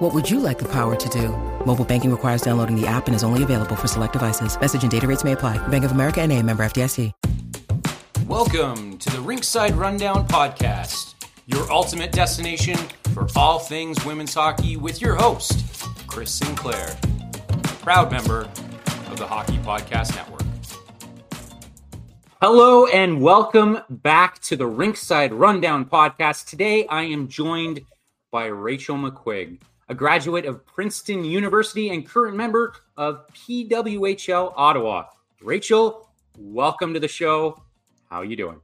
What 0.00 0.14
would 0.14 0.30
you 0.30 0.40
like 0.40 0.58
the 0.58 0.64
power 0.64 0.96
to 0.96 1.08
do? 1.10 1.28
Mobile 1.66 1.84
banking 1.84 2.10
requires 2.10 2.40
downloading 2.40 2.74
the 2.74 2.86
app 2.86 3.06
and 3.06 3.14
is 3.14 3.22
only 3.22 3.42
available 3.42 3.76
for 3.76 3.86
select 3.86 4.14
devices. 4.14 4.58
Message 4.58 4.80
and 4.80 4.90
data 4.90 5.06
rates 5.06 5.24
may 5.24 5.32
apply. 5.32 5.58
Bank 5.68 5.84
of 5.84 5.92
America 5.92 6.22
and 6.22 6.32
a 6.32 6.42
member 6.42 6.62
FDIC. 6.62 7.12
Welcome 8.26 8.96
to 8.96 9.10
the 9.10 9.18
Rinkside 9.18 9.76
Rundown 9.76 10.26
Podcast, 10.26 11.16
your 11.44 11.70
ultimate 11.70 12.12
destination 12.12 12.78
for 13.12 13.28
all 13.36 13.58
things 13.58 14.02
women's 14.06 14.32
hockey 14.32 14.78
with 14.78 15.02
your 15.02 15.16
host, 15.16 15.86
Chris 16.06 16.32
Sinclair, 16.32 16.96
proud 17.82 18.10
member 18.10 18.48
of 19.10 19.18
the 19.18 19.26
Hockey 19.26 19.58
Podcast 19.58 20.16
Network. 20.16 20.40
Hello 22.40 22.86
and 22.86 23.20
welcome 23.20 23.80
back 23.90 24.38
to 24.44 24.56
the 24.56 24.64
Rinkside 24.64 25.38
Rundown 25.38 25.84
Podcast. 25.84 26.48
Today 26.48 26.86
I 26.86 27.02
am 27.02 27.28
joined 27.28 27.82
by 28.30 28.46
Rachel 28.46 28.96
McQuigge, 28.96 29.58
a 29.90 29.94
graduate 29.94 30.46
of 30.46 30.64
Princeton 30.64 31.24
University 31.24 31.90
and 31.90 32.08
current 32.08 32.36
member 32.36 32.74
of 32.96 33.26
PWHL 33.34 34.52
Ottawa. 34.56 35.06
Rachel, 35.42 36.08
welcome 36.38 36.94
to 36.94 37.00
the 37.00 37.08
show. 37.08 37.60
How 38.08 38.18
are 38.18 38.24
you 38.24 38.36
doing? 38.36 38.60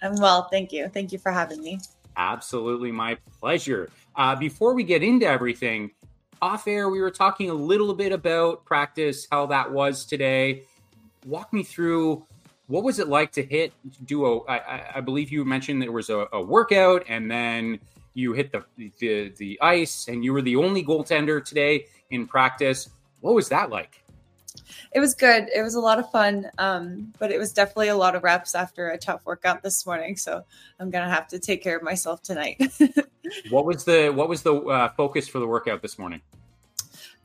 I'm 0.00 0.14
well, 0.14 0.46
thank 0.48 0.70
you. 0.70 0.88
Thank 0.88 1.10
you 1.10 1.18
for 1.18 1.32
having 1.32 1.60
me. 1.60 1.80
Absolutely, 2.16 2.92
my 2.92 3.18
pleasure. 3.40 3.90
Uh, 4.14 4.36
before 4.36 4.72
we 4.72 4.84
get 4.84 5.02
into 5.02 5.26
everything, 5.26 5.90
off 6.40 6.68
air, 6.68 6.88
we 6.88 7.00
were 7.00 7.10
talking 7.10 7.50
a 7.50 7.54
little 7.54 7.92
bit 7.92 8.12
about 8.12 8.64
practice, 8.64 9.26
how 9.32 9.46
that 9.46 9.72
was 9.72 10.04
today. 10.04 10.62
Walk 11.26 11.52
me 11.52 11.64
through 11.64 12.24
what 12.68 12.84
was 12.84 13.00
it 13.00 13.08
like 13.08 13.32
to 13.32 13.42
hit 13.42 13.72
do 14.04 14.24
a? 14.24 14.44
I, 14.44 14.98
I 14.98 15.00
believe 15.00 15.32
you 15.32 15.44
mentioned 15.44 15.82
there 15.82 15.90
was 15.90 16.10
a, 16.10 16.28
a, 16.32 16.40
workout, 16.40 17.04
and 17.08 17.28
then 17.28 17.80
you 18.14 18.32
hit 18.32 18.52
the, 18.52 18.64
the 18.98 19.32
the 19.36 19.58
ice, 19.60 20.08
and 20.08 20.24
you 20.24 20.32
were 20.32 20.42
the 20.42 20.56
only 20.56 20.84
goaltender 20.84 21.44
today 21.44 21.86
in 22.10 22.26
practice. 22.26 22.88
What 23.20 23.34
was 23.34 23.48
that 23.50 23.70
like? 23.70 24.02
it 24.92 25.00
was 25.00 25.14
good. 25.14 25.48
It 25.54 25.62
was 25.62 25.74
a 25.74 25.80
lot 25.80 25.98
of 25.98 26.10
fun, 26.10 26.50
um, 26.58 27.12
but 27.18 27.30
it 27.30 27.38
was 27.38 27.52
definitely 27.52 27.88
a 27.88 27.96
lot 27.96 28.14
of 28.14 28.22
reps 28.22 28.54
after 28.54 28.90
a 28.90 28.98
tough 28.98 29.24
workout 29.24 29.62
this 29.62 29.86
morning. 29.86 30.16
So 30.16 30.44
I'm 30.78 30.90
gonna 30.90 31.10
have 31.10 31.28
to 31.28 31.38
take 31.38 31.62
care 31.62 31.76
of 31.76 31.82
myself 31.82 32.22
tonight. 32.22 32.60
what 33.50 33.64
was 33.64 33.84
the 33.84 34.10
what 34.10 34.28
was 34.28 34.42
the 34.42 34.54
uh, 34.54 34.88
focus 34.90 35.28
for 35.28 35.38
the 35.38 35.46
workout 35.46 35.82
this 35.82 35.98
morning? 35.98 36.20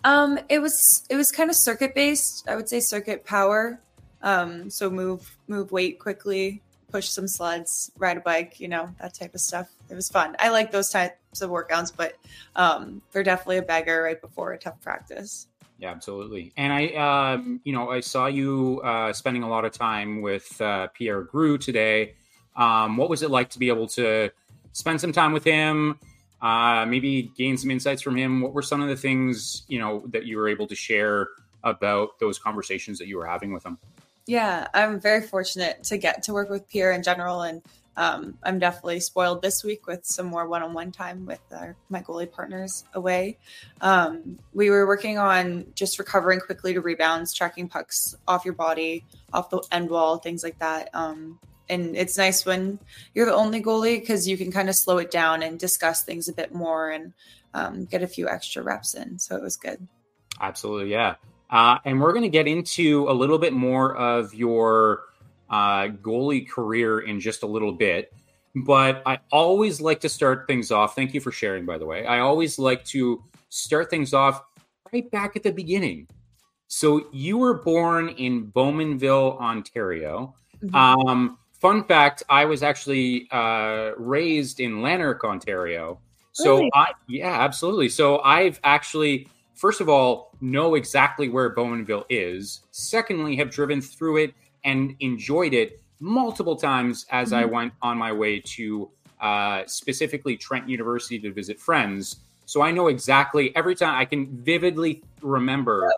Um, 0.03 0.39
it 0.49 0.59
was 0.59 1.03
it 1.09 1.15
was 1.15 1.31
kind 1.31 1.49
of 1.49 1.55
circuit 1.59 1.95
based. 1.95 2.47
I 2.47 2.55
would 2.55 2.69
say 2.69 2.79
circuit 2.79 3.25
power. 3.25 3.79
Um, 4.21 4.69
so 4.69 4.89
move 4.89 5.37
move 5.47 5.71
weight 5.71 5.99
quickly, 5.99 6.61
push 6.91 7.09
some 7.09 7.27
sleds, 7.27 7.91
ride 7.97 8.17
a 8.17 8.21
bike, 8.21 8.59
you 8.59 8.67
know 8.67 8.89
that 9.01 9.13
type 9.13 9.35
of 9.35 9.41
stuff. 9.41 9.69
It 9.89 9.95
was 9.95 10.09
fun. 10.09 10.35
I 10.39 10.49
like 10.49 10.71
those 10.71 10.89
types 10.89 11.41
of 11.41 11.49
workouts, 11.49 11.91
but 11.95 12.15
um, 12.55 13.01
they're 13.11 13.23
definitely 13.23 13.57
a 13.57 13.63
bagger 13.63 14.03
right 14.03 14.19
before 14.19 14.53
a 14.53 14.57
tough 14.57 14.79
practice. 14.81 15.47
Yeah, 15.77 15.91
absolutely. 15.91 16.53
And 16.55 16.71
I, 16.71 17.33
um, 17.33 17.59
you 17.63 17.73
know, 17.73 17.89
I 17.89 17.99
saw 17.99 18.27
you 18.27 18.81
uh, 18.83 19.11
spending 19.11 19.43
a 19.43 19.49
lot 19.49 19.65
of 19.65 19.73
time 19.73 20.21
with 20.21 20.59
uh, 20.61 20.87
Pierre 20.87 21.23
Groulx 21.23 21.65
today. 21.65 22.13
Um, 22.55 22.95
what 22.95 23.09
was 23.09 23.23
it 23.23 23.29
like 23.29 23.49
to 23.51 23.59
be 23.59 23.67
able 23.67 23.87
to 23.89 24.31
spend 24.71 25.01
some 25.01 25.11
time 25.11 25.33
with 25.33 25.43
him? 25.43 25.99
Uh, 26.41 26.85
maybe 26.85 27.31
gain 27.35 27.57
some 27.57 27.71
insights 27.71 28.01
from 28.01 28.15
him. 28.15 28.41
What 28.41 28.53
were 28.53 28.61
some 28.61 28.81
of 28.81 28.87
the 28.87 28.95
things 28.95 29.63
you 29.67 29.79
know 29.79 30.03
that 30.07 30.25
you 30.25 30.37
were 30.37 30.47
able 30.47 30.67
to 30.67 30.75
share 30.75 31.27
about 31.63 32.19
those 32.19 32.37
conversations 32.39 32.99
that 32.99 33.07
you 33.07 33.17
were 33.17 33.25
having 33.25 33.51
with 33.51 33.65
him? 33.65 33.77
Yeah, 34.27 34.67
I'm 34.73 34.99
very 34.99 35.21
fortunate 35.21 35.83
to 35.85 35.97
get 35.97 36.23
to 36.23 36.33
work 36.33 36.49
with 36.49 36.67
Pierre 36.67 36.91
in 36.91 37.03
general, 37.03 37.41
and 37.41 37.61
um, 37.97 38.37
I'm 38.43 38.59
definitely 38.59 38.99
spoiled 38.99 39.41
this 39.41 39.63
week 39.63 39.87
with 39.87 40.05
some 40.05 40.25
more 40.25 40.47
one-on-one 40.47 40.91
time 40.91 41.25
with 41.25 41.41
our, 41.51 41.75
my 41.89 42.01
goalie 42.01 42.31
partners 42.31 42.83
away. 42.93 43.37
Um, 43.81 44.39
we 44.53 44.69
were 44.69 44.87
working 44.87 45.17
on 45.17 45.67
just 45.75 45.99
recovering 45.99 46.39
quickly 46.39 46.73
to 46.73 46.81
rebounds, 46.81 47.33
tracking 47.33 47.69
pucks 47.69 48.15
off 48.27 48.45
your 48.45 48.53
body, 48.55 49.05
off 49.31 49.49
the 49.49 49.63
end 49.71 49.89
wall, 49.89 50.17
things 50.17 50.43
like 50.43 50.59
that. 50.59 50.89
Um, 50.93 51.39
and 51.69 51.95
it's 51.95 52.17
nice 52.17 52.45
when 52.45 52.79
you're 53.13 53.25
the 53.25 53.33
only 53.33 53.61
goalie 53.61 53.99
because 53.99 54.27
you 54.27 54.37
can 54.37 54.51
kind 54.51 54.69
of 54.69 54.75
slow 54.75 54.97
it 54.97 55.09
down 55.09 55.41
and 55.41 55.57
discuss 55.57 56.03
things 56.03 56.27
a 56.27 56.33
bit 56.33 56.53
more 56.53 56.89
and 56.89 57.13
um, 57.53 57.85
get 57.85 58.03
a 58.03 58.07
few 58.07 58.27
extra 58.27 58.61
reps 58.61 58.93
in. 58.93 59.19
So 59.19 59.35
it 59.35 59.41
was 59.41 59.55
good. 59.55 59.87
Absolutely, 60.41 60.91
yeah. 60.91 61.15
Uh, 61.49 61.77
and 61.85 62.01
we're 62.01 62.11
going 62.11 62.23
to 62.23 62.29
get 62.29 62.47
into 62.47 63.09
a 63.09 63.13
little 63.13 63.37
bit 63.37 63.53
more 63.53 63.95
of 63.95 64.33
your 64.33 65.03
uh, 65.49 65.87
goalie 65.87 66.47
career 66.47 66.99
in 66.99 67.19
just 67.19 67.43
a 67.43 67.47
little 67.47 67.71
bit. 67.71 68.13
But 68.55 69.03
I 69.05 69.19
always 69.31 69.81
like 69.81 69.99
to 70.01 70.09
start 70.09 70.47
things 70.47 70.71
off. 70.71 70.95
Thank 70.95 71.13
you 71.13 71.19
for 71.19 71.31
sharing, 71.31 71.65
by 71.65 71.77
the 71.77 71.85
way. 71.85 72.05
I 72.05 72.19
always 72.19 72.57
like 72.57 72.85
to 72.85 73.21
start 73.49 73.89
things 73.89 74.13
off 74.13 74.41
right 74.93 75.09
back 75.11 75.35
at 75.35 75.43
the 75.43 75.51
beginning. 75.51 76.07
So 76.67 77.07
you 77.11 77.37
were 77.37 77.55
born 77.55 78.09
in 78.09 78.47
Bowmanville, 78.47 79.39
Ontario. 79.39 80.35
Mm-hmm. 80.63 80.75
Um, 80.75 81.37
fun 81.59 81.83
fact: 81.83 82.23
I 82.29 82.45
was 82.45 82.63
actually 82.63 83.27
uh, 83.29 83.91
raised 83.97 84.59
in 84.59 84.81
Lanark, 84.81 85.23
Ontario. 85.23 85.99
So 86.31 86.57
really? 86.57 86.71
I, 86.73 86.91
yeah, 87.07 87.41
absolutely. 87.41 87.89
So 87.89 88.19
I've 88.19 88.59
actually, 88.63 89.29
first 89.55 89.81
of 89.81 89.89
all, 89.89 90.35
know 90.41 90.75
exactly 90.75 91.29
where 91.29 91.53
Bowmanville 91.53 92.05
is. 92.09 92.61
Secondly, 92.71 93.35
have 93.37 93.49
driven 93.49 93.81
through 93.81 94.17
it 94.17 94.33
and 94.63 94.95
enjoyed 94.99 95.53
it 95.53 95.81
multiple 95.99 96.55
times 96.55 97.05
as 97.11 97.29
mm-hmm. 97.29 97.41
I 97.41 97.45
went 97.45 97.73
on 97.81 97.97
my 97.97 98.11
way 98.11 98.39
to 98.39 98.89
uh, 99.19 99.63
specifically 99.65 100.37
Trent 100.37 100.69
University 100.69 101.19
to 101.19 101.31
visit 101.31 101.59
friends. 101.59 102.17
So 102.45 102.61
I 102.61 102.71
know 102.71 102.87
exactly 102.87 103.55
every 103.55 103.75
time 103.75 103.95
I 103.95 104.05
can 104.05 104.27
vividly 104.43 105.01
remember 105.21 105.91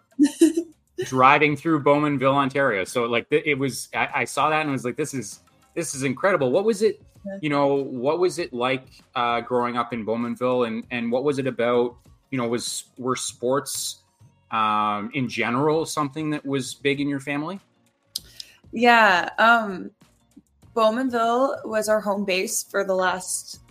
driving 1.06 1.57
through 1.57 1.84
Bowmanville, 1.84 2.35
Ontario. 2.35 2.85
So 2.85 3.03
like 3.03 3.28
it 3.31 3.57
was, 3.57 3.90
I, 3.94 4.09
I, 4.16 4.25
saw 4.25 4.50
that 4.50 4.62
and 4.62 4.69
I 4.69 4.72
was 4.72 4.85
like, 4.85 4.96
this 4.96 5.13
is 5.13 5.41
this 5.78 5.94
is 5.94 6.03
incredible. 6.03 6.51
What 6.51 6.63
was 6.63 6.81
it? 6.81 7.01
You 7.41 7.50
know, 7.50 7.75
what 7.75 8.19
was 8.19 8.40
it 8.40 8.53
like 8.53 8.88
uh, 9.13 9.41
growing 9.41 9.78
up 9.78 9.91
in 9.94 10.06
Bowmanville, 10.06 10.66
and 10.66 10.85
and 10.91 11.12
what 11.12 11.23
was 11.23 11.38
it 11.40 11.46
about? 11.46 11.96
You 12.31 12.38
know, 12.38 12.47
was 12.47 12.85
were 12.97 13.15
sports 13.15 14.01
um, 14.51 15.11
in 15.13 15.29
general 15.29 15.85
something 15.85 16.29
that 16.31 16.45
was 16.45 16.73
big 16.73 16.99
in 16.99 17.07
your 17.07 17.19
family? 17.19 17.59
Yeah. 18.71 19.29
Um, 19.38 19.91
Bowmanville 20.75 21.66
was 21.66 21.89
our 21.89 22.01
home 22.01 22.25
base 22.25 22.63
for 22.63 22.83
the 22.83 22.93
last 22.93 23.61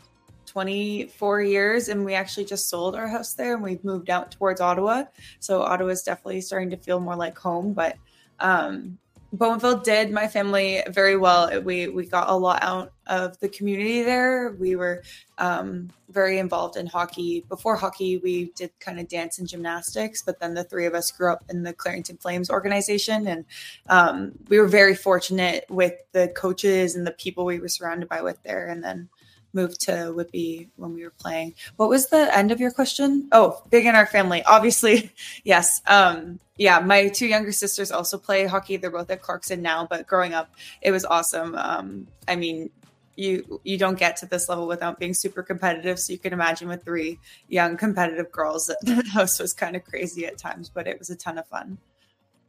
24 0.46 1.42
years, 1.42 1.88
and 1.88 2.04
we 2.04 2.14
actually 2.14 2.46
just 2.46 2.68
sold 2.68 2.96
our 2.96 3.06
house 3.06 3.34
there 3.34 3.54
and 3.54 3.62
we've 3.62 3.84
moved 3.84 4.10
out 4.10 4.30
towards 4.30 4.60
Ottawa. 4.60 5.04
So 5.38 5.62
Ottawa 5.62 5.90
is 5.90 6.02
definitely 6.02 6.40
starting 6.40 6.70
to 6.70 6.76
feel 6.76 6.98
more 6.98 7.16
like 7.16 7.36
home. 7.38 7.74
But 7.74 7.96
um, 8.40 8.98
Bowmanville 9.34 9.82
did 9.82 10.12
my 10.12 10.28
family 10.28 10.82
very 10.88 11.16
well. 11.16 11.60
We 11.60 11.88
we 11.88 12.06
got 12.06 12.28
a 12.28 12.34
lot 12.34 12.62
out 12.62 12.92
of 13.06 13.38
the 13.40 13.48
community 13.48 14.02
there. 14.02 14.56
We 14.58 14.76
were 14.76 15.02
um, 15.38 15.90
very 16.08 16.38
involved 16.38 16.76
in 16.76 16.86
hockey. 16.86 17.44
Before 17.48 17.76
hockey, 17.76 18.18
we 18.18 18.52
did 18.56 18.70
kind 18.80 19.00
of 19.00 19.08
dance 19.08 19.38
and 19.38 19.48
gymnastics, 19.48 20.22
but 20.22 20.38
then 20.40 20.54
the 20.54 20.64
three 20.64 20.86
of 20.86 20.94
us 20.94 21.10
grew 21.10 21.32
up 21.32 21.44
in 21.48 21.62
the 21.62 21.72
Clarington 21.72 22.20
Flames 22.20 22.50
organization, 22.50 23.26
and 23.26 23.44
um, 23.88 24.32
we 24.48 24.58
were 24.58 24.68
very 24.68 24.94
fortunate 24.94 25.64
with 25.68 25.94
the 26.12 26.28
coaches 26.28 26.94
and 26.94 27.06
the 27.06 27.12
people 27.12 27.44
we 27.44 27.58
were 27.58 27.68
surrounded 27.68 28.08
by 28.08 28.22
with 28.22 28.42
there. 28.42 28.68
And 28.68 28.82
then 28.82 29.08
moved 29.56 29.80
to 29.80 30.12
Whitby 30.12 30.68
when 30.76 30.94
we 30.94 31.02
were 31.02 31.10
playing. 31.10 31.54
What 31.76 31.88
was 31.88 32.06
the 32.08 32.32
end 32.36 32.52
of 32.52 32.60
your 32.60 32.70
question? 32.70 33.28
Oh, 33.32 33.64
big 33.70 33.86
in 33.86 33.96
our 33.96 34.06
family. 34.06 34.44
Obviously, 34.44 35.10
yes. 35.44 35.80
Um, 35.88 36.38
yeah, 36.56 36.78
my 36.78 37.08
two 37.08 37.26
younger 37.26 37.52
sisters 37.52 37.90
also 37.90 38.18
play 38.18 38.46
hockey. 38.46 38.76
They're 38.76 38.90
both 38.90 39.10
at 39.10 39.22
Clarkson 39.22 39.60
now, 39.60 39.86
but 39.90 40.06
growing 40.06 40.32
up, 40.32 40.54
it 40.80 40.92
was 40.92 41.04
awesome. 41.04 41.56
Um, 41.56 42.06
I 42.28 42.36
mean, 42.36 42.70
you 43.16 43.60
you 43.64 43.78
don't 43.78 43.98
get 43.98 44.16
to 44.18 44.26
this 44.26 44.48
level 44.48 44.66
without 44.66 45.00
being 45.00 45.14
super 45.14 45.42
competitive. 45.42 45.98
So 45.98 46.12
you 46.12 46.18
can 46.18 46.32
imagine 46.32 46.68
with 46.68 46.84
three 46.84 47.18
young 47.48 47.76
competitive 47.76 48.30
girls, 48.30 48.66
the 48.82 49.02
house 49.12 49.40
was 49.40 49.52
kind 49.52 49.74
of 49.74 49.84
crazy 49.84 50.26
at 50.26 50.38
times, 50.38 50.68
but 50.68 50.86
it 50.86 50.98
was 50.98 51.10
a 51.10 51.16
ton 51.16 51.38
of 51.38 51.46
fun. 51.48 51.78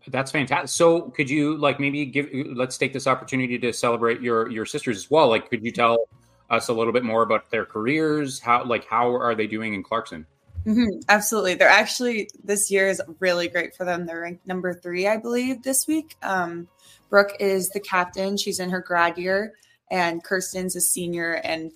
That's 0.10 0.32
fantastic. 0.32 0.70
So, 0.70 1.02
could 1.02 1.30
you 1.30 1.58
like 1.58 1.82
maybe 1.82 2.06
give? 2.06 2.30
Let's 2.34 2.78
take 2.78 2.94
this 2.94 3.08
opportunity 3.08 3.60
to 3.60 3.74
celebrate 3.74 4.22
your 4.22 4.50
your 4.50 4.66
sisters 4.66 4.98
as 4.98 5.12
well. 5.12 5.28
Like, 5.28 5.50
could 5.50 5.66
you 5.66 5.72
tell 5.72 6.08
us 6.50 6.70
a 6.70 6.74
little 6.74 6.94
bit 6.94 7.04
more 7.04 7.24
about 7.24 7.50
their 7.52 7.66
careers? 7.66 8.40
How 8.40 8.64
like 8.64 8.86
how 8.86 9.16
are 9.16 9.36
they 9.36 9.48
doing 9.48 9.74
in 9.74 9.84
Clarkson? 9.84 10.26
Mm-hmm, 10.68 11.00
absolutely. 11.08 11.54
They're 11.54 11.70
actually, 11.70 12.30
this 12.44 12.70
year 12.70 12.90
is 12.90 13.02
really 13.20 13.48
great 13.48 13.74
for 13.74 13.86
them. 13.86 14.06
They're 14.06 14.20
ranked 14.20 14.46
number 14.46 14.74
three, 14.74 15.08
I 15.08 15.16
believe, 15.16 15.64
this 15.64 15.88
week. 15.88 16.18
Um, 16.22 16.68
Brooke 17.10 17.38
is 17.40 17.70
the 17.70 17.80
captain. 17.80 18.36
She's 18.36 18.60
in 18.60 18.70
her 18.72 18.82
grad 18.82 19.18
year, 19.18 19.54
and 19.90 20.22
Kirsten's 20.22 20.76
a 20.76 20.82
senior. 20.82 21.36
And 21.36 21.72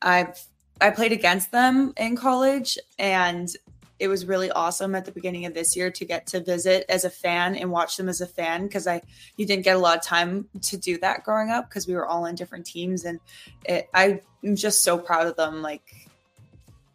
I've 0.00 0.40
I 0.80 0.90
played 0.90 1.10
against 1.10 1.50
them 1.50 1.92
in 1.96 2.16
college, 2.16 2.78
and 2.98 3.48
it 3.98 4.08
was 4.08 4.26
really 4.26 4.50
awesome 4.50 4.94
at 4.94 5.04
the 5.04 5.12
beginning 5.12 5.46
of 5.46 5.54
this 5.54 5.74
year 5.74 5.90
to 5.90 6.04
get 6.04 6.26
to 6.26 6.40
visit 6.40 6.84
as 6.88 7.04
a 7.04 7.10
fan 7.10 7.56
and 7.56 7.70
watch 7.70 7.96
them 7.96 8.08
as 8.08 8.20
a 8.20 8.26
fan 8.26 8.66
because 8.66 8.86
I 8.86 9.02
you 9.36 9.46
didn't 9.46 9.64
get 9.64 9.76
a 9.76 9.78
lot 9.78 9.96
of 9.96 10.02
time 10.02 10.48
to 10.62 10.76
do 10.76 10.98
that 10.98 11.24
growing 11.24 11.50
up 11.50 11.68
because 11.68 11.86
we 11.86 11.94
were 11.94 12.06
all 12.06 12.26
in 12.26 12.34
different 12.34 12.66
teams 12.66 13.04
and 13.04 13.20
it, 13.64 13.88
I'm 13.94 14.20
just 14.54 14.82
so 14.82 14.98
proud 14.98 15.26
of 15.26 15.36
them 15.36 15.62
like 15.62 16.06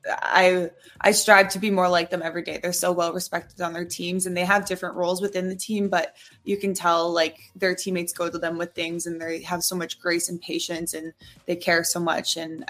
I 0.07 0.71
I 0.99 1.11
strive 1.11 1.49
to 1.49 1.59
be 1.59 1.69
more 1.69 1.89
like 1.89 2.09
them 2.09 2.21
every 2.23 2.41
day. 2.41 2.59
They're 2.61 2.73
so 2.73 2.91
well 2.91 3.13
respected 3.13 3.61
on 3.61 3.73
their 3.73 3.85
teams 3.85 4.25
and 4.25 4.35
they 4.35 4.45
have 4.45 4.65
different 4.65 4.95
roles 4.95 5.21
within 5.21 5.47
the 5.47 5.55
team, 5.55 5.89
but 5.89 6.15
you 6.43 6.57
can 6.57 6.73
tell 6.73 7.11
like 7.11 7.37
their 7.55 7.75
teammates 7.75 8.13
go 8.13 8.29
to 8.29 8.37
them 8.37 8.57
with 8.57 8.73
things 8.73 9.05
and 9.05 9.21
they 9.21 9.41
have 9.41 9.63
so 9.63 9.75
much 9.75 9.99
grace 9.99 10.29
and 10.29 10.41
patience 10.41 10.93
and 10.93 11.13
they 11.45 11.55
care 11.55 11.83
so 11.83 11.99
much 11.99 12.37
and 12.37 12.65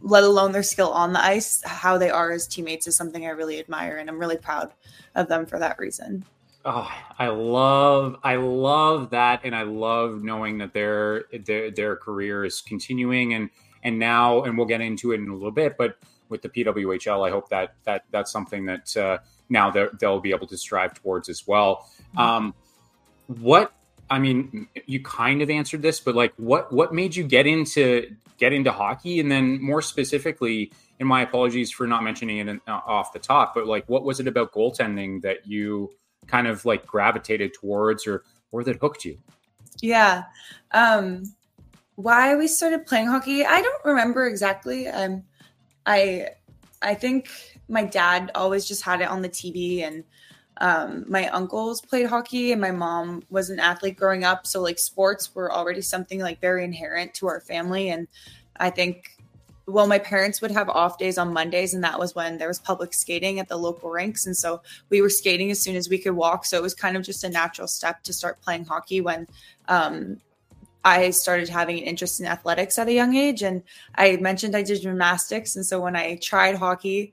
let 0.00 0.24
alone 0.24 0.52
their 0.52 0.62
skill 0.62 0.90
on 0.90 1.12
the 1.12 1.22
ice, 1.22 1.62
how 1.64 1.98
they 1.98 2.10
are 2.10 2.30
as 2.30 2.46
teammates 2.46 2.86
is 2.86 2.96
something 2.96 3.26
I 3.26 3.30
really 3.30 3.58
admire, 3.58 3.98
and 3.98 4.08
I'm 4.08 4.18
really 4.18 4.36
proud 4.36 4.72
of 5.14 5.28
them 5.28 5.46
for 5.46 5.58
that 5.58 5.78
reason. 5.78 6.24
Oh, 6.64 6.90
I 7.18 7.28
love, 7.28 8.18
I 8.22 8.36
love 8.36 9.10
that, 9.10 9.40
and 9.44 9.54
I 9.54 9.62
love 9.62 10.22
knowing 10.22 10.58
that 10.58 10.74
their 10.74 11.24
their 11.44 11.70
their 11.70 11.96
career 11.96 12.44
is 12.44 12.60
continuing, 12.60 13.34
and 13.34 13.50
and 13.82 13.98
now, 13.98 14.42
and 14.42 14.56
we'll 14.56 14.66
get 14.66 14.80
into 14.80 15.12
it 15.12 15.20
in 15.20 15.28
a 15.28 15.34
little 15.34 15.50
bit, 15.50 15.76
but 15.78 15.96
with 16.28 16.42
the 16.42 16.48
PWHL, 16.48 17.26
I 17.26 17.30
hope 17.30 17.48
that 17.48 17.74
that 17.84 18.04
that's 18.10 18.30
something 18.30 18.66
that 18.66 18.96
uh, 18.96 19.18
now 19.48 19.70
they'll 19.70 20.20
be 20.20 20.30
able 20.30 20.46
to 20.46 20.56
strive 20.56 20.94
towards 20.94 21.28
as 21.28 21.46
well. 21.46 21.88
Mm-hmm. 22.14 22.18
Um, 22.18 22.54
what 23.26 23.72
I 24.10 24.18
mean, 24.18 24.66
you 24.86 25.00
kind 25.02 25.40
of 25.40 25.50
answered 25.50 25.82
this, 25.82 26.00
but 26.00 26.14
like, 26.16 26.32
what 26.36 26.72
what 26.72 26.92
made 26.92 27.14
you 27.14 27.24
get 27.24 27.46
into 27.46 28.14
get 28.38 28.52
into 28.52 28.72
hockey, 28.72 29.20
and 29.20 29.30
then 29.30 29.62
more 29.62 29.80
specifically, 29.80 30.72
and 30.98 31.08
my 31.08 31.22
apologies 31.22 31.70
for 31.70 31.86
not 31.86 32.02
mentioning 32.02 32.48
it 32.48 32.60
uh, 32.66 32.80
off 32.86 33.12
the 33.12 33.18
top, 33.18 33.54
but 33.54 33.66
like, 33.66 33.88
what 33.88 34.02
was 34.02 34.18
it 34.18 34.26
about 34.26 34.52
goaltending 34.52 35.22
that 35.22 35.46
you 35.46 35.90
kind 36.26 36.48
of 36.48 36.64
like 36.64 36.84
gravitated 36.86 37.54
towards, 37.54 38.06
or 38.06 38.24
or 38.50 38.64
that 38.64 38.76
hooked 38.76 39.04
you? 39.04 39.16
Yeah, 39.80 40.24
um, 40.72 41.22
why 41.94 42.34
we 42.34 42.48
started 42.48 42.86
playing 42.86 43.06
hockey, 43.06 43.44
I 43.44 43.62
don't 43.62 43.84
remember 43.84 44.26
exactly. 44.26 44.88
Um, 44.88 45.22
I 45.86 46.30
I 46.82 46.94
think 46.94 47.30
my 47.68 47.84
dad 47.84 48.32
always 48.34 48.66
just 48.66 48.82
had 48.82 49.00
it 49.00 49.08
on 49.08 49.22
the 49.22 49.28
TV 49.28 49.86
and 49.86 50.02
um, 50.60 51.04
my 51.08 51.28
uncles 51.28 51.80
played 51.80 52.06
hockey 52.06 52.52
and 52.52 52.60
my 52.60 52.70
mom 52.70 53.22
was 53.30 53.50
an 53.50 53.58
athlete 53.58 53.96
growing 53.96 54.24
up 54.24 54.46
so 54.46 54.60
like 54.60 54.78
sports 54.78 55.34
were 55.34 55.52
already 55.52 55.80
something 55.80 56.20
like 56.20 56.40
very 56.40 56.64
inherent 56.64 57.14
to 57.14 57.26
our 57.26 57.40
family 57.40 57.88
and 57.90 58.06
i 58.58 58.68
think 58.68 59.16
well 59.66 59.86
my 59.86 59.98
parents 59.98 60.40
would 60.42 60.50
have 60.50 60.68
off 60.68 60.98
days 60.98 61.16
on 61.16 61.32
mondays 61.32 61.72
and 61.72 61.82
that 61.82 61.98
was 61.98 62.14
when 62.14 62.36
there 62.38 62.48
was 62.48 62.58
public 62.58 62.92
skating 62.92 63.40
at 63.40 63.48
the 63.48 63.56
local 63.56 63.90
rinks 63.90 64.26
and 64.26 64.36
so 64.36 64.60
we 64.90 65.00
were 65.00 65.10
skating 65.10 65.50
as 65.50 65.60
soon 65.60 65.76
as 65.76 65.88
we 65.88 65.98
could 65.98 66.12
walk 66.14 66.44
so 66.44 66.56
it 66.56 66.62
was 66.62 66.74
kind 66.74 66.96
of 66.96 67.02
just 67.02 67.24
a 67.24 67.28
natural 67.28 67.66
step 67.66 68.02
to 68.02 68.12
start 68.12 68.40
playing 68.42 68.64
hockey 68.64 69.00
when 69.00 69.26
um, 69.68 70.20
I 70.84 71.10
started 71.10 71.48
having 71.48 71.78
an 71.78 71.84
interest 71.84 72.20
in 72.20 72.26
athletics 72.26 72.78
at 72.78 72.88
a 72.88 72.92
young 72.92 73.14
age. 73.14 73.42
And 73.42 73.62
I 73.96 74.16
mentioned 74.16 74.56
I 74.56 74.62
did 74.62 74.80
gymnastics. 74.80 75.56
And 75.56 75.64
so 75.64 75.80
when 75.80 75.94
I 75.94 76.16
tried 76.16 76.56
hockey, 76.56 77.12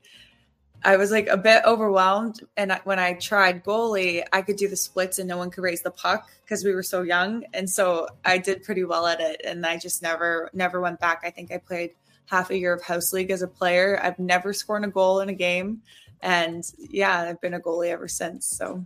I 0.84 0.96
was 0.96 1.10
like 1.10 1.26
a 1.28 1.36
bit 1.36 1.62
overwhelmed. 1.64 2.40
And 2.56 2.72
when 2.84 2.98
I 2.98 3.14
tried 3.14 3.64
goalie, 3.64 4.24
I 4.32 4.42
could 4.42 4.56
do 4.56 4.68
the 4.68 4.76
splits 4.76 5.18
and 5.18 5.28
no 5.28 5.36
one 5.36 5.50
could 5.50 5.64
raise 5.64 5.82
the 5.82 5.90
puck 5.90 6.30
because 6.44 6.64
we 6.64 6.74
were 6.74 6.82
so 6.82 7.02
young. 7.02 7.44
And 7.52 7.68
so 7.68 8.08
I 8.24 8.38
did 8.38 8.62
pretty 8.62 8.84
well 8.84 9.06
at 9.06 9.20
it. 9.20 9.40
And 9.44 9.66
I 9.66 9.78
just 9.78 10.02
never, 10.02 10.50
never 10.52 10.80
went 10.80 11.00
back. 11.00 11.22
I 11.24 11.30
think 11.30 11.52
I 11.52 11.58
played 11.58 11.94
half 12.26 12.50
a 12.50 12.56
year 12.56 12.72
of 12.72 12.82
house 12.82 13.12
league 13.12 13.30
as 13.30 13.42
a 13.42 13.48
player. 13.48 13.98
I've 14.02 14.18
never 14.18 14.52
scored 14.52 14.84
a 14.84 14.88
goal 14.88 15.20
in 15.20 15.28
a 15.28 15.34
game. 15.34 15.82
And 16.20 16.64
yeah, 16.78 17.22
I've 17.22 17.40
been 17.40 17.54
a 17.54 17.60
goalie 17.60 17.90
ever 17.90 18.08
since. 18.08 18.46
So. 18.46 18.84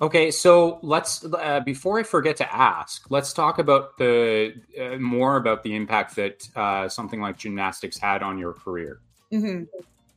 Okay, 0.00 0.30
so 0.30 0.78
let's 0.82 1.24
uh, 1.24 1.58
before 1.58 1.98
I 1.98 2.04
forget 2.04 2.36
to 2.36 2.54
ask, 2.54 3.10
let's 3.10 3.32
talk 3.32 3.58
about 3.58 3.98
the 3.98 4.54
uh, 4.80 4.96
more 4.96 5.36
about 5.36 5.64
the 5.64 5.74
impact 5.74 6.14
that 6.14 6.48
uh, 6.54 6.88
something 6.88 7.20
like 7.20 7.36
gymnastics 7.36 7.98
had 7.98 8.22
on 8.22 8.38
your 8.38 8.52
career. 8.52 9.00
Mm-hmm 9.32 9.64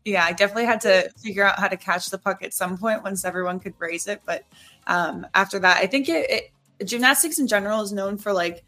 yeah, 0.05 0.25
I 0.25 0.31
definitely 0.31 0.65
had 0.65 0.81
to 0.81 1.09
figure 1.17 1.43
out 1.43 1.59
how 1.59 1.67
to 1.67 1.77
catch 1.77 2.09
the 2.09 2.17
puck 2.17 2.41
at 2.43 2.53
some 2.53 2.77
point 2.77 3.03
once 3.03 3.23
everyone 3.23 3.59
could 3.59 3.73
raise 3.79 4.07
it. 4.07 4.21
But 4.25 4.45
um, 4.87 5.27
after 5.33 5.59
that, 5.59 5.77
I 5.77 5.87
think 5.87 6.09
it, 6.09 6.29
it, 6.79 6.85
gymnastics 6.85 7.39
in 7.39 7.47
general 7.47 7.81
is 7.81 7.93
known 7.93 8.17
for 8.17 8.33
like 8.33 8.63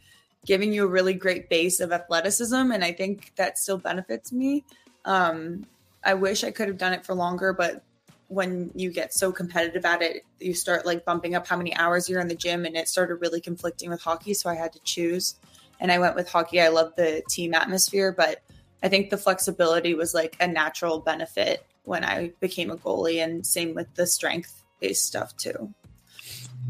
giving 0.46 0.74
you 0.74 0.84
a 0.84 0.88
really 0.88 1.14
great 1.14 1.50
base 1.50 1.80
of 1.80 1.92
athleticism, 1.92 2.72
and 2.72 2.84
I 2.84 2.92
think 2.92 3.32
that 3.36 3.58
still 3.58 3.78
benefits 3.78 4.32
me. 4.32 4.64
Um, 5.06 5.66
I 6.04 6.14
wish 6.14 6.44
I 6.44 6.52
could 6.52 6.68
have 6.68 6.78
done 6.78 6.94
it 6.94 7.06
for 7.06 7.16
longer, 7.16 7.54
but 7.54 7.82
when 8.28 8.72
you 8.76 8.92
get 8.92 9.14
so 9.14 9.32
competitive 9.32 9.86
at 9.86 10.02
it, 10.02 10.26
you 10.40 10.54
start 10.54 10.86
like 10.86 11.06
bumping 11.06 11.36
up 11.36 11.48
how 11.48 11.56
many 11.56 11.76
hours 11.76 12.10
you're 12.10 12.20
in 12.22 12.28
the 12.28 12.36
gym, 12.36 12.66
and 12.66 12.76
it 12.76 12.88
started 12.88 13.16
really 13.16 13.42
conflicting 13.42 13.90
with 13.90 14.02
hockey. 14.02 14.34
So 14.34 14.50
I 14.50 14.56
had 14.56 14.74
to 14.74 14.80
choose, 14.84 15.36
and 15.80 15.92
I 15.92 16.00
went 16.00 16.16
with 16.16 16.30
hockey. 16.30 16.62
I 16.62 16.68
love 16.68 16.94
the 16.96 17.24
team 17.30 17.54
atmosphere, 17.54 18.12
but 18.12 18.42
I 18.84 18.90
think 18.90 19.10
the 19.10 19.18
flexibility 19.18 19.96
was 19.96 20.14
like 20.14 20.36
a 20.40 20.48
natural 20.48 21.00
benefit 21.00 21.66
when 21.84 22.04
I 22.04 22.32
became 22.42 22.70
a 22.70 22.76
goalie, 22.76 23.24
and 23.24 23.46
same 23.48 23.74
with 23.74 23.94
the 23.96 24.06
strength 24.06 24.62
based 24.80 25.06
stuff 25.06 25.36
too. 25.38 25.74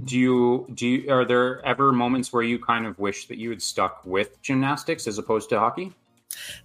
Do 0.05 0.17
you 0.17 0.67
do 0.73 0.87
you 0.87 1.11
are 1.11 1.25
there 1.25 1.65
ever 1.65 1.91
moments 1.91 2.31
where 2.31 2.43
you 2.43 2.59
kind 2.59 2.85
of 2.85 2.97
wish 2.99 3.27
that 3.27 3.37
you 3.37 3.49
had 3.49 3.61
stuck 3.61 4.05
with 4.05 4.41
gymnastics 4.41 5.07
as 5.07 5.17
opposed 5.17 5.49
to 5.49 5.59
hockey? 5.59 5.91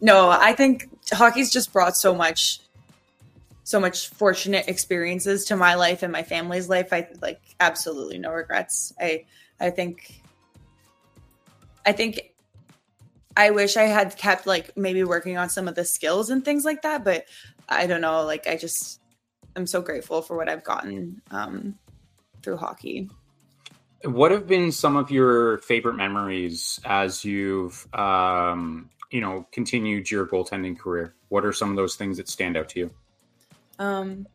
No, 0.00 0.30
I 0.30 0.52
think 0.52 0.88
hockey's 1.10 1.50
just 1.50 1.72
brought 1.72 1.96
so 1.96 2.14
much 2.14 2.60
so 3.64 3.78
much 3.78 4.08
fortunate 4.08 4.66
experiences 4.66 5.44
to 5.46 5.56
my 5.56 5.74
life 5.74 6.02
and 6.02 6.10
my 6.10 6.22
family's 6.22 6.70
life. 6.70 6.90
I 6.92 7.08
like 7.20 7.40
absolutely 7.60 8.18
no 8.18 8.32
regrets. 8.32 8.94
I 9.00 9.24
I 9.60 9.70
think 9.70 10.22
I 11.84 11.92
think 11.92 12.32
I 13.38 13.50
wish 13.50 13.76
I 13.76 13.84
had 13.84 14.16
kept 14.16 14.48
like 14.48 14.76
maybe 14.76 15.04
working 15.04 15.38
on 15.38 15.48
some 15.48 15.68
of 15.68 15.76
the 15.76 15.84
skills 15.84 16.28
and 16.28 16.44
things 16.44 16.64
like 16.64 16.82
that, 16.82 17.04
but 17.04 17.26
I 17.68 17.86
don't 17.86 18.00
know. 18.00 18.24
Like 18.24 18.48
I 18.48 18.56
just 18.56 19.00
I'm 19.54 19.64
so 19.64 19.80
grateful 19.80 20.22
for 20.22 20.36
what 20.36 20.48
I've 20.48 20.64
gotten 20.64 21.22
um, 21.30 21.78
through 22.42 22.56
hockey. 22.56 23.08
What 24.02 24.32
have 24.32 24.48
been 24.48 24.72
some 24.72 24.96
of 24.96 25.12
your 25.12 25.58
favorite 25.58 25.94
memories 25.94 26.80
as 26.84 27.24
you've 27.24 27.86
um, 27.94 28.90
you 29.12 29.20
know 29.20 29.46
continued 29.52 30.10
your 30.10 30.26
goaltending 30.26 30.76
career? 30.76 31.14
What 31.28 31.44
are 31.44 31.52
some 31.52 31.70
of 31.70 31.76
those 31.76 31.94
things 31.94 32.16
that 32.16 32.28
stand 32.28 32.56
out 32.56 32.68
to 32.70 32.80
you? 32.80 32.90
Um, 33.78 34.26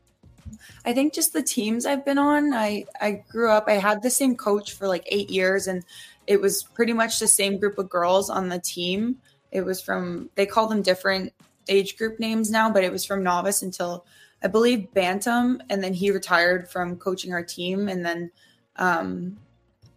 I 0.86 0.94
think 0.94 1.14
just 1.14 1.34
the 1.34 1.44
teams 1.44 1.86
I've 1.86 2.06
been 2.06 2.18
on. 2.18 2.54
I 2.54 2.86
I 3.02 3.24
grew 3.30 3.50
up. 3.50 3.66
I 3.68 3.74
had 3.74 4.02
the 4.02 4.10
same 4.10 4.38
coach 4.38 4.74
for 4.74 4.88
like 4.88 5.04
eight 5.08 5.30
years, 5.30 5.68
and 5.68 5.84
it 6.28 6.40
was 6.40 6.64
pretty 6.64 6.94
much 6.94 7.20
the 7.20 7.28
same 7.28 7.60
group 7.60 7.78
of 7.78 7.90
girls 7.90 8.30
on 8.30 8.50
the 8.50 8.60
team. 8.60 9.18
It 9.52 9.62
was 9.62 9.82
from 9.82 10.30
they 10.36 10.46
call 10.46 10.68
them 10.68 10.82
different 10.82 11.34
age 11.68 11.98
group 11.98 12.20
names 12.20 12.50
now, 12.50 12.70
but 12.72 12.84
it 12.84 12.92
was 12.92 13.06
from 13.06 13.24
novice 13.24 13.62
until 13.62 14.06
I 14.44 14.48
believe 14.48 14.94
bantam, 14.94 15.62
and 15.70 15.82
then 15.84 15.94
he 15.94 16.12
retired 16.12 16.70
from 16.70 16.98
coaching 16.98 17.34
our 17.34 17.44
team, 17.44 17.88
and 17.88 18.06
then 18.06 18.32
um, 18.76 19.38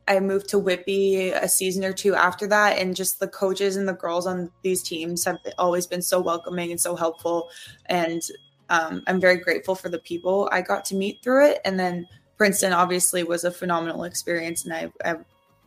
I 0.06 0.20
moved 0.20 0.48
to 0.50 0.58
Whitby 0.58 1.30
a 1.30 1.48
season 1.48 1.84
or 1.84 1.92
two 1.92 2.14
after 2.14 2.46
that, 2.46 2.78
and 2.78 2.94
just 2.94 3.18
the 3.18 3.26
coaches 3.26 3.76
and 3.76 3.88
the 3.88 3.92
girls 3.92 4.26
on 4.26 4.52
these 4.62 4.82
teams 4.82 5.24
have 5.24 5.38
always 5.58 5.86
been 5.86 6.02
so 6.02 6.20
welcoming 6.20 6.70
and 6.70 6.80
so 6.80 6.94
helpful, 6.94 7.50
and 7.86 8.22
um, 8.68 9.02
I'm 9.08 9.20
very 9.20 9.38
grateful 9.38 9.74
for 9.74 9.88
the 9.88 9.98
people 9.98 10.48
I 10.52 10.60
got 10.60 10.84
to 10.86 10.94
meet 10.94 11.22
through 11.22 11.46
it, 11.46 11.60
and 11.64 11.78
then 11.78 12.06
Princeton 12.36 12.72
obviously 12.72 13.24
was 13.24 13.42
a 13.42 13.50
phenomenal 13.50 14.04
experience, 14.04 14.64
and 14.64 14.72
I, 14.72 14.92
I 15.04 15.16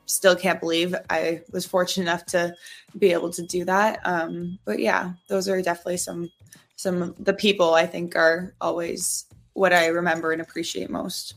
still 0.10 0.36
can't 0.36 0.60
believe 0.60 0.96
I 1.10 1.42
was 1.52 1.66
fortunate 1.66 2.04
enough 2.04 2.26
to 2.28 2.56
be 2.98 3.14
able 3.14 3.30
to 3.32 3.44
do 3.44 3.64
that. 3.66 4.00
Um, 4.04 4.58
but 4.66 4.80
yeah, 4.80 5.14
those 5.28 5.48
are 5.48 5.62
definitely 5.62 5.98
some 5.98 6.30
some 6.76 7.16
the 7.20 7.34
people 7.34 7.74
I 7.74 7.86
think 7.86 8.16
are 8.16 8.54
always 8.60 9.26
what 9.54 9.74
I 9.74 9.88
remember 9.88 10.32
and 10.32 10.42
appreciate 10.42 10.90
most. 10.90 11.36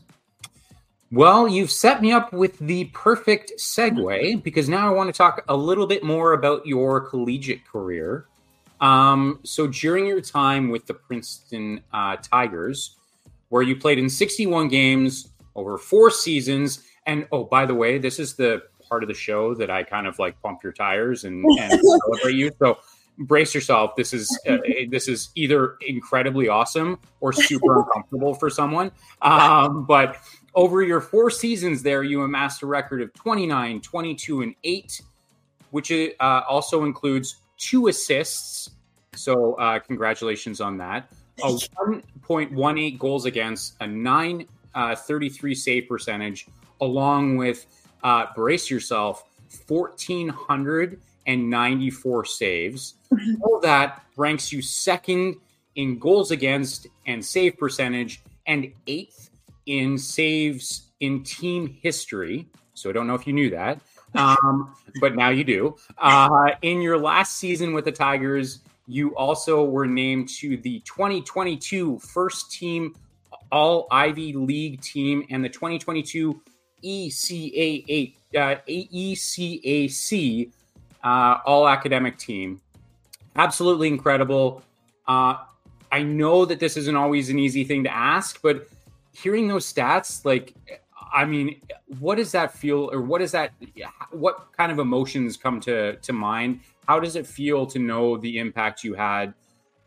Well, 1.11 1.47
you've 1.47 1.69
set 1.69 2.01
me 2.01 2.11
up 2.11 2.33
with 2.33 2.57
the 2.57 2.85
perfect 2.85 3.53
segue 3.59 4.41
because 4.41 4.67
now 4.67 4.89
I 4.89 4.93
want 4.93 5.13
to 5.13 5.17
talk 5.17 5.43
a 5.47 5.55
little 5.55 5.85
bit 5.85 6.03
more 6.03 6.33
about 6.33 6.65
your 6.65 7.01
collegiate 7.01 7.63
career. 7.67 8.25
Um, 8.81 9.39
so, 9.43 9.67
during 9.67 10.07
your 10.07 10.21
time 10.21 10.69
with 10.69 10.87
the 10.87 10.95
Princeton 10.95 11.81
uh, 11.93 12.15
Tigers, 12.17 12.95
where 13.49 13.61
you 13.61 13.75
played 13.75 13.99
in 13.99 14.09
61 14.09 14.69
games 14.69 15.29
over 15.55 15.77
four 15.77 16.09
seasons, 16.09 16.83
and 17.05 17.27
oh, 17.31 17.43
by 17.43 17.65
the 17.65 17.75
way, 17.75 17.97
this 17.97 18.19
is 18.19 18.35
the 18.35 18.63
part 18.87 19.03
of 19.03 19.09
the 19.09 19.15
show 19.15 19.55
that 19.55 19.69
I 19.69 19.83
kind 19.83 20.07
of 20.07 20.19
like 20.19 20.41
pump 20.41 20.63
your 20.63 20.73
tires 20.73 21.23
and, 21.23 21.43
and 21.59 21.81
celebrate 21.81 22.35
you. 22.35 22.51
So 22.59 22.77
brace 23.17 23.53
yourself. 23.53 23.95
This 23.95 24.13
is 24.13 24.37
uh, 24.47 24.57
this 24.89 25.07
is 25.07 25.29
either 25.35 25.77
incredibly 25.85 26.47
awesome 26.47 26.99
or 27.19 27.33
super 27.33 27.81
uncomfortable 27.83 28.33
for 28.33 28.49
someone. 28.49 28.91
Um, 29.21 29.85
but 29.85 30.17
over 30.55 30.81
your 30.81 31.01
four 31.01 31.29
seasons 31.29 31.83
there, 31.83 32.03
you 32.03 32.21
amassed 32.21 32.61
a 32.63 32.65
record 32.65 33.01
of 33.01 33.13
29, 33.13 33.81
22, 33.81 34.41
and 34.41 34.55
8, 34.63 35.01
which 35.71 35.91
uh, 35.91 36.13
also 36.47 36.83
includes 36.83 37.37
two 37.57 37.87
assists. 37.87 38.71
So, 39.15 39.53
uh, 39.55 39.79
congratulations 39.79 40.61
on 40.61 40.77
that. 40.77 41.11
A 41.43 41.47
1.18 41.47 42.99
goals 42.99 43.25
against, 43.25 43.75
a 43.79 43.87
933 43.87 45.51
uh, 45.51 45.55
save 45.55 45.87
percentage, 45.87 46.47
along 46.81 47.37
with, 47.37 47.65
uh, 48.03 48.25
brace 48.35 48.69
yourself, 48.69 49.23
1,494 49.67 52.25
saves. 52.25 52.95
All 53.43 53.59
that 53.61 54.03
ranks 54.17 54.51
you 54.51 54.61
second 54.61 55.37
in 55.75 55.99
goals 55.99 56.31
against 56.31 56.87
and 57.05 57.25
save 57.25 57.57
percentage 57.57 58.21
and 58.45 58.71
eighth 58.87 59.29
in 59.65 59.97
saves 59.97 60.89
in 60.99 61.23
team 61.23 61.67
history. 61.81 62.47
So 62.73 62.89
I 62.89 62.93
don't 62.93 63.07
know 63.07 63.15
if 63.15 63.25
you 63.25 63.33
knew 63.33 63.49
that, 63.51 63.79
um, 64.15 64.75
but 64.99 65.15
now 65.15 65.29
you 65.29 65.43
do. 65.43 65.75
Uh, 65.97 66.51
in 66.61 66.81
your 66.81 66.97
last 66.97 67.37
season 67.37 67.73
with 67.73 67.85
the 67.85 67.91
Tigers, 67.91 68.59
you 68.87 69.15
also 69.15 69.63
were 69.63 69.87
named 69.87 70.29
to 70.39 70.57
the 70.57 70.79
2022 70.81 71.99
first 71.99 72.51
team 72.51 72.95
All 73.51 73.87
Ivy 73.91 74.33
League 74.33 74.81
team 74.81 75.25
and 75.29 75.43
the 75.43 75.49
2022 75.49 76.41
ECA 76.83 78.13
uh, 78.35 78.55
uh, 81.03 81.37
All 81.45 81.67
Academic 81.67 82.17
team. 82.17 82.61
Absolutely 83.35 83.87
incredible. 83.87 84.61
Uh, 85.07 85.37
I 85.91 86.03
know 86.03 86.45
that 86.45 86.59
this 86.59 86.77
isn't 86.77 86.95
always 86.95 87.29
an 87.29 87.37
easy 87.37 87.63
thing 87.63 87.83
to 87.83 87.93
ask, 87.93 88.41
but 88.41 88.67
hearing 89.11 89.47
those 89.47 89.71
stats, 89.71 90.25
like, 90.25 90.53
I 91.13 91.25
mean, 91.25 91.61
what 91.99 92.15
does 92.15 92.31
that 92.31 92.53
feel, 92.53 92.89
or 92.91 93.01
what 93.01 93.19
does 93.19 93.31
that, 93.33 93.53
what 94.11 94.47
kind 94.57 94.71
of 94.71 94.79
emotions 94.79 95.37
come 95.37 95.59
to 95.61 95.95
to 95.97 96.13
mind? 96.13 96.61
How 96.87 96.99
does 96.99 97.15
it 97.15 97.27
feel 97.27 97.65
to 97.67 97.79
know 97.79 98.17
the 98.17 98.39
impact 98.39 98.83
you 98.83 98.95
had 98.95 99.33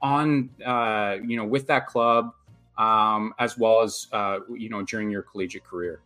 on, 0.01 0.49
uh, 0.65 1.17
you 1.27 1.37
know, 1.37 1.45
with 1.45 1.67
that 1.67 1.87
club, 1.89 2.33
um, 2.79 3.35
as 3.39 3.59
well 3.59 3.83
as, 3.83 4.07
uh, 4.13 4.39
you 4.55 4.69
know, 4.69 4.83
during 4.83 5.11
your 5.11 5.23
collegiate 5.23 5.65
career? 5.65 6.01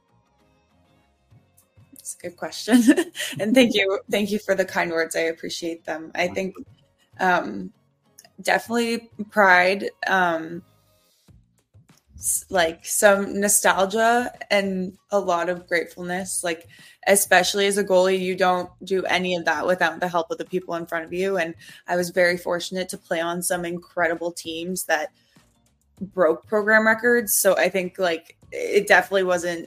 A 2.18 2.28
good 2.28 2.36
question, 2.36 2.82
and 3.40 3.54
thank 3.54 3.74
you, 3.74 4.00
thank 4.10 4.30
you 4.30 4.38
for 4.38 4.54
the 4.54 4.64
kind 4.64 4.90
words. 4.90 5.16
I 5.16 5.20
appreciate 5.20 5.84
them. 5.84 6.10
I 6.14 6.28
think 6.28 6.54
um, 7.18 7.72
definitely 8.42 9.10
pride. 9.30 9.90
Um, 10.06 10.62
like 12.50 12.84
some 12.84 13.40
nostalgia 13.40 14.30
and 14.50 14.96
a 15.10 15.18
lot 15.18 15.48
of 15.48 15.66
gratefulness 15.66 16.44
like 16.44 16.68
especially 17.06 17.66
as 17.66 17.78
a 17.78 17.84
goalie 17.84 18.20
you 18.20 18.36
don't 18.36 18.68
do 18.84 19.02
any 19.06 19.34
of 19.34 19.46
that 19.46 19.66
without 19.66 19.98
the 20.00 20.08
help 20.08 20.30
of 20.30 20.36
the 20.36 20.44
people 20.44 20.74
in 20.74 20.84
front 20.84 21.04
of 21.04 21.12
you 21.14 21.38
and 21.38 21.54
i 21.88 21.96
was 21.96 22.10
very 22.10 22.36
fortunate 22.36 22.90
to 22.90 22.98
play 22.98 23.20
on 23.20 23.42
some 23.42 23.64
incredible 23.64 24.30
teams 24.32 24.84
that 24.84 25.10
broke 26.00 26.46
program 26.46 26.86
records 26.86 27.38
so 27.38 27.56
i 27.56 27.70
think 27.70 27.98
like 27.98 28.36
it 28.52 28.86
definitely 28.86 29.24
wasn't 29.24 29.66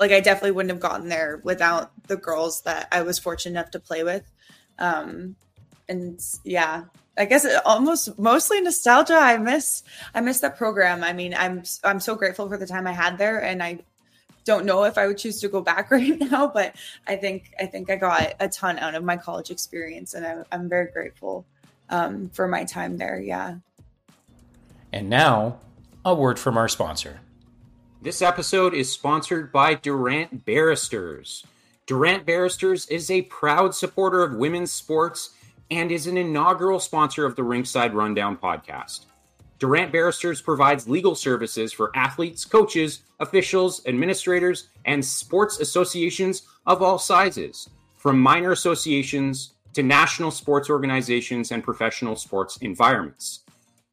like 0.00 0.12
i 0.12 0.20
definitely 0.20 0.50
wouldn't 0.50 0.72
have 0.72 0.80
gotten 0.80 1.08
there 1.08 1.40
without 1.44 1.90
the 2.06 2.16
girls 2.16 2.62
that 2.62 2.88
i 2.92 3.02
was 3.02 3.18
fortunate 3.18 3.58
enough 3.58 3.70
to 3.70 3.80
play 3.80 4.02
with 4.02 4.30
um 4.78 5.36
and 5.88 6.20
yeah 6.44 6.84
I 7.16 7.26
guess 7.26 7.44
it 7.44 7.64
almost 7.64 8.18
mostly 8.18 8.60
nostalgia. 8.60 9.14
I 9.14 9.38
miss 9.38 9.84
I 10.14 10.20
miss 10.20 10.40
that 10.40 10.56
program. 10.56 11.04
I 11.04 11.12
mean, 11.12 11.34
I'm 11.34 11.62
I'm 11.84 12.00
so 12.00 12.16
grateful 12.16 12.48
for 12.48 12.56
the 12.56 12.66
time 12.66 12.86
I 12.86 12.92
had 12.92 13.18
there, 13.18 13.40
and 13.40 13.62
I 13.62 13.80
don't 14.44 14.66
know 14.66 14.84
if 14.84 14.98
I 14.98 15.06
would 15.06 15.18
choose 15.18 15.40
to 15.40 15.48
go 15.48 15.60
back 15.60 15.90
right 15.90 16.18
now, 16.18 16.48
but 16.48 16.74
I 17.06 17.16
think 17.16 17.52
I 17.58 17.66
think 17.66 17.90
I 17.90 17.96
got 17.96 18.34
a 18.40 18.48
ton 18.48 18.78
out 18.78 18.94
of 18.94 19.04
my 19.04 19.16
college 19.16 19.50
experience, 19.50 20.14
and 20.14 20.26
I'm, 20.26 20.44
I'm 20.50 20.68
very 20.68 20.90
grateful 20.90 21.46
um, 21.88 22.30
for 22.30 22.48
my 22.48 22.64
time 22.64 22.98
there. 22.98 23.20
Yeah. 23.20 23.56
And 24.92 25.08
now, 25.08 25.58
a 26.04 26.14
word 26.14 26.38
from 26.38 26.56
our 26.56 26.68
sponsor. 26.68 27.20
This 28.04 28.20
episode 28.20 28.74
is 28.74 28.92
sponsored 28.92 29.50
by 29.50 29.76
Durant 29.76 30.44
Barristers. 30.44 31.42
Durant 31.86 32.26
Barristers 32.26 32.86
is 32.88 33.10
a 33.10 33.22
proud 33.22 33.74
supporter 33.74 34.22
of 34.22 34.34
women's 34.34 34.70
sports 34.70 35.30
and 35.70 35.90
is 35.90 36.06
an 36.06 36.18
inaugural 36.18 36.80
sponsor 36.80 37.24
of 37.24 37.34
the 37.34 37.40
Rinkside 37.40 37.94
Rundown 37.94 38.36
podcast. 38.36 39.06
Durant 39.58 39.90
Barristers 39.90 40.42
provides 40.42 40.86
legal 40.86 41.14
services 41.14 41.72
for 41.72 41.96
athletes, 41.96 42.44
coaches, 42.44 43.04
officials, 43.20 43.80
administrators, 43.86 44.68
and 44.84 45.02
sports 45.02 45.58
associations 45.58 46.42
of 46.66 46.82
all 46.82 46.98
sizes, 46.98 47.70
from 47.96 48.20
minor 48.20 48.52
associations 48.52 49.54
to 49.72 49.82
national 49.82 50.30
sports 50.30 50.68
organizations 50.68 51.52
and 51.52 51.64
professional 51.64 52.16
sports 52.16 52.58
environments. 52.58 53.44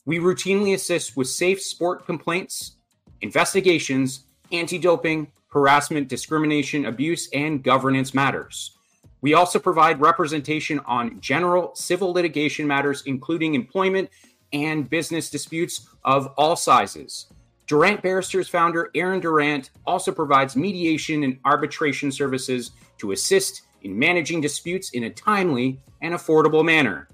We 0.06 0.20
routinely 0.20 0.74
assist 0.74 1.16
with 1.16 1.30
safe 1.30 1.62
sport 1.62 2.06
complaints, 2.06 2.74
investigations, 3.22 4.26
anti 4.52 4.78
doping, 4.78 5.32
harassment, 5.50 6.08
discrimination, 6.08 6.86
abuse, 6.86 7.30
and 7.34 7.64
governance 7.64 8.14
matters. 8.14 8.78
We 9.22 9.34
also 9.36 9.60
provide 9.60 10.02
representation 10.02 10.80
on 10.80 11.20
general 11.22 11.76
civil 11.76 12.12
litigation 12.12 12.66
matters, 12.66 13.04
including 13.06 13.54
employment 13.54 14.10
and 14.52 14.90
business 14.90 15.30
disputes 15.30 15.88
of 16.04 16.34
all 16.38 16.56
sizes. 16.56 17.28
Durant 17.68 18.02
Barristers 18.02 18.50
founder 18.50 18.90
Aaron 18.96 19.22
Durant 19.22 19.70
also 19.86 20.12
provides 20.12 20.56
mediation 20.56 21.24
and 21.24 21.40
arbitration 21.46 22.12
services 22.12 22.72
to 22.98 23.12
assist 23.12 23.62
in 23.84 23.98
managing 23.98 24.42
disputes 24.42 24.90
in 24.90 25.06
a 25.06 25.10
timely 25.10 25.80
and 26.02 26.14
affordable 26.14 26.66
manner. 26.66 27.08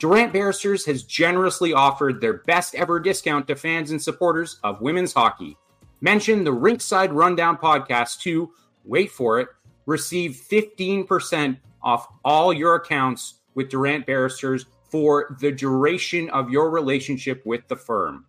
Durant 0.00 0.32
Barristers 0.32 0.84
has 0.86 1.02
generously 1.02 1.74
offered 1.74 2.22
their 2.22 2.32
best 2.32 2.74
ever 2.74 2.98
discount 2.98 3.46
to 3.48 3.54
fans 3.54 3.90
and 3.90 4.02
supporters 4.02 4.58
of 4.64 4.80
women's 4.80 5.12
hockey. 5.12 5.58
Mention 6.00 6.42
the 6.42 6.54
Rinkside 6.54 7.12
Rundown 7.12 7.58
podcast 7.58 8.22
to, 8.22 8.50
wait 8.84 9.10
for 9.10 9.40
it, 9.40 9.48
receive 9.84 10.40
15% 10.50 11.58
off 11.82 12.08
all 12.24 12.50
your 12.50 12.76
accounts 12.76 13.40
with 13.54 13.68
Durant 13.68 14.06
Barristers 14.06 14.64
for 14.90 15.36
the 15.38 15.52
duration 15.52 16.30
of 16.30 16.48
your 16.48 16.70
relationship 16.70 17.42
with 17.44 17.68
the 17.68 17.76
firm. 17.76 18.24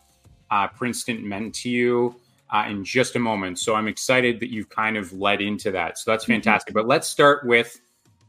uh, 0.51 0.67
Princeton 0.67 1.27
meant 1.27 1.53
to 1.55 1.69
you 1.69 2.15
uh, 2.49 2.65
in 2.67 2.83
just 2.83 3.15
a 3.15 3.19
moment. 3.19 3.59
So 3.59 3.75
I'm 3.75 3.87
excited 3.87 4.39
that 4.39 4.51
you've 4.51 4.69
kind 4.69 4.97
of 4.97 5.13
led 5.13 5.41
into 5.41 5.71
that. 5.71 5.97
So 5.97 6.11
that's 6.11 6.23
mm-hmm. 6.23 6.33
fantastic. 6.33 6.73
Mm-hmm. 6.73 6.79
But 6.79 6.87
let's 6.87 7.07
start 7.07 7.45
with 7.45 7.79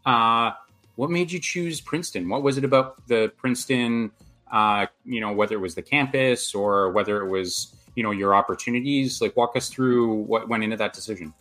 uh, 0.05 0.53
what 0.97 1.11
made 1.11 1.31
you 1.31 1.39
choose 1.39 1.81
Princeton? 1.81 2.29
What 2.29 2.43
was 2.43 2.59
it 2.59 2.65
about 2.65 3.07
the 3.07 3.33
Princeton? 3.37 4.11
Uh, 4.51 4.87
you 5.05 5.21
know, 5.21 5.33
whether 5.33 5.55
it 5.55 5.61
was 5.61 5.75
the 5.75 5.83
campus 5.83 6.55
or 6.55 6.91
whether 6.91 7.23
it 7.23 7.29
was 7.29 7.75
you 7.95 8.03
know 8.03 8.11
your 8.11 8.35
opportunities. 8.35 9.21
Like, 9.21 9.37
walk 9.37 9.57
us 9.57 9.69
through 9.69 10.15
what 10.15 10.49
went 10.49 10.65
into 10.65 10.77
that 10.77 10.93
decision. 10.93 11.33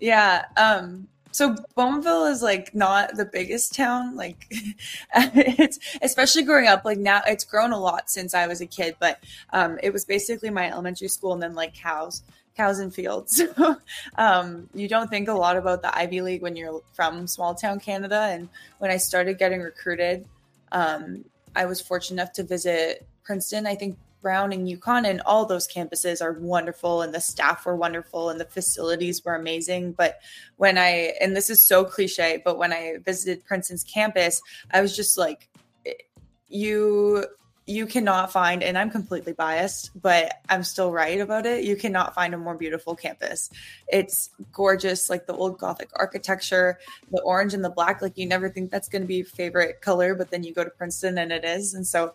Yeah. 0.00 0.44
Um, 0.56 1.08
so 1.34 1.56
Bowmanville 1.76 2.30
is 2.30 2.42
like 2.42 2.74
not 2.76 3.16
the 3.16 3.24
biggest 3.24 3.74
town. 3.74 4.14
Like 4.14 4.46
it's 5.14 5.80
especially 6.00 6.44
growing 6.44 6.68
up. 6.68 6.84
Like 6.84 6.98
now, 6.98 7.22
it's 7.26 7.44
grown 7.44 7.72
a 7.72 7.78
lot 7.78 8.08
since 8.08 8.34
I 8.34 8.46
was 8.46 8.60
a 8.60 8.66
kid. 8.66 8.96
But 9.00 9.18
um, 9.52 9.78
it 9.82 9.92
was 9.92 10.04
basically 10.04 10.50
my 10.50 10.70
elementary 10.70 11.08
school, 11.08 11.32
and 11.32 11.42
then 11.42 11.54
like 11.54 11.74
cows, 11.74 12.22
cows 12.56 12.78
and 12.78 12.94
fields. 12.94 13.42
um, 14.16 14.68
you 14.74 14.88
don't 14.88 15.10
think 15.10 15.28
a 15.28 15.32
lot 15.32 15.56
about 15.56 15.82
the 15.82 15.96
Ivy 15.96 16.20
League 16.20 16.42
when 16.42 16.56
you're 16.56 16.82
from 16.92 17.26
small 17.26 17.54
town 17.54 17.80
Canada. 17.80 18.28
And 18.30 18.48
when 18.78 18.90
I 18.90 18.96
started 18.96 19.38
getting 19.38 19.60
recruited, 19.60 20.26
um, 20.72 21.24
I 21.56 21.66
was 21.66 21.80
fortunate 21.80 22.20
enough 22.20 22.32
to 22.34 22.42
visit 22.42 23.06
Princeton. 23.24 23.66
I 23.66 23.74
think 23.74 23.98
Brown 24.22 24.52
and 24.52 24.66
UConn 24.66 25.06
and 25.06 25.20
all 25.22 25.44
those 25.44 25.68
campuses 25.68 26.22
are 26.22 26.32
wonderful 26.32 27.02
and 27.02 27.12
the 27.12 27.20
staff 27.20 27.66
were 27.66 27.76
wonderful 27.76 28.30
and 28.30 28.40
the 28.40 28.46
facilities 28.46 29.24
were 29.24 29.34
amazing. 29.34 29.92
But 29.92 30.20
when 30.56 30.78
I, 30.78 31.12
and 31.20 31.36
this 31.36 31.50
is 31.50 31.60
so 31.60 31.84
cliche, 31.84 32.40
but 32.42 32.56
when 32.56 32.72
I 32.72 32.96
visited 33.04 33.44
Princeton's 33.44 33.84
campus, 33.84 34.40
I 34.72 34.80
was 34.80 34.96
just 34.96 35.18
like, 35.18 35.48
you 36.48 37.26
you 37.66 37.86
cannot 37.86 38.30
find, 38.30 38.62
and 38.62 38.76
I'm 38.76 38.90
completely 38.90 39.32
biased, 39.32 39.90
but 40.00 40.40
I'm 40.48 40.62
still 40.62 40.92
right 40.92 41.20
about 41.20 41.46
it. 41.46 41.64
You 41.64 41.76
cannot 41.76 42.14
find 42.14 42.34
a 42.34 42.38
more 42.38 42.54
beautiful 42.54 42.94
campus. 42.94 43.48
It's 43.88 44.30
gorgeous, 44.52 45.08
like 45.08 45.26
the 45.26 45.34
old 45.34 45.58
Gothic 45.58 45.88
architecture, 45.94 46.78
the 47.10 47.22
orange 47.22 47.54
and 47.54 47.64
the 47.64 47.70
black. 47.70 48.02
Like 48.02 48.18
you 48.18 48.26
never 48.26 48.50
think 48.50 48.70
that's 48.70 48.88
going 48.88 49.02
to 49.02 49.08
be 49.08 49.16
your 49.16 49.26
favorite 49.26 49.80
color, 49.80 50.14
but 50.14 50.30
then 50.30 50.42
you 50.42 50.52
go 50.52 50.62
to 50.62 50.70
Princeton 50.70 51.16
and 51.16 51.32
it 51.32 51.44
is. 51.44 51.72
And 51.72 51.86
so 51.86 52.14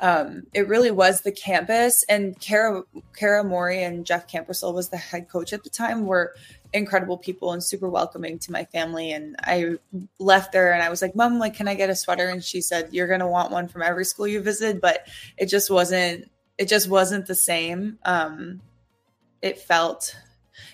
um, 0.00 0.46
it 0.54 0.68
really 0.68 0.92
was 0.92 1.22
the 1.22 1.32
campus. 1.32 2.04
And 2.08 2.38
Cara, 2.38 2.84
Cara 3.16 3.42
Morey 3.42 3.82
and 3.82 4.06
Jeff 4.06 4.28
Kampersal 4.28 4.72
was 4.72 4.90
the 4.90 4.96
head 4.96 5.28
coach 5.28 5.52
at 5.52 5.64
the 5.64 5.70
time. 5.70 6.06
Were 6.06 6.34
incredible 6.76 7.18
people 7.18 7.52
and 7.52 7.62
super 7.62 7.88
welcoming 7.88 8.38
to 8.40 8.52
my 8.52 8.64
family. 8.66 9.12
And 9.12 9.36
I 9.40 9.76
left 10.18 10.52
there 10.52 10.72
and 10.72 10.82
I 10.82 10.88
was 10.88 11.02
like, 11.02 11.16
Mom, 11.16 11.38
like, 11.38 11.54
can 11.54 11.68
I 11.68 11.74
get 11.74 11.90
a 11.90 11.96
sweater? 11.96 12.28
And 12.28 12.44
she 12.44 12.60
said, 12.60 12.90
You're 12.92 13.08
gonna 13.08 13.28
want 13.28 13.50
one 13.50 13.68
from 13.68 13.82
every 13.82 14.04
school 14.04 14.26
you 14.26 14.40
visit, 14.40 14.80
but 14.80 15.06
it 15.36 15.46
just 15.46 15.70
wasn't 15.70 16.30
it 16.58 16.68
just 16.68 16.88
wasn't 16.88 17.26
the 17.26 17.34
same. 17.34 17.98
Um 18.04 18.60
it 19.42 19.58
felt 19.58 20.16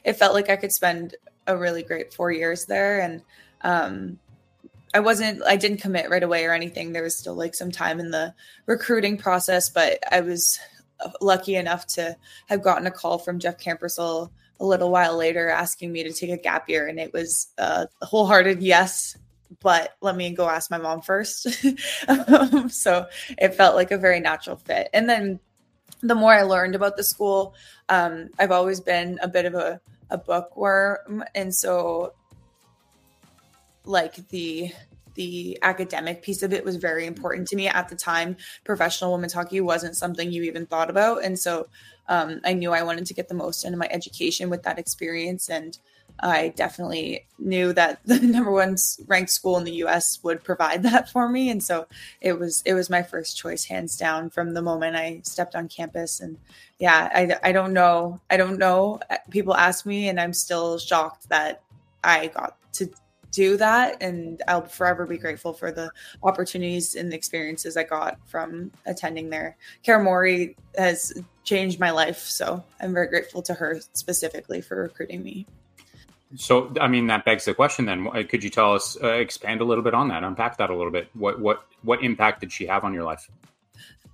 it 0.05 0.15
felt 0.15 0.35
like 0.35 0.51
I 0.51 0.57
could 0.57 0.73
spend 0.73 1.17
a 1.47 1.57
really 1.57 1.83
great 1.83 2.13
four 2.13 2.31
years 2.31 2.67
there. 2.67 3.01
And 3.01 3.23
um 3.63 4.19
I 4.95 5.01
wasn't 5.01 5.43
I 5.47 5.57
didn't 5.57 5.81
commit 5.81 6.11
right 6.11 6.23
away 6.23 6.45
or 6.45 6.53
anything. 6.53 6.93
There 6.93 7.03
was 7.03 7.17
still 7.17 7.35
like 7.35 7.55
some 7.55 7.71
time 7.71 8.01
in 8.01 8.11
the 8.11 8.35
recruiting 8.67 9.17
process, 9.17 9.71
but 9.71 9.99
I 10.11 10.21
was 10.21 10.59
lucky 11.21 11.57
enough 11.57 11.87
to 11.87 12.17
have 12.49 12.63
gotten 12.63 12.87
a 12.87 12.91
call 12.91 13.19
from 13.19 13.39
Jeff 13.39 13.59
Kampersal 13.59 14.31
a 14.63 14.65
little 14.65 14.91
while 14.91 15.17
later 15.17 15.49
asking 15.49 15.91
me 15.91 16.05
to 16.05 16.13
take 16.13 16.31
a 16.31 16.37
gap 16.37 16.69
year. 16.69 16.87
And 16.87 16.99
it 16.99 17.13
was 17.13 17.49
a 17.59 17.89
wholehearted 18.01 18.63
yes, 18.63 19.17
but 19.61 19.97
let 20.01 20.17
me 20.17 20.31
go 20.31 20.49
ask 20.49 20.71
my 20.71 20.79
mom 20.79 21.03
first. 21.03 21.65
um, 22.09 22.69
so 22.71 23.07
it 23.39 23.57
felt 23.57 23.75
like 23.75 23.91
a 23.91 23.99
very 23.99 24.21
natural 24.21 24.57
fit. 24.57 24.89
And 24.95 25.11
then 25.11 25.41
the 26.01 26.15
more 26.15 26.33
I 26.33 26.43
learned 26.43 26.77
about 26.77 26.97
the 26.97 27.03
school, 27.03 27.55
um, 27.89 28.31
I've 28.39 28.53
always 28.53 28.81
been 28.81 29.19
a 29.21 29.29
bit 29.29 29.47
of 29.47 29.55
a, 29.55 29.81
a 30.11 30.19
bookworm. 30.19 31.25
And 31.35 31.53
so, 31.53 32.13
like, 33.85 34.29
the 34.29 34.71
the 35.15 35.59
academic 35.63 36.23
piece 36.23 36.43
of 36.43 36.53
it 36.53 36.65
was 36.65 36.77
very 36.77 37.07
important 37.07 37.49
to 37.49 37.57
me 37.57 37.69
at 37.69 37.89
the 37.89 37.97
time. 37.97 38.37
Professional 38.65 39.13
women's 39.13 39.33
hockey 39.33 39.61
wasn't 39.61 39.97
something 39.97 40.33
you 40.33 40.43
even 40.43 40.67
thought 40.67 40.91
about. 40.91 41.25
And 41.25 41.39
so 41.39 41.69
um, 42.09 42.41
I 42.45 42.53
knew 42.53 42.73
I 42.73 42.83
wanted 42.83 43.07
to 43.07 43.15
get 43.15 43.29
the 43.29 43.35
most 43.35 43.65
into 43.65 43.79
my 43.79 43.89
education 43.91 44.51
with 44.51 44.63
that 44.65 44.79
experience. 44.79 45.49
And 45.49 45.79
I 46.21 46.49
definitely 46.49 47.27
knew 47.39 47.73
that 47.73 48.01
the 48.07 48.21
number 48.21 48.51
one 48.51 48.77
ranked 49.07 49.31
school 49.31 49.57
in 49.59 49.65
the 49.65 49.85
US 49.85 50.19
would 50.23 50.45
provide 50.45 50.83
that 50.85 51.11
for 51.11 51.29
me. 51.29 51.51
And 51.51 51.63
so 51.63 51.87
it 52.21 52.39
was, 52.39 52.63
it 52.65 52.75
was 52.75 52.91
my 52.91 53.03
first 53.03 53.37
choice 53.37 53.65
hands 53.65 53.97
down 53.97 54.31
from 54.31 54.55
the 54.55 54.63
moment 54.63 54.97
I 54.97 55.21
stepped 55.25 55.55
on 55.55 55.69
campus. 55.69 56.21
And 56.21 56.39
yeah, 56.79 57.11
I, 57.15 57.49
I 57.49 57.53
don't 57.53 57.73
know. 57.73 58.21
I 58.31 58.37
don't 58.37 58.59
know. 58.59 59.01
People 59.31 59.55
ask 59.55 59.87
me 59.87 60.09
and 60.09 60.21
I'm 60.21 60.33
still 60.33 60.79
shocked 60.79 61.29
that 61.29 61.63
I 62.03 62.29
got 62.29 62.57
to 62.75 62.91
do 63.33 63.57
that. 63.57 64.01
And 64.01 64.41
I'll 64.47 64.67
forever 64.67 65.07
be 65.07 65.19
grateful 65.19 65.53
for 65.53 65.73
the 65.73 65.91
opportunities 66.23 66.95
and 66.95 67.11
the 67.11 67.17
experiences 67.17 67.77
I 67.77 67.83
got 67.83 68.19
from 68.27 68.71
attending 68.87 69.31
there. 69.31 69.57
Cara 69.83 70.03
Morey 70.03 70.57
has 70.79 71.13
changed 71.43 71.81
my 71.81 71.91
life. 71.91 72.21
So 72.21 72.63
I'm 72.81 72.95
very 72.95 73.09
grateful 73.09 73.43
to 73.43 73.55
her 73.55 73.81
specifically 73.93 74.61
for 74.61 74.77
recruiting 74.77 75.23
me. 75.23 75.47
So, 76.37 76.73
I 76.81 76.89
mean, 76.89 77.09
that 77.09 77.25
begs 77.25 77.45
the 77.45 77.53
question. 77.53 77.85
Then, 77.85 78.09
could 78.29 78.43
you 78.43 78.49
tell 78.49 78.75
us, 78.75 78.97
uh, 79.03 79.09
expand 79.09 79.61
a 79.61 79.65
little 79.65 79.85
bit 79.85 79.93
on 79.93 80.09
that, 80.09 80.25
unpack 80.25 80.57
that 80.59 80.71
a 80.71 80.75
little 80.75 80.93
bit? 80.93 81.09
What 81.13 81.41
what 81.41 81.67
what 81.83 82.03
impact 82.03 82.41
did 82.41 82.51
she 82.51 82.67
have 82.67 82.85
on 82.85 82.95
your 82.95 83.05
life? 83.05 83.29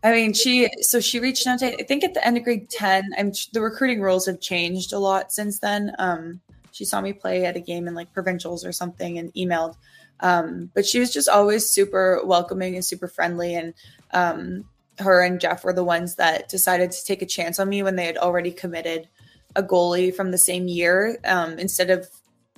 I 0.02 0.12
mean, 0.12 0.32
she 0.32 0.68
so 0.80 0.98
she 0.98 1.20
reached 1.20 1.46
out 1.46 1.60
to 1.60 1.66
I 1.80 1.84
think 1.84 2.02
at 2.02 2.14
the 2.14 2.26
end 2.26 2.36
of 2.36 2.42
grade 2.42 2.70
ten. 2.70 3.10
I'm 3.16 3.32
the 3.52 3.60
recruiting 3.60 4.00
rules 4.00 4.26
have 4.26 4.40
changed 4.40 4.92
a 4.92 4.98
lot 4.98 5.32
since 5.32 5.60
then. 5.60 5.92
Um, 6.00 6.40
she 6.78 6.84
saw 6.84 7.00
me 7.00 7.12
play 7.12 7.44
at 7.44 7.56
a 7.56 7.60
game 7.60 7.88
in 7.88 7.94
like 7.94 8.12
provincials 8.12 8.64
or 8.64 8.70
something 8.70 9.18
and 9.18 9.34
emailed. 9.34 9.74
Um, 10.20 10.70
but 10.74 10.86
she 10.86 11.00
was 11.00 11.12
just 11.12 11.28
always 11.28 11.68
super 11.68 12.22
welcoming 12.24 12.76
and 12.76 12.84
super 12.84 13.08
friendly. 13.08 13.56
And 13.56 13.74
um, 14.12 14.64
her 15.00 15.20
and 15.20 15.40
Jeff 15.40 15.64
were 15.64 15.72
the 15.72 15.82
ones 15.82 16.14
that 16.14 16.48
decided 16.48 16.92
to 16.92 17.04
take 17.04 17.20
a 17.20 17.26
chance 17.26 17.58
on 17.58 17.68
me 17.68 17.82
when 17.82 17.96
they 17.96 18.06
had 18.06 18.16
already 18.16 18.52
committed 18.52 19.08
a 19.56 19.62
goalie 19.62 20.14
from 20.14 20.30
the 20.30 20.38
same 20.38 20.68
year 20.68 21.18
um, 21.24 21.58
instead 21.58 21.90
of 21.90 22.08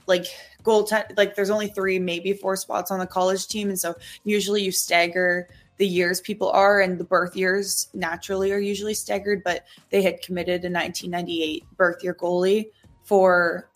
like 0.06 0.26
goal 0.62 0.84
ten, 0.84 1.04
like 1.16 1.34
there's 1.34 1.48
only 1.48 1.68
three 1.68 1.98
maybe 1.98 2.34
four 2.34 2.56
spots 2.56 2.90
on 2.90 2.98
the 2.98 3.06
college 3.06 3.46
team 3.46 3.68
and 3.68 3.78
so 3.78 3.94
usually 4.24 4.60
you 4.62 4.72
stagger 4.72 5.48
the 5.76 5.86
years 5.86 6.20
people 6.20 6.50
are 6.50 6.80
and 6.80 6.98
the 6.98 7.04
birth 7.04 7.36
years 7.36 7.88
naturally 7.94 8.50
are 8.50 8.58
usually 8.58 8.92
staggered 8.92 9.42
but 9.44 9.64
they 9.90 10.02
had 10.02 10.20
committed 10.20 10.64
a 10.64 10.68
1998 10.68 11.64
birth 11.76 12.02
year 12.02 12.12
goalie 12.12 12.66
for 13.04 13.69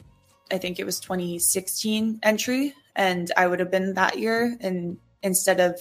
I 0.51 0.59
think 0.59 0.79
it 0.79 0.85
was 0.85 1.01
2016 1.01 2.21
entry, 2.23 2.75
and 2.95 3.31
I 3.37 3.47
would 3.47 3.61
have 3.61 3.71
been 3.71 3.95
that 3.95 4.19
year. 4.19 4.57
And 4.61 4.99
instead 5.23 5.61
of 5.61 5.81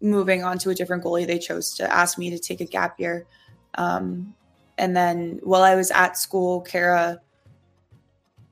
moving 0.00 0.44
on 0.44 0.58
to 0.58 0.70
a 0.70 0.74
different 0.74 1.04
goalie, 1.04 1.26
they 1.26 1.38
chose 1.38 1.74
to 1.76 1.92
ask 1.92 2.18
me 2.18 2.30
to 2.30 2.38
take 2.38 2.60
a 2.60 2.66
gap 2.66 3.00
year. 3.00 3.26
Um, 3.74 4.34
and 4.76 4.96
then 4.96 5.40
while 5.42 5.62
I 5.62 5.74
was 5.74 5.90
at 5.90 6.16
school, 6.16 6.60
Cara 6.62 7.20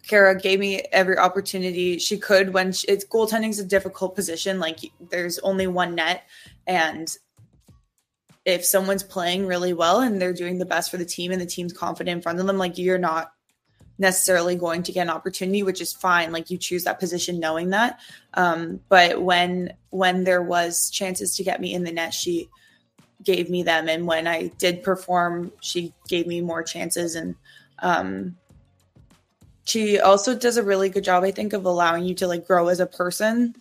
Cara 0.07 0.39
gave 0.41 0.59
me 0.59 0.83
every 0.93 1.17
opportunity 1.17 1.99
she 1.99 2.19
could 2.19 2.53
when 2.53 2.73
she, 2.73 2.87
it's 2.89 3.05
goaltending 3.05 3.51
is 3.51 3.61
a 3.61 3.65
difficult 3.65 4.17
position. 4.17 4.59
Like 4.59 4.79
there's 4.99 5.39
only 5.41 5.67
one 5.67 5.95
net, 5.95 6.25
and 6.67 7.09
if 8.45 8.65
someone's 8.65 9.03
playing 9.03 9.47
really 9.47 9.73
well 9.73 10.01
and 10.01 10.21
they're 10.21 10.33
doing 10.33 10.59
the 10.59 10.65
best 10.65 10.91
for 10.91 10.97
the 10.97 11.05
team 11.05 11.31
and 11.31 11.41
the 11.41 11.47
team's 11.47 11.73
confident 11.73 12.17
in 12.17 12.23
front 12.23 12.41
of 12.41 12.47
them, 12.47 12.59
like 12.59 12.79
you're 12.79 12.99
not 12.99 13.33
necessarily 14.01 14.57
going 14.57 14.83
to 14.83 14.93
get 14.93 15.03
an 15.03 15.11
opportunity, 15.11 15.63
which 15.63 15.81
is 15.81 15.93
fine. 15.93 16.33
Like 16.33 16.51
you 16.51 16.57
choose 16.57 16.85
that 16.85 16.99
position 16.99 17.39
knowing 17.39 17.71
that. 17.71 18.01
Um, 18.35 18.81
but 18.89 19.23
when 19.23 19.75
when 19.91 20.25
there 20.25 20.43
was 20.43 20.91
chances 20.91 21.37
to 21.37 21.45
get 21.45 21.61
me 21.61 21.75
in 21.75 21.85
the 21.85 21.93
net, 21.93 22.15
she 22.15 22.49
gave 23.23 23.51
me 23.51 23.63
them, 23.63 23.89
and 23.89 24.07
when 24.07 24.27
I 24.27 24.49
did 24.59 24.83
perform, 24.83 25.53
she 25.61 25.93
gave 26.09 26.27
me 26.27 26.41
more 26.41 26.63
chances. 26.63 27.15
And 27.15 27.35
um, 27.81 28.37
she 29.65 30.01
also 30.01 30.35
does 30.35 30.57
a 30.57 30.63
really 30.63 30.89
good 30.89 31.05
job, 31.05 31.23
I 31.23 31.31
think, 31.31 31.53
of 31.53 31.67
allowing 31.67 32.05
you 32.05 32.15
to 32.17 32.27
like 32.27 32.47
grow 32.47 32.69
as 32.69 32.81
a 32.81 32.87
person. 32.87 33.55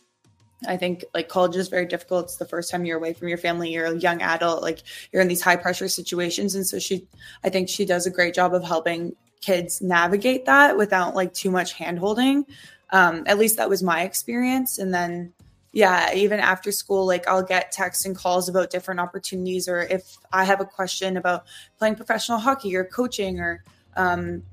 I 0.67 0.78
think 0.78 1.04
like 1.13 1.30
college 1.30 1.56
is 1.56 1.67
very 1.67 1.86
difficult. 1.86 2.25
It's 2.25 2.38
the 2.38 2.45
first 2.45 2.71
time 2.71 2.86
you're 2.86 2.97
away 2.97 3.13
from 3.13 3.28
your 3.28 3.38
family. 3.38 3.71
You're 3.71 3.86
a 3.86 3.97
young 3.97 4.21
adult, 4.21 4.62
like 4.62 4.80
you're 5.12 5.21
in 5.21 5.28
these 5.28 5.41
high 5.41 5.56
pressure 5.56 5.88
situations. 5.88 6.56
And 6.56 6.65
so 6.65 6.80
she, 6.80 7.08
I 7.43 7.49
think 7.49 7.69
she 7.69 7.86
does 7.86 8.06
a 8.06 8.12
great 8.12 8.34
job 8.34 8.54
of 8.54 8.63
helping 8.63 9.15
kids 9.41 9.82
navigate 9.82 10.45
that 10.45 10.78
without 10.78 11.15
like 11.15 11.34
too 11.34 11.52
much 11.52 11.73
handholding. 11.73 12.45
Um, 12.91 13.23
at 13.28 13.38
least 13.38 13.58
that 13.58 13.69
was 13.69 13.84
my 13.84 14.02
experience. 14.02 14.80
And 14.80 14.93
then, 14.93 15.34
yeah, 15.71 16.13
even 16.13 16.39
after 16.39 16.71
school, 16.71 17.06
like 17.06 17.28
I'll 17.28 17.43
get 17.43 17.71
texts 17.71 18.06
and 18.06 18.15
calls 18.15 18.49
about 18.49 18.71
different 18.71 18.99
opportunities, 18.99 19.67
or 19.67 19.82
if 19.82 20.17
I 20.34 20.43
have 20.43 20.60
a 20.60 20.65
question 20.65 21.15
about 21.15 21.45
playing 21.78 21.95
professional 21.95 22.39
hockey 22.39 22.75
or 22.75 22.84
coaching 22.84 23.39
or 23.39 23.63
um, 23.95 24.43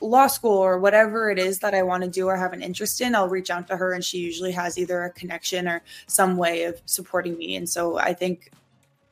law 0.00 0.26
school 0.26 0.58
or 0.58 0.78
whatever 0.78 1.30
it 1.30 1.38
is 1.38 1.60
that 1.60 1.74
I 1.74 1.82
want 1.82 2.04
to 2.04 2.10
do 2.10 2.26
or 2.26 2.36
have 2.36 2.52
an 2.52 2.62
interest 2.62 3.00
in, 3.00 3.14
I'll 3.14 3.28
reach 3.28 3.48
out 3.48 3.66
to 3.68 3.76
her 3.76 3.94
and 3.94 4.04
she 4.04 4.18
usually 4.18 4.52
has 4.52 4.78
either 4.78 5.04
a 5.04 5.10
connection 5.10 5.66
or 5.66 5.82
some 6.06 6.36
way 6.36 6.64
of 6.64 6.80
supporting 6.84 7.38
me. 7.38 7.56
And 7.56 7.68
so 7.68 7.96
I 7.96 8.12
think, 8.12 8.50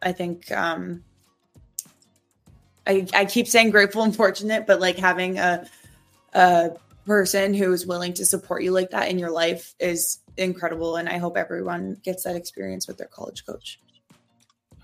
I 0.03 0.13
think, 0.13 0.53
um, 0.53 1.03
I, 2.87 3.07
I 3.15 3.25
keep 3.25 3.49
saying 3.49 3.71
grateful 3.71 4.03
and 4.03 4.15
fortunate, 4.15 4.67
but 4.67 4.81
like 4.81 4.97
having 4.97 5.39
a 5.39 5.67
a 6.35 6.73
person 7.07 7.55
who 7.55 7.73
is 7.73 7.87
willing 7.87 8.13
to 8.15 8.27
support 8.27 8.63
you 8.63 8.73
like 8.73 8.91
that 8.91 9.09
in 9.09 9.19
your 9.19 9.31
life 9.31 9.75
is 9.79 10.19
incredible. 10.37 10.97
And 10.97 11.09
I 11.09 11.19
hope 11.19 11.37
everyone 11.37 11.99
gets 12.03 12.25
that 12.25 12.37
experience 12.37 12.89
with 12.89 12.99
their 12.99 13.07
college 13.07 13.47
coach. 13.47 13.81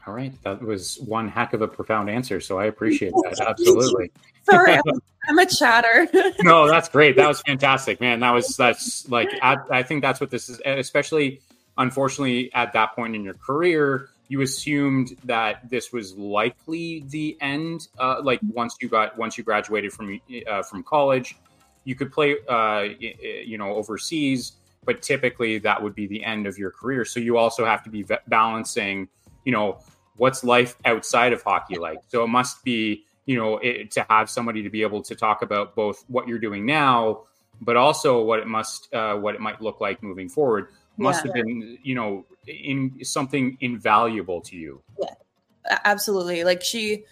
All 0.07 0.15
right. 0.15 0.33
That 0.43 0.63
was 0.63 0.99
one 1.01 1.29
heck 1.29 1.53
of 1.53 1.63
a 1.63 1.69
profound 1.69 2.09
answer. 2.09 2.41
So 2.41 2.59
I 2.59 2.67
appreciate 2.67 3.13
that. 3.13 3.41
Absolutely. 3.41 4.11
Sorry, 4.49 4.79
I'm, 5.29 5.39
a 5.39 5.47
chatter. 5.47 6.09
no, 6.43 6.67
that's 6.69 6.89
great. 6.89 7.17
That 7.17 7.29
was 7.29 7.43
fantastic, 7.43 8.01
man. 8.01 8.21
That 8.21 8.31
was, 8.31 8.57
that's 8.57 9.09
like, 9.09 9.29
I, 9.43 9.57
I 9.71 9.83
think 9.83 10.03
that's 10.03 10.21
what 10.21 10.31
this 10.31 10.49
is, 10.49 10.61
especially 10.65 11.41
unfortunately 11.79 12.53
at 12.55 12.73
that 12.73 12.95
point 12.95 13.15
in 13.15 13.23
your 13.23 13.35
career 13.35 14.09
you 14.31 14.43
assumed 14.43 15.17
that 15.25 15.69
this 15.69 15.93
was 15.93 16.17
likely 16.17 17.05
the 17.09 17.37
end. 17.41 17.89
Uh, 17.99 18.21
like 18.23 18.39
once 18.55 18.77
you 18.81 18.89
got 18.89 19.19
once 19.19 19.37
you 19.37 19.43
graduated 19.43 19.93
from 19.93 20.21
uh, 20.49 20.63
from 20.63 20.85
college, 20.85 21.35
you 21.83 21.97
could 21.97 22.13
play, 22.13 22.37
uh, 22.49 22.83
you 23.01 23.59
know, 23.59 23.75
overseas, 23.75 24.53
but 24.85 25.03
typically 25.03 25.59
that 25.59 25.83
would 25.83 25.97
be 25.97 26.07
the 26.07 26.23
end 26.25 26.47
of 26.47 26.57
your 26.59 26.71
career. 26.71 27.05
So 27.05 27.19
you 27.19 27.39
also 27.39 27.65
have 27.65 27.83
to 27.83 27.91
be 27.91 28.07
balancing, 28.29 29.09
you 29.45 29.51
know, 29.51 29.81
what's 30.15 30.45
life 30.45 30.77
outside 30.85 31.33
of 31.33 31.43
hockey 31.43 31.77
like. 31.77 31.99
So 32.07 32.23
it 32.23 32.29
must 32.29 32.63
be, 32.63 33.03
you 33.27 33.37
know, 33.37 33.59
it, 33.59 33.91
to 33.93 34.07
have 34.09 34.31
somebody 34.31 34.63
to 34.63 34.71
be 34.71 34.83
able 34.83 35.03
to 35.03 35.17
talk 35.17 35.43
about 35.43 35.75
both 35.75 36.05
what 36.07 36.29
you're 36.29 36.39
doing 36.39 36.65
now, 36.65 37.23
but 37.61 37.77
also 37.77 38.23
what 38.23 38.39
it 38.39 38.47
must, 38.47 38.95
uh, 38.95 39.17
what 39.17 39.35
it 39.35 39.41
might 39.41 39.61
look 39.61 39.81
like 39.81 40.05
moving 40.05 40.29
forward 40.29 40.69
must 41.01 41.25
yeah. 41.25 41.29
have 41.29 41.35
been, 41.35 41.79
you 41.83 41.95
know, 41.95 42.27
in 42.47 42.99
something 43.03 43.57
invaluable 43.61 44.41
to 44.43 44.57
you. 44.57 44.83
Yeah. 45.01 45.79
absolutely. 45.85 46.45
Like 46.45 46.63
she 46.63 47.05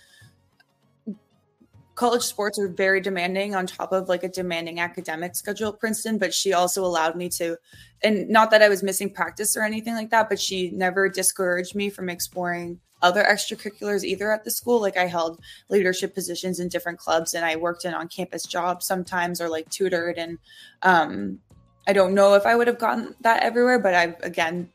college 1.99 2.23
sports 2.23 2.61
are 2.61 2.69
very 2.69 3.01
demanding 3.01 3.57
on 3.57 3.67
top 3.67 3.91
of 3.91 4.09
like 4.09 4.23
a 4.23 4.29
demanding 4.29 4.79
academic 4.79 5.35
schedule 5.35 5.71
at 5.71 5.81
Princeton, 5.81 6.17
but 6.17 6.33
she 6.33 6.53
also 6.53 6.85
allowed 6.85 7.17
me 7.17 7.29
to, 7.29 7.57
and 8.05 8.29
not 8.29 8.53
that 8.53 8.63
I 8.63 8.69
was 8.69 8.85
missing 8.85 9.11
practice 9.11 9.57
or 9.57 9.63
anything 9.63 9.95
like 9.95 10.11
that, 10.11 10.29
but 10.29 10.41
she 10.41 10.71
never 10.71 11.09
discouraged 11.09 11.75
me 11.75 11.91
from 11.91 12.09
exploring 12.09 12.79
other 13.03 13.25
extracurriculars 13.25 14.05
either 14.05 14.31
at 14.31 14.45
the 14.45 14.51
school. 14.53 14.81
Like 14.81 14.97
I 14.97 15.07
held 15.07 15.41
leadership 15.71 16.15
positions 16.15 16.61
in 16.61 16.69
different 16.69 17.01
clubs 17.01 17.35
and 17.35 17.45
I 17.45 17.57
worked 17.57 17.85
in 17.85 17.95
on 17.95 18.07
campus 18.07 18.45
jobs 18.45 18.87
sometimes 18.87 19.41
or 19.41 19.49
like 19.49 19.69
tutored. 19.69 20.19
And 20.19 20.39
um, 20.83 21.41
I 21.89 21.95
don't 21.95 22.13
know 22.13 22.35
if 22.35 22.45
I 22.45 22.55
would 22.55 22.67
have 22.67 22.79
gotten 22.79 23.15
that 23.23 23.43
everywhere, 23.43 23.79
but 23.79 23.95
I'm 23.95 24.15
again, 24.23 24.69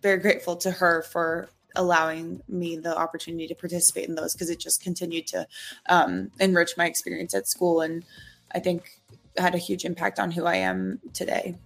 very 0.00 0.18
grateful 0.18 0.54
to 0.58 0.70
her 0.70 1.02
for 1.02 1.48
allowing 1.74 2.40
me 2.48 2.76
the 2.76 2.96
opportunity 2.96 3.48
to 3.48 3.54
participate 3.54 4.08
in 4.08 4.14
those 4.14 4.32
because 4.32 4.48
it 4.48 4.60
just 4.60 4.80
continued 4.80 5.26
to 5.26 5.46
um, 5.88 6.30
enrich 6.38 6.76
my 6.76 6.86
experience 6.86 7.34
at 7.34 7.48
school 7.48 7.80
and 7.80 8.04
I 8.52 8.60
think 8.60 9.00
had 9.36 9.56
a 9.56 9.58
huge 9.58 9.84
impact 9.84 10.20
on 10.20 10.30
who 10.30 10.44
I 10.44 10.56
am 10.56 11.00
today. 11.12 11.56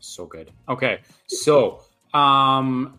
So 0.00 0.26
good. 0.26 0.50
Okay. 0.68 1.00
So, 1.26 1.80
um, 2.12 2.98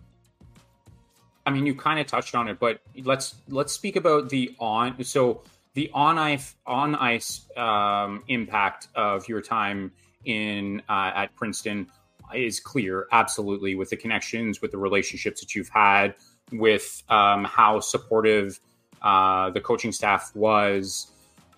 I 1.46 1.52
mean, 1.52 1.68
you 1.68 1.76
kind 1.76 2.00
of 2.00 2.08
touched 2.08 2.34
on 2.34 2.48
it, 2.48 2.60
but 2.60 2.80
let's 3.04 3.36
let's 3.48 3.74
speak 3.74 3.96
about 3.96 4.30
the 4.30 4.56
on. 4.60 5.04
So 5.04 5.44
the 5.74 5.92
on 5.94 6.18
ice 6.18 6.56
on 6.66 6.96
ice 6.96 7.42
um, 7.58 8.24
impact 8.28 8.88
of 8.96 9.28
your 9.28 9.42
time 9.42 9.92
in 10.26 10.82
uh, 10.90 11.12
at 11.16 11.36
Princeton 11.36 11.88
is 12.34 12.60
clear, 12.60 13.08
absolutely, 13.12 13.76
with 13.76 13.90
the 13.90 13.98
connections, 13.98 14.62
with 14.62 14.72
the 14.72 14.78
relationships 14.78 15.42
that 15.42 15.56
you've 15.56 15.70
had, 15.70 16.16
with 16.52 17.04
um, 17.10 17.44
how 17.44 17.80
supportive 17.80 18.60
uh, 19.02 19.50
the 19.52 19.62
coaching 19.62 19.92
staff 19.92 20.32
was. 20.36 21.12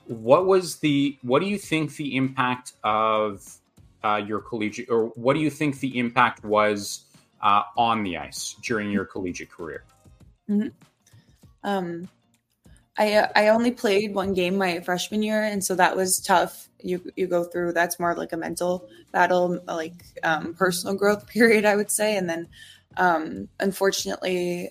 What 0.07 0.45
was 0.45 0.77
the? 0.77 1.17
What 1.21 1.41
do 1.41 1.47
you 1.47 1.57
think 1.57 1.95
the 1.95 2.15
impact 2.15 2.73
of 2.83 3.43
uh, 4.03 4.17
your 4.17 4.39
collegiate, 4.39 4.89
or 4.89 5.07
what 5.15 5.33
do 5.33 5.39
you 5.39 5.49
think 5.49 5.79
the 5.79 5.97
impact 5.97 6.43
was 6.43 7.05
uh, 7.41 7.63
on 7.77 8.03
the 8.03 8.17
ice 8.17 8.55
during 8.61 8.91
your 8.91 9.05
collegiate 9.05 9.49
career? 9.49 9.83
Mm-hmm. 10.49 10.67
Um, 11.63 12.07
I 12.97 13.27
I 13.35 13.47
only 13.49 13.71
played 13.71 14.13
one 14.13 14.33
game 14.33 14.57
my 14.57 14.79
freshman 14.81 15.23
year, 15.23 15.41
and 15.41 15.63
so 15.63 15.75
that 15.75 15.95
was 15.95 16.19
tough. 16.19 16.69
You 16.85 17.11
you 17.15 17.27
go 17.27 17.43
through 17.43 17.73
that's 17.73 17.99
more 17.99 18.15
like 18.15 18.31
a 18.31 18.37
mental 18.37 18.87
battle, 19.11 19.59
like 19.67 20.05
um, 20.23 20.53
personal 20.53 20.95
growth 20.95 21.27
period, 21.35 21.65
I 21.65 21.75
would 21.75 21.91
say. 21.91 22.15
And 22.15 22.29
then, 22.29 22.47
um, 22.97 23.49
unfortunately, 23.59 24.69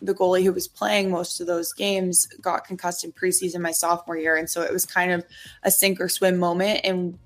the 0.00 0.14
goalie 0.14 0.44
who 0.44 0.52
was 0.52 0.68
playing 0.68 1.10
most 1.10 1.40
of 1.40 1.46
those 1.46 1.72
games 1.72 2.26
got 2.40 2.64
concussed 2.64 3.04
in 3.04 3.12
preseason 3.12 3.60
my 3.60 3.72
sophomore 3.72 4.16
year, 4.16 4.36
and 4.36 4.48
so 4.48 4.62
it 4.62 4.72
was 4.72 4.86
kind 4.86 5.12
of 5.12 5.24
a 5.62 5.70
sink 5.70 6.00
or 6.00 6.08
swim 6.08 6.38
moment. 6.38 6.80
And 6.84 7.18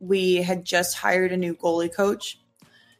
we 0.00 0.36
had 0.36 0.64
just 0.64 0.96
hired 0.96 1.32
a 1.32 1.36
new 1.36 1.54
goalie 1.54 1.92
coach, 1.92 2.38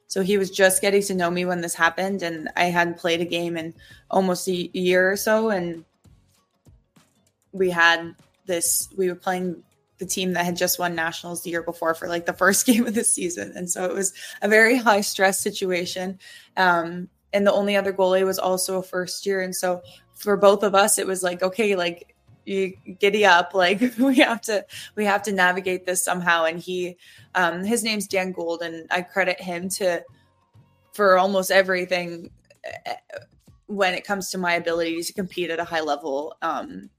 so 0.08 0.22
he 0.22 0.38
was 0.38 0.50
just 0.50 0.80
getting 0.80 1.02
to 1.02 1.14
know 1.14 1.30
me 1.30 1.44
when 1.44 1.60
this 1.60 1.74
happened, 1.74 2.22
and 2.22 2.48
I 2.56 2.64
hadn't 2.64 2.98
played 2.98 3.20
a 3.20 3.26
game 3.26 3.56
in 3.56 3.74
almost 4.10 4.48
a 4.48 4.52
year 4.52 5.10
or 5.10 5.16
so, 5.16 5.50
and 5.50 5.84
we 7.52 7.70
had 7.70 8.14
this 8.46 8.88
we 8.96 9.08
were 9.08 9.14
playing 9.14 9.62
the 9.98 10.06
team 10.06 10.32
that 10.32 10.44
had 10.44 10.56
just 10.56 10.78
won 10.78 10.94
nationals 10.94 11.42
the 11.42 11.50
year 11.50 11.62
before 11.62 11.94
for 11.94 12.08
like 12.08 12.26
the 12.26 12.32
first 12.32 12.66
game 12.66 12.86
of 12.86 12.94
the 12.94 13.04
season. 13.04 13.52
And 13.56 13.70
so 13.70 13.84
it 13.84 13.94
was 13.94 14.12
a 14.42 14.48
very 14.48 14.76
high 14.76 15.00
stress 15.00 15.38
situation. 15.38 16.18
Um, 16.56 17.08
and 17.32 17.46
the 17.46 17.52
only 17.52 17.76
other 17.76 17.92
goalie 17.92 18.24
was 18.24 18.38
also 18.38 18.78
a 18.78 18.82
first 18.82 19.26
year. 19.26 19.40
And 19.40 19.54
so 19.54 19.82
for 20.14 20.36
both 20.36 20.62
of 20.62 20.74
us 20.74 20.98
it 20.98 21.06
was 21.06 21.24
like 21.24 21.42
okay 21.42 21.74
like 21.74 22.14
you 22.44 22.74
giddy 22.98 23.24
up. 23.24 23.52
Like 23.54 23.80
we 23.98 24.16
have 24.16 24.40
to 24.42 24.64
we 24.96 25.04
have 25.04 25.22
to 25.22 25.32
navigate 25.32 25.86
this 25.86 26.04
somehow. 26.04 26.44
And 26.44 26.58
he 26.58 26.96
um 27.34 27.64
his 27.64 27.82
name's 27.82 28.06
dan 28.06 28.32
gould 28.32 28.62
and 28.62 28.86
i 28.90 29.02
credit 29.02 29.40
him 29.40 29.68
to 29.70 30.02
for 30.92 31.18
almost 31.18 31.50
everything 31.50 32.30
eh, 32.86 32.94
when 33.66 33.94
it 33.94 34.04
comes 34.04 34.30
to 34.30 34.38
my 34.38 34.54
ability 34.54 35.02
to 35.02 35.12
compete 35.12 35.50
at 35.50 35.58
a 35.58 35.64
high 35.64 35.80
level 35.80 36.36
um 36.42 36.90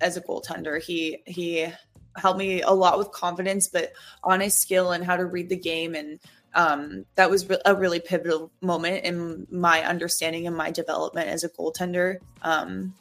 as 0.00 0.16
a 0.16 0.20
goaltender. 0.20 0.82
He 0.82 1.22
he 1.26 1.68
helped 2.16 2.38
me 2.38 2.62
a 2.62 2.70
lot 2.70 2.98
with 2.98 3.12
confidence, 3.12 3.68
but 3.68 3.92
on 4.22 4.40
his 4.40 4.54
skill 4.54 4.92
and 4.92 5.04
how 5.04 5.16
to 5.16 5.24
read 5.24 5.48
the 5.48 5.56
game, 5.56 5.94
and 5.94 6.18
um, 6.54 7.04
that 7.14 7.30
was 7.30 7.48
a 7.64 7.74
really 7.74 8.00
pivotal 8.00 8.50
moment 8.60 9.04
in 9.04 9.46
my 9.50 9.84
understanding 9.84 10.46
and 10.46 10.56
my 10.56 10.70
development 10.70 11.28
as 11.28 11.44
a 11.44 11.48
goaltender. 11.48 12.18
Um, 12.42 12.94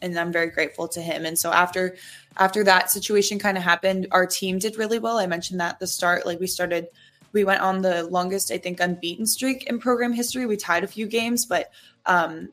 and 0.00 0.18
I'm 0.18 0.32
very 0.32 0.50
grateful 0.50 0.86
to 0.88 1.00
him. 1.00 1.24
And 1.24 1.38
so 1.38 1.52
after 1.52 1.96
after 2.36 2.62
that 2.64 2.90
situation 2.90 3.38
kind 3.38 3.56
of 3.56 3.64
happened, 3.64 4.06
our 4.12 4.26
team 4.26 4.58
did 4.58 4.78
really 4.78 4.98
well. 5.00 5.18
I 5.18 5.26
mentioned 5.26 5.60
that 5.60 5.74
at 5.74 5.80
the 5.80 5.86
start, 5.86 6.24
like 6.24 6.38
we 6.40 6.46
started. 6.46 6.88
We 7.32 7.44
went 7.44 7.60
on 7.60 7.82
the 7.82 8.04
longest, 8.04 8.50
I 8.50 8.56
think, 8.56 8.80
unbeaten 8.80 9.26
streak 9.26 9.66
in 9.66 9.78
program 9.78 10.14
history. 10.14 10.46
We 10.46 10.56
tied 10.56 10.82
a 10.82 10.86
few 10.86 11.06
games, 11.06 11.44
but 11.44 11.70
um, 12.06 12.50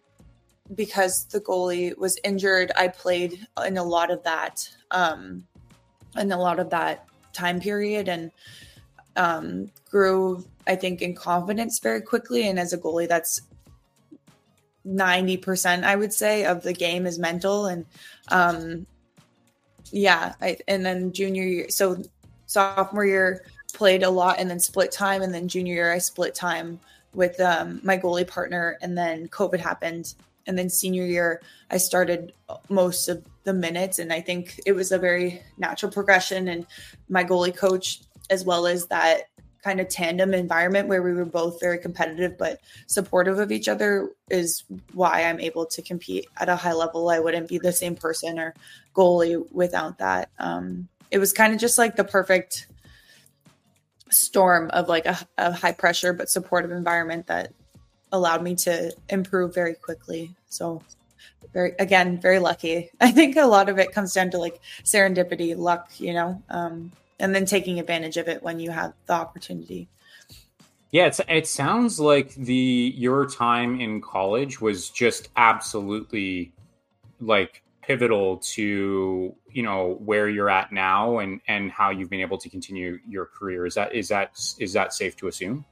because 0.74 1.26
the 1.26 1.40
goalie 1.40 1.98
was 1.98 2.20
injured, 2.24 2.72
I 2.76 2.90
played 2.90 3.48
in 3.66 3.78
a 3.78 3.84
lot 3.84 4.12
of 4.12 4.24
that, 4.24 4.70
um, 4.92 5.46
in 6.18 6.32
a 6.32 6.40
lot 6.40 6.60
of 6.60 6.70
that 6.70 7.08
time 7.34 7.60
period, 7.60 8.08
and 8.08 8.32
um, 9.16 9.72
grew, 9.90 10.46
I 10.68 10.76
think, 10.76 11.02
in 11.02 11.16
confidence 11.16 11.80
very 11.80 12.02
quickly. 12.02 12.48
And 12.48 12.60
as 12.60 12.74
a 12.74 12.78
goalie, 12.78 13.08
that's 13.08 13.42
ninety 14.84 15.38
percent, 15.38 15.84
I 15.84 15.96
would 15.96 16.14
say, 16.14 16.46
of 16.46 16.64
the 16.64 16.74
game 16.74 17.06
is 17.06 17.20
mental. 17.20 17.68
And 17.68 17.86
um, 18.30 18.86
yeah, 19.92 20.34
I, 20.42 20.58
and 20.68 20.86
then 20.86 21.12
junior 21.12 21.44
year, 21.44 21.70
so 21.70 22.04
sophomore 22.48 23.06
year 23.06 23.46
played 23.74 24.04
a 24.04 24.10
lot, 24.10 24.40
and 24.40 24.50
then 24.50 24.60
split 24.60 24.92
time, 24.92 25.22
and 25.22 25.34
then 25.34 25.48
junior 25.48 25.74
year 25.74 25.92
I 25.92 26.00
split 26.00 26.36
time 26.36 26.80
with 27.14 27.40
um, 27.40 27.80
my 27.84 27.98
goalie 27.98 28.28
partner, 28.28 28.78
and 28.82 28.98
then 28.98 29.28
COVID 29.30 29.60
happened 29.60 30.16
and 30.48 30.58
then 30.58 30.70
senior 30.70 31.06
year 31.06 31.42
i 31.72 31.78
started 31.78 32.34
most 32.70 33.08
of 33.08 33.24
the 33.46 33.54
minutes. 33.54 34.00
And 34.00 34.12
i 34.12 34.22
think 34.22 34.60
it 34.66 34.74
was 34.74 34.92
a 34.92 35.00
very 35.00 35.42
natural 35.58 35.92
progression. 35.92 36.48
And 36.48 36.66
my 37.08 37.24
goalie 37.24 37.56
coach 37.56 38.02
as 38.30 38.44
well 38.44 38.68
as 38.68 38.88
that 38.88 39.30
kind 39.64 39.80
of 39.80 39.90
tandem 39.90 40.34
environment 40.34 40.88
where 40.88 41.02
we 41.02 41.12
were 41.12 41.26
both 41.26 41.60
very 41.60 41.80
competitive 41.80 42.38
but 42.38 42.60
supportive 42.86 43.40
of 43.40 43.52
each 43.52 43.68
other 43.68 44.12
is 44.30 44.64
why 44.94 45.24
i'm 45.24 45.40
able 45.40 45.66
to 45.66 45.82
compete 45.82 46.28
at 46.38 46.50
a 46.50 46.56
high 46.56 46.74
level. 46.74 47.10
I 47.10 47.18
wouldn't 47.18 47.48
be 47.48 47.58
the 47.58 47.72
same 47.72 47.96
person 47.96 48.38
or 48.38 48.54
goalie 48.96 49.44
without 49.52 49.98
that. 49.98 50.30
Um, 50.38 50.88
it 51.10 51.18
was 51.18 51.34
kind 51.34 51.52
of 51.52 51.60
just 51.60 51.80
like 51.80 51.96
the 51.96 52.04
perfect 52.04 52.68
storm 54.12 54.70
of 54.72 54.88
like 54.88 55.08
a, 55.08 55.18
a 55.38 55.52
high 55.52 55.72
pressure 55.72 56.14
but 56.14 56.30
supportive 56.30 56.72
environment 56.72 57.26
that 57.28 57.52
allowed 58.12 58.44
me 58.44 58.56
to 58.56 58.96
improve 59.10 59.54
very 59.54 59.74
quickly. 59.74 60.36
So 60.48 60.84
very 61.54 61.74
again, 61.80 62.20
very 62.20 62.40
lucky. 62.40 62.90
I 63.02 63.12
think 63.12 63.36
a 63.36 63.46
lot 63.46 63.70
of 63.70 63.80
it 63.80 63.92
comes 63.92 64.14
down 64.14 64.32
to 64.32 64.38
like 64.38 64.60
serendipity, 64.84 65.56
luck, 65.58 65.90
you 66.00 66.14
know, 66.14 66.42
um, 66.50 66.92
and 67.20 67.34
then 67.34 67.46
taking 67.46 67.80
advantage 67.80 68.18
of 68.18 68.28
it 68.28 68.44
when 68.44 68.60
you 68.60 68.72
have 68.72 68.94
the 69.06 69.14
opportunity. 69.14 69.88
Yeah, 70.92 71.08
it's, 71.08 71.20
it 71.28 71.48
sounds 71.48 72.00
like 72.00 72.34
the 72.36 72.94
your 72.96 73.26
time 73.26 73.82
in 73.82 74.02
college 74.02 74.62
was 74.62 74.90
just 74.90 75.30
absolutely 75.36 76.54
like 77.20 77.64
pivotal 77.82 78.38
to 78.38 79.36
you 79.52 79.64
know 79.64 79.98
where 80.04 80.28
you're 80.28 80.50
at 80.50 80.72
now 80.72 81.20
and 81.20 81.40
and 81.48 81.72
how 81.72 81.92
you've 81.92 82.10
been 82.10 82.22
able 82.22 82.38
to 82.38 82.50
continue 82.50 83.00
your 83.08 83.26
career. 83.26 83.66
Is 83.66 83.76
that 83.76 83.94
is 83.94 84.08
that 84.10 84.40
is 84.60 84.74
that 84.74 84.94
safe 84.94 85.16
to 85.18 85.28
assume? 85.28 85.66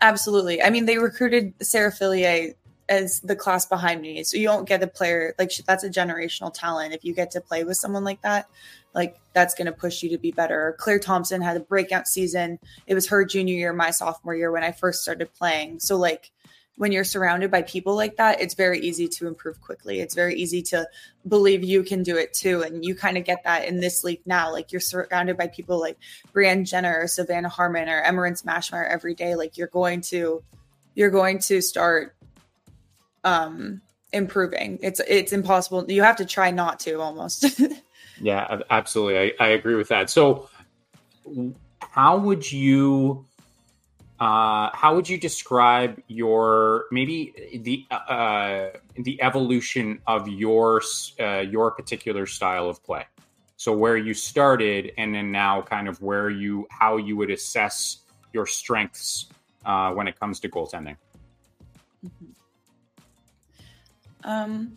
Absolutely. 0.00 0.62
I 0.62 0.70
mean, 0.70 0.86
they 0.86 0.98
recruited 0.98 1.54
Sarah 1.60 1.90
Fillier 1.90 2.54
as 2.88 3.20
the 3.20 3.36
class 3.36 3.66
behind 3.66 4.00
me. 4.00 4.22
So 4.24 4.36
you 4.36 4.46
don't 4.46 4.68
get 4.68 4.82
a 4.82 4.86
player 4.86 5.34
like 5.38 5.52
that's 5.66 5.84
a 5.84 5.90
generational 5.90 6.52
talent. 6.52 6.94
If 6.94 7.04
you 7.04 7.14
get 7.14 7.32
to 7.32 7.40
play 7.40 7.64
with 7.64 7.76
someone 7.76 8.04
like 8.04 8.22
that, 8.22 8.48
like 8.94 9.18
that's 9.34 9.54
going 9.54 9.66
to 9.66 9.72
push 9.72 10.02
you 10.02 10.10
to 10.10 10.18
be 10.18 10.32
better. 10.32 10.76
Claire 10.78 10.98
Thompson 10.98 11.42
had 11.42 11.56
a 11.56 11.60
breakout 11.60 12.08
season. 12.08 12.58
It 12.86 12.94
was 12.94 13.08
her 13.08 13.24
junior 13.24 13.54
year, 13.54 13.72
my 13.72 13.90
sophomore 13.90 14.34
year 14.34 14.50
when 14.50 14.64
I 14.64 14.72
first 14.72 15.02
started 15.02 15.34
playing. 15.34 15.80
So 15.80 15.96
like 15.96 16.30
when 16.76 16.92
you're 16.92 17.04
surrounded 17.04 17.50
by 17.50 17.62
people 17.62 17.96
like 17.96 18.16
that, 18.16 18.40
it's 18.40 18.54
very 18.54 18.78
easy 18.78 19.08
to 19.08 19.26
improve 19.26 19.60
quickly. 19.60 20.00
It's 20.00 20.14
very 20.14 20.36
easy 20.36 20.62
to 20.62 20.88
believe 21.26 21.64
you 21.64 21.82
can 21.82 22.04
do 22.04 22.16
it 22.16 22.32
too. 22.32 22.62
And 22.62 22.84
you 22.84 22.94
kind 22.94 23.18
of 23.18 23.24
get 23.24 23.44
that 23.44 23.66
in 23.66 23.80
this 23.80 24.04
league 24.04 24.22
now. 24.24 24.52
Like 24.52 24.70
you're 24.70 24.80
surrounded 24.80 25.36
by 25.36 25.48
people 25.48 25.80
like 25.80 25.98
Brianne 26.32 26.68
Jenner 26.68 27.00
or 27.00 27.06
Savannah 27.08 27.48
Harmon 27.48 27.88
or 27.88 28.02
Emerance 28.02 28.44
Maschmeyer 28.44 28.88
every 28.88 29.14
day. 29.14 29.34
Like 29.34 29.58
you're 29.58 29.66
going 29.66 30.00
to 30.02 30.42
you're 30.94 31.10
going 31.10 31.38
to 31.38 31.60
start 31.60 32.16
um 33.24 33.80
improving. 34.12 34.78
It's 34.82 35.00
it's 35.06 35.32
impossible. 35.32 35.90
You 35.90 36.02
have 36.02 36.16
to 36.16 36.24
try 36.24 36.50
not 36.50 36.80
to 36.80 37.00
almost. 37.00 37.60
yeah, 38.20 38.60
absolutely. 38.70 39.34
I, 39.38 39.44
I 39.44 39.48
agree 39.50 39.74
with 39.74 39.88
that. 39.88 40.10
So 40.10 40.48
how 41.80 42.18
would 42.18 42.50
you 42.50 43.26
uh, 44.20 44.70
how 44.72 44.96
would 44.96 45.08
you 45.08 45.18
describe 45.18 46.02
your 46.08 46.86
maybe 46.90 47.32
the 47.62 47.86
uh, 47.94 48.70
the 48.96 49.20
evolution 49.22 50.00
of 50.06 50.26
your 50.28 50.82
uh, 51.20 51.40
your 51.40 51.70
particular 51.70 52.26
style 52.26 52.68
of 52.68 52.82
play? 52.82 53.04
So 53.56 53.76
where 53.76 53.96
you 53.96 54.14
started, 54.14 54.92
and 54.98 55.14
then 55.14 55.32
now 55.32 55.62
kind 55.62 55.88
of 55.88 56.00
where 56.02 56.30
you 56.30 56.66
how 56.70 56.96
you 56.96 57.16
would 57.16 57.30
assess 57.30 57.98
your 58.32 58.46
strengths 58.46 59.26
uh, 59.64 59.92
when 59.92 60.08
it 60.08 60.18
comes 60.18 60.40
to 60.40 60.48
goaltending. 60.48 60.96
Mm-hmm. 62.04 62.26
Um, 64.28 64.76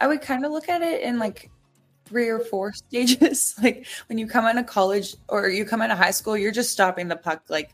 I 0.00 0.08
would 0.08 0.20
kind 0.20 0.44
of 0.44 0.50
look 0.50 0.68
at 0.68 0.82
it 0.82 1.02
in 1.02 1.20
like 1.20 1.48
three 2.06 2.28
or 2.28 2.40
four 2.40 2.72
stages. 2.88 3.54
like 3.62 3.86
when 4.08 4.18
you 4.18 4.26
come 4.26 4.44
out 4.44 4.58
of 4.58 4.66
college 4.66 5.14
or 5.28 5.48
you 5.48 5.64
come 5.64 5.80
out 5.80 5.92
of 5.92 5.98
high 5.98 6.10
school, 6.10 6.36
you're 6.36 6.52
just 6.52 6.72
stopping 6.72 7.06
the 7.06 7.16
puck. 7.16 7.44
Like 7.48 7.70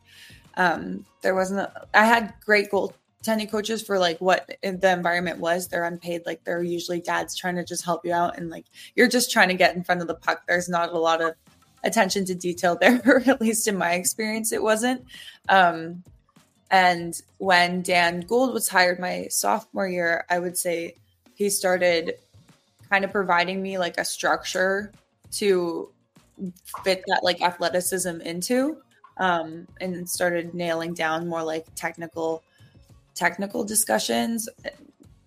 um, 0.59 1.07
there 1.23 1.35
wasn't. 1.35 1.61
A, 1.61 1.89
I 1.95 2.05
had 2.05 2.35
great 2.45 2.71
goaltending 2.71 3.51
coaches 3.51 3.83
for 3.83 3.99
like 3.99 4.21
what 4.21 4.47
the 4.63 4.93
environment 4.93 5.39
was. 5.39 5.67
They're 5.67 5.85
unpaid. 5.85 6.23
Like 6.27 6.45
they're 6.45 6.63
usually 6.63 7.01
dads 7.01 7.35
trying 7.35 7.57
to 7.57 7.65
just 7.65 7.83
help 7.83 8.05
you 8.05 8.13
out, 8.13 8.37
and 8.37 8.51
like 8.51 8.67
you're 8.95 9.09
just 9.09 9.31
trying 9.31 9.49
to 9.49 9.55
get 9.55 9.75
in 9.75 9.83
front 9.83 10.03
of 10.03 10.07
the 10.07 10.15
puck. 10.15 10.43
There's 10.47 10.69
not 10.69 10.93
a 10.93 10.99
lot 10.99 11.23
of 11.23 11.33
attention 11.83 12.27
to 12.27 12.35
detail 12.35 12.77
there, 12.79 13.23
at 13.27 13.41
least 13.41 13.69
in 13.69 13.79
my 13.79 13.93
experience, 13.93 14.53
it 14.53 14.63
wasn't. 14.63 15.03
Um, 15.49 16.03
and 16.71 17.21
when 17.39 17.83
Dan 17.83 18.21
Gould 18.21 18.53
was 18.53 18.69
hired 18.69 18.99
my 18.99 19.29
sophomore 19.31 19.89
year, 19.89 20.25
I 20.29 20.39
would 20.39 20.57
say 20.57 20.97
he 21.35 21.51
started 21.51 22.15
kind 22.91 23.05
of 23.05 23.13
providing 23.13 23.63
me 23.63 23.79
like 23.79 23.99
a 23.99 24.05
structure 24.05 24.93
to 25.33 25.91
fit 26.85 27.03
that 27.07 27.21
like 27.23 27.43
athleticism 27.43 28.21
into 28.21 28.79
um, 29.17 29.67
and 29.81 30.09
started 30.09 30.55
nailing 30.55 30.95
down 30.95 31.29
more 31.29 31.43
like 31.43 31.67
technical 31.75 32.43
technical 33.15 33.65
discussions 33.65 34.49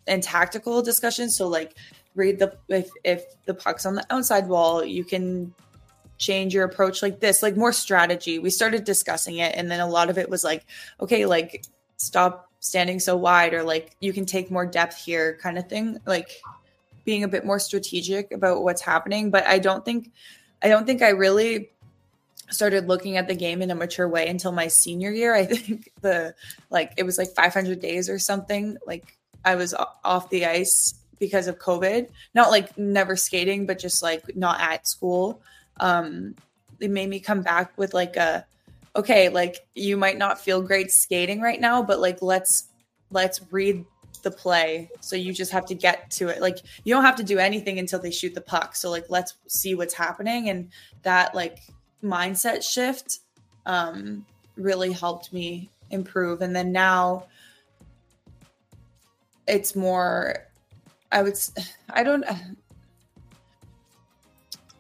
and 0.07 0.23
tactical 0.23 0.81
discussions. 0.81 1.35
So 1.35 1.47
like 1.47 1.75
read 2.15 2.39
the 2.39 2.55
if 2.67 2.89
if 3.03 3.23
the 3.45 3.53
puck's 3.53 3.85
on 3.85 3.95
the 3.95 4.05
outside 4.09 4.47
wall 4.47 4.83
you 4.83 5.03
can 5.03 5.53
change 6.21 6.53
your 6.53 6.63
approach 6.63 7.01
like 7.01 7.19
this 7.19 7.41
like 7.41 7.57
more 7.57 7.73
strategy 7.73 8.37
we 8.37 8.49
started 8.49 8.83
discussing 8.83 9.37
it 9.37 9.55
and 9.55 9.71
then 9.71 9.79
a 9.79 9.87
lot 9.87 10.09
of 10.09 10.17
it 10.17 10.29
was 10.29 10.43
like 10.43 10.65
okay 10.99 11.25
like 11.25 11.65
stop 11.97 12.49
standing 12.59 12.99
so 12.99 13.17
wide 13.17 13.53
or 13.53 13.63
like 13.63 13.95
you 13.99 14.13
can 14.13 14.25
take 14.25 14.51
more 14.51 14.65
depth 14.65 14.95
here 15.03 15.37
kind 15.41 15.57
of 15.57 15.67
thing 15.67 15.99
like 16.05 16.41
being 17.03 17.23
a 17.23 17.27
bit 17.27 17.45
more 17.45 17.59
strategic 17.59 18.31
about 18.31 18.63
what's 18.63 18.81
happening. 18.81 19.31
But 19.31 19.45
I 19.47 19.59
don't 19.59 19.83
think 19.83 20.11
I 20.61 20.67
don't 20.67 20.85
think 20.85 21.01
I 21.01 21.09
really 21.09 21.71
started 22.49 22.87
looking 22.87 23.17
at 23.17 23.27
the 23.27 23.35
game 23.35 23.61
in 23.61 23.71
a 23.71 23.75
mature 23.75 24.07
way 24.07 24.27
until 24.27 24.51
my 24.51 24.67
senior 24.67 25.11
year. 25.11 25.33
I 25.33 25.45
think 25.53 25.91
the 26.01 26.35
like 26.69 26.93
it 26.97 27.03
was 27.03 27.17
like 27.17 27.29
500 27.29 27.79
days 27.79 28.09
or 28.09 28.19
something. 28.19 28.77
Like 28.85 29.17
I 29.43 29.55
was 29.55 29.73
off 30.03 30.29
the 30.29 30.45
ice 30.45 30.95
because 31.19 31.47
of 31.47 31.59
COVID. 31.59 32.09
Not 32.33 32.51
like 32.51 32.77
never 32.77 33.15
skating, 33.15 33.65
but 33.65 33.79
just 33.79 34.03
like 34.03 34.35
not 34.35 34.59
at 34.59 34.87
school. 34.87 35.41
Um, 35.79 36.35
it 36.79 36.91
made 36.91 37.09
me 37.09 37.19
come 37.19 37.41
back 37.41 37.77
with 37.77 37.93
like 37.93 38.15
a 38.17 38.45
okay, 38.95 39.29
like 39.29 39.57
you 39.75 39.97
might 39.97 40.17
not 40.17 40.39
feel 40.39 40.61
great 40.61 40.91
skating 40.91 41.41
right 41.41 41.61
now, 41.61 41.81
but 41.81 41.99
like 41.99 42.21
let's 42.21 42.69
let's 43.11 43.41
read 43.51 43.85
the 44.23 44.31
play. 44.31 44.89
So 44.99 45.15
you 45.15 45.33
just 45.33 45.51
have 45.51 45.65
to 45.67 45.75
get 45.75 46.09
to 46.11 46.27
it. 46.27 46.41
Like 46.41 46.59
you 46.83 46.93
don't 46.93 47.05
have 47.05 47.15
to 47.17 47.23
do 47.23 47.39
anything 47.39 47.79
until 47.79 47.99
they 47.99 48.11
shoot 48.11 48.35
the 48.35 48.41
puck. 48.41 48.75
So 48.75 48.89
like 48.89 49.05
let's 49.09 49.35
see 49.47 49.75
what's 49.75 49.93
happening 49.93 50.49
and 50.49 50.69
that 51.03 51.33
like 51.35 51.59
mindset 52.03 52.63
shift 52.63 53.19
um 53.67 54.25
really 54.55 54.91
helped 54.91 55.31
me 55.31 55.69
improve 55.91 56.41
and 56.41 56.55
then 56.55 56.71
now 56.71 57.25
it's 59.47 59.75
more 59.75 60.47
I 61.11 61.21
would 61.21 61.37
I 61.89 62.03
don't 62.03 62.25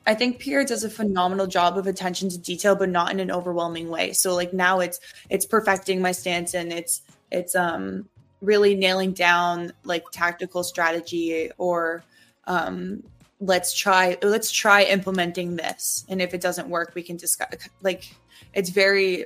I 0.05 0.15
think 0.15 0.39
Pierre 0.39 0.65
does 0.65 0.83
a 0.83 0.89
phenomenal 0.89 1.47
job 1.47 1.77
of 1.77 1.85
attention 1.85 2.29
to 2.29 2.37
detail, 2.37 2.75
but 2.75 2.89
not 2.89 3.11
in 3.11 3.19
an 3.19 3.31
overwhelming 3.31 3.89
way. 3.89 4.13
So 4.13 4.35
like 4.35 4.53
now 4.53 4.79
it's 4.79 4.99
it's 5.29 5.45
perfecting 5.45 6.01
my 6.01 6.11
stance 6.11 6.53
and 6.53 6.73
it's 6.73 7.01
it's 7.31 7.55
um 7.55 8.09
really 8.41 8.75
nailing 8.75 9.13
down 9.13 9.71
like 9.83 10.03
tactical 10.11 10.63
strategy 10.63 11.51
or 11.59 12.03
um, 12.47 13.03
let's 13.39 13.73
try 13.73 14.17
let's 14.23 14.51
try 14.51 14.83
implementing 14.83 15.55
this. 15.55 16.05
And 16.09 16.21
if 16.21 16.33
it 16.33 16.41
doesn't 16.41 16.67
work 16.67 16.93
we 16.95 17.03
can 17.03 17.17
discuss 17.17 17.69
like 17.81 18.11
it's 18.53 18.69
very 18.69 19.25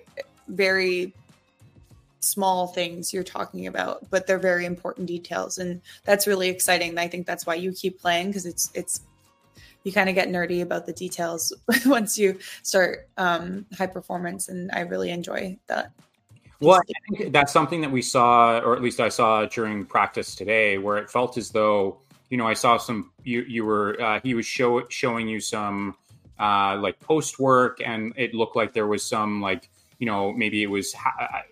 very 0.50 1.14
small 2.20 2.68
things 2.68 3.14
you're 3.14 3.24
talking 3.24 3.68
about 3.68 4.10
but 4.10 4.28
they're 4.28 4.40
very 4.40 4.66
important 4.66 5.08
details. 5.08 5.58
And 5.58 5.82
that's 6.04 6.28
really 6.28 6.50
exciting. 6.50 6.98
I 6.98 7.08
think 7.08 7.26
that's 7.26 7.46
why 7.46 7.56
you 7.56 7.72
keep 7.72 8.02
playing 8.02 8.28
because 8.28 8.46
it's 8.46 8.72
it's 8.74 9.00
you 9.86 9.94
kind 9.94 10.10
of 10.10 10.16
get 10.16 10.28
nerdy 10.28 10.62
about 10.62 10.86
the 10.86 10.92
details 10.92 11.54
once 11.86 12.18
you 12.18 12.38
start 12.64 13.08
um, 13.18 13.66
high 13.78 13.88
performance 13.88 14.50
and 14.50 14.70
i 14.74 14.82
really 14.82 15.12
enjoy 15.12 15.58
that. 15.68 15.92
Well, 16.62 16.80
I 16.80 17.16
think 17.16 17.34
that's 17.34 17.52
something 17.52 17.82
that 17.82 17.92
we 17.92 18.02
saw, 18.02 18.60
or 18.60 18.76
at 18.76 18.82
least 18.82 19.00
I 19.00 19.10
saw 19.10 19.46
during 19.46 19.86
practice 19.86 20.36
today, 20.36 20.78
where 20.78 20.98
it 20.98 21.10
felt 21.10 21.38
as 21.38 21.52
though 21.52 22.00
you 22.30 22.38
know 22.38 22.48
I 22.48 22.54
saw 22.54 22.78
some 22.78 23.12
you 23.24 23.42
you 23.42 23.66
were 23.66 24.02
uh, 24.02 24.20
he 24.24 24.34
was 24.34 24.46
show, 24.46 24.88
showing 24.88 25.28
you 25.28 25.42
some 25.42 25.96
uh, 26.40 26.78
like 26.78 27.00
post 27.02 27.40
work, 27.40 27.82
and 27.86 28.14
it 28.16 28.34
looked 28.34 28.56
like 28.56 28.74
there 28.74 28.88
was 28.88 29.06
some 29.06 29.42
like 29.42 29.70
you 30.00 30.06
know 30.06 30.32
maybe 30.32 30.64
it 30.64 30.68
was 30.68 30.96
I, 30.96 31.44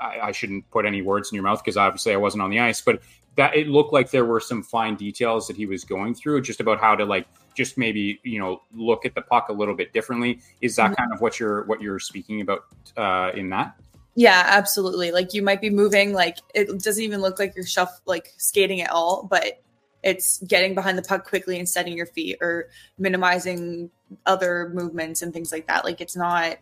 I, 0.00 0.20
I 0.20 0.32
shouldn't 0.32 0.68
put 0.70 0.84
any 0.84 1.00
words 1.00 1.30
in 1.30 1.36
your 1.36 1.44
mouth 1.44 1.62
because 1.62 1.76
obviously 1.76 2.12
I 2.12 2.16
wasn't 2.16 2.42
on 2.42 2.50
the 2.50 2.58
ice, 2.58 2.80
but 2.80 3.00
that 3.36 3.54
it 3.54 3.68
looked 3.68 3.92
like 3.92 4.10
there 4.10 4.24
were 4.24 4.40
some 4.40 4.64
fine 4.64 4.96
details 4.96 5.46
that 5.46 5.56
he 5.56 5.66
was 5.66 5.84
going 5.84 6.14
through, 6.14 6.42
just 6.42 6.60
about 6.60 6.80
how 6.80 6.96
to 6.96 7.04
like 7.04 7.26
just 7.54 7.78
maybe 7.78 8.20
you 8.22 8.38
know 8.38 8.62
look 8.74 9.04
at 9.04 9.14
the 9.14 9.22
puck 9.22 9.48
a 9.48 9.52
little 9.52 9.74
bit 9.74 9.92
differently. 9.92 10.40
Is 10.60 10.76
that 10.76 10.86
mm-hmm. 10.86 10.94
kind 10.94 11.12
of 11.12 11.20
what 11.20 11.40
you're 11.40 11.64
what 11.64 11.80
you're 11.80 11.98
speaking 11.98 12.40
about 12.40 12.64
uh, 12.96 13.32
in 13.34 13.50
that? 13.50 13.76
Yeah, 14.14 14.42
absolutely. 14.44 15.12
Like 15.12 15.34
you 15.34 15.42
might 15.42 15.60
be 15.60 15.70
moving, 15.70 16.12
like 16.12 16.38
it 16.54 16.82
doesn't 16.82 17.02
even 17.02 17.20
look 17.20 17.38
like 17.38 17.54
you're 17.54 17.66
shuff 17.66 18.00
like 18.06 18.32
skating 18.36 18.80
at 18.80 18.90
all, 18.90 19.22
but 19.22 19.62
it's 20.02 20.42
getting 20.42 20.74
behind 20.74 20.98
the 20.98 21.02
puck 21.02 21.26
quickly 21.26 21.58
and 21.58 21.68
setting 21.68 21.96
your 21.96 22.06
feet 22.06 22.38
or 22.40 22.68
minimizing 22.98 23.90
other 24.26 24.70
movements 24.74 25.22
and 25.22 25.32
things 25.32 25.52
like 25.52 25.66
that. 25.68 25.84
Like 25.84 26.00
it's 26.00 26.16
not 26.16 26.58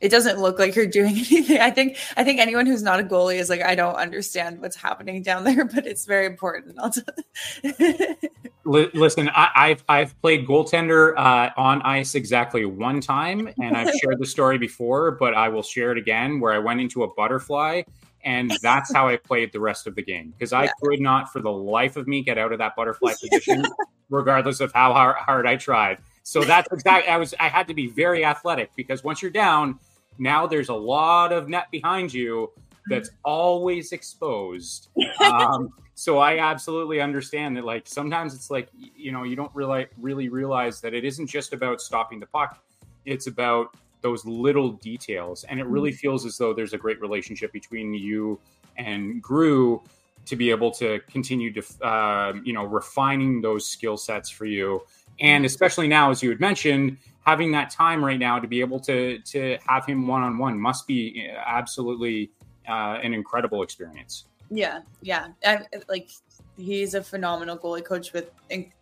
it 0.00 0.10
doesn't 0.10 0.38
look 0.38 0.58
like 0.58 0.76
you're 0.76 0.86
doing 0.86 1.16
anything. 1.30 1.58
I 1.58 1.70
think 1.70 1.98
I 2.16 2.24
think 2.24 2.40
anyone 2.40 2.66
who's 2.66 2.82
not 2.82 3.00
a 3.00 3.02
goalie 3.02 3.38
is 3.38 3.48
like 3.48 3.62
I 3.62 3.74
don't 3.74 3.96
understand 3.96 4.60
what's 4.60 4.76
happening 4.76 5.22
down 5.22 5.44
there, 5.44 5.64
but 5.74 5.86
it's 5.86 6.04
very 6.04 6.26
important. 6.26 6.78
Listen, 8.64 9.30
I, 9.34 9.68
have 9.70 9.84
I've 9.88 10.20
played 10.20 10.46
goaltender 10.46 11.16
uh, 11.16 11.50
on 11.56 11.80
ice 11.82 12.14
exactly 12.14 12.66
one 12.66 13.00
time, 13.00 13.48
and 13.60 13.76
I've 13.76 13.94
shared 13.94 14.18
the 14.18 14.26
story 14.26 14.58
before, 14.58 15.12
but 15.12 15.32
I 15.32 15.48
will 15.48 15.62
share 15.62 15.90
it 15.90 15.98
again. 15.98 16.38
Where 16.38 16.52
I 16.52 16.58
went 16.58 16.80
into 16.80 17.02
a 17.02 17.14
butterfly, 17.14 17.82
and 18.24 18.52
that's 18.62 18.92
how 18.92 19.08
I 19.08 19.16
played 19.16 19.52
the 19.52 19.60
rest 19.60 19.86
of 19.86 19.94
the 19.94 20.02
game 20.02 20.34
because 20.36 20.52
I 20.52 20.64
yeah. 20.64 20.70
could 20.82 21.00
not, 21.00 21.32
for 21.32 21.40
the 21.40 21.50
life 21.50 21.96
of 21.96 22.06
me, 22.06 22.22
get 22.22 22.36
out 22.36 22.52
of 22.52 22.58
that 22.58 22.76
butterfly 22.76 23.14
position, 23.20 23.64
regardless 24.10 24.60
of 24.60 24.70
how 24.72 24.92
hard, 24.92 25.16
hard 25.16 25.46
I 25.46 25.56
tried. 25.56 25.98
So 26.28 26.42
that's 26.42 26.70
exactly 26.70 27.10
I 27.10 27.16
was. 27.16 27.32
I 27.40 27.48
had 27.48 27.68
to 27.68 27.74
be 27.74 27.86
very 27.86 28.22
athletic 28.22 28.70
because 28.76 29.02
once 29.02 29.22
you're 29.22 29.30
down, 29.30 29.78
now 30.18 30.46
there's 30.46 30.68
a 30.68 30.74
lot 30.74 31.32
of 31.32 31.48
net 31.48 31.70
behind 31.70 32.12
you 32.12 32.50
that's 32.88 33.10
always 33.24 33.92
exposed. 33.92 34.88
Um, 35.20 35.72
so 35.94 36.18
I 36.18 36.38
absolutely 36.38 37.00
understand 37.00 37.56
that. 37.56 37.64
Like 37.64 37.88
sometimes 37.88 38.32
it's 38.32 38.52
like 38.52 38.68
you 38.72 39.10
know 39.10 39.24
you 39.24 39.34
don't 39.34 39.52
really 39.52 39.86
really 39.98 40.28
realize 40.28 40.80
that 40.80 40.94
it 40.94 41.04
isn't 41.04 41.26
just 41.26 41.52
about 41.52 41.80
stopping 41.80 42.20
the 42.20 42.26
puck; 42.26 42.62
it's 43.04 43.26
about 43.26 43.76
those 44.00 44.24
little 44.24 44.72
details, 44.72 45.42
and 45.44 45.58
it 45.58 45.66
really 45.66 45.90
mm-hmm. 45.90 45.96
feels 45.96 46.24
as 46.24 46.38
though 46.38 46.54
there's 46.54 46.72
a 46.72 46.78
great 46.78 47.00
relationship 47.00 47.52
between 47.52 47.92
you 47.94 48.38
and 48.76 49.20
Groulx 49.22 49.82
to 50.26 50.36
be 50.36 50.50
able 50.50 50.70
to 50.70 51.00
continue 51.10 51.52
to 51.52 51.62
uh, 51.84 52.32
you 52.44 52.52
know 52.52 52.64
refining 52.64 53.40
those 53.40 53.66
skill 53.66 53.96
sets 53.96 54.30
for 54.30 54.44
you, 54.44 54.82
and 55.20 55.44
especially 55.44 55.88
now, 55.88 56.10
as 56.10 56.22
you 56.22 56.30
had 56.30 56.40
mentioned, 56.40 56.98
having 57.24 57.52
that 57.52 57.70
time 57.70 58.04
right 58.04 58.18
now 58.18 58.38
to 58.38 58.48
be 58.48 58.60
able 58.60 58.80
to 58.80 59.18
to 59.18 59.58
have 59.66 59.84
him 59.86 60.06
one 60.06 60.22
on 60.22 60.38
one 60.38 60.58
must 60.58 60.86
be 60.86 61.30
uh, 61.30 61.42
absolutely 61.46 62.30
uh, 62.68 62.98
an 63.02 63.12
incredible 63.12 63.62
experience. 63.62 64.24
Yeah, 64.50 64.80
yeah, 65.02 65.28
I, 65.44 65.66
like 65.88 66.10
he's 66.56 66.94
a 66.94 67.02
phenomenal 67.02 67.58
goalie 67.58 67.84
coach 67.84 68.12
with 68.12 68.30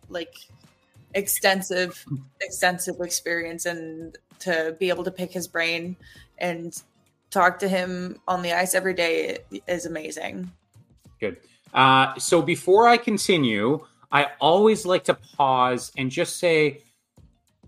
like 0.09 0.33
extensive 1.13 2.05
extensive 2.41 2.95
experience 3.01 3.65
and 3.65 4.17
to 4.39 4.75
be 4.79 4.89
able 4.89 5.03
to 5.03 5.11
pick 5.11 5.31
his 5.31 5.47
brain 5.47 5.95
and 6.37 6.81
talk 7.31 7.59
to 7.59 7.67
him 7.67 8.19
on 8.27 8.41
the 8.41 8.53
ice 8.53 8.75
every 8.75 8.93
day 8.93 9.39
is 9.67 9.85
amazing. 9.85 10.51
Good. 11.19 11.37
Uh, 11.73 12.17
so 12.17 12.41
before 12.41 12.87
I 12.87 12.97
continue, 12.97 13.85
I 14.11 14.27
always 14.39 14.85
like 14.85 15.03
to 15.05 15.13
pause 15.13 15.91
and 15.97 16.09
just 16.09 16.37
say 16.37 16.81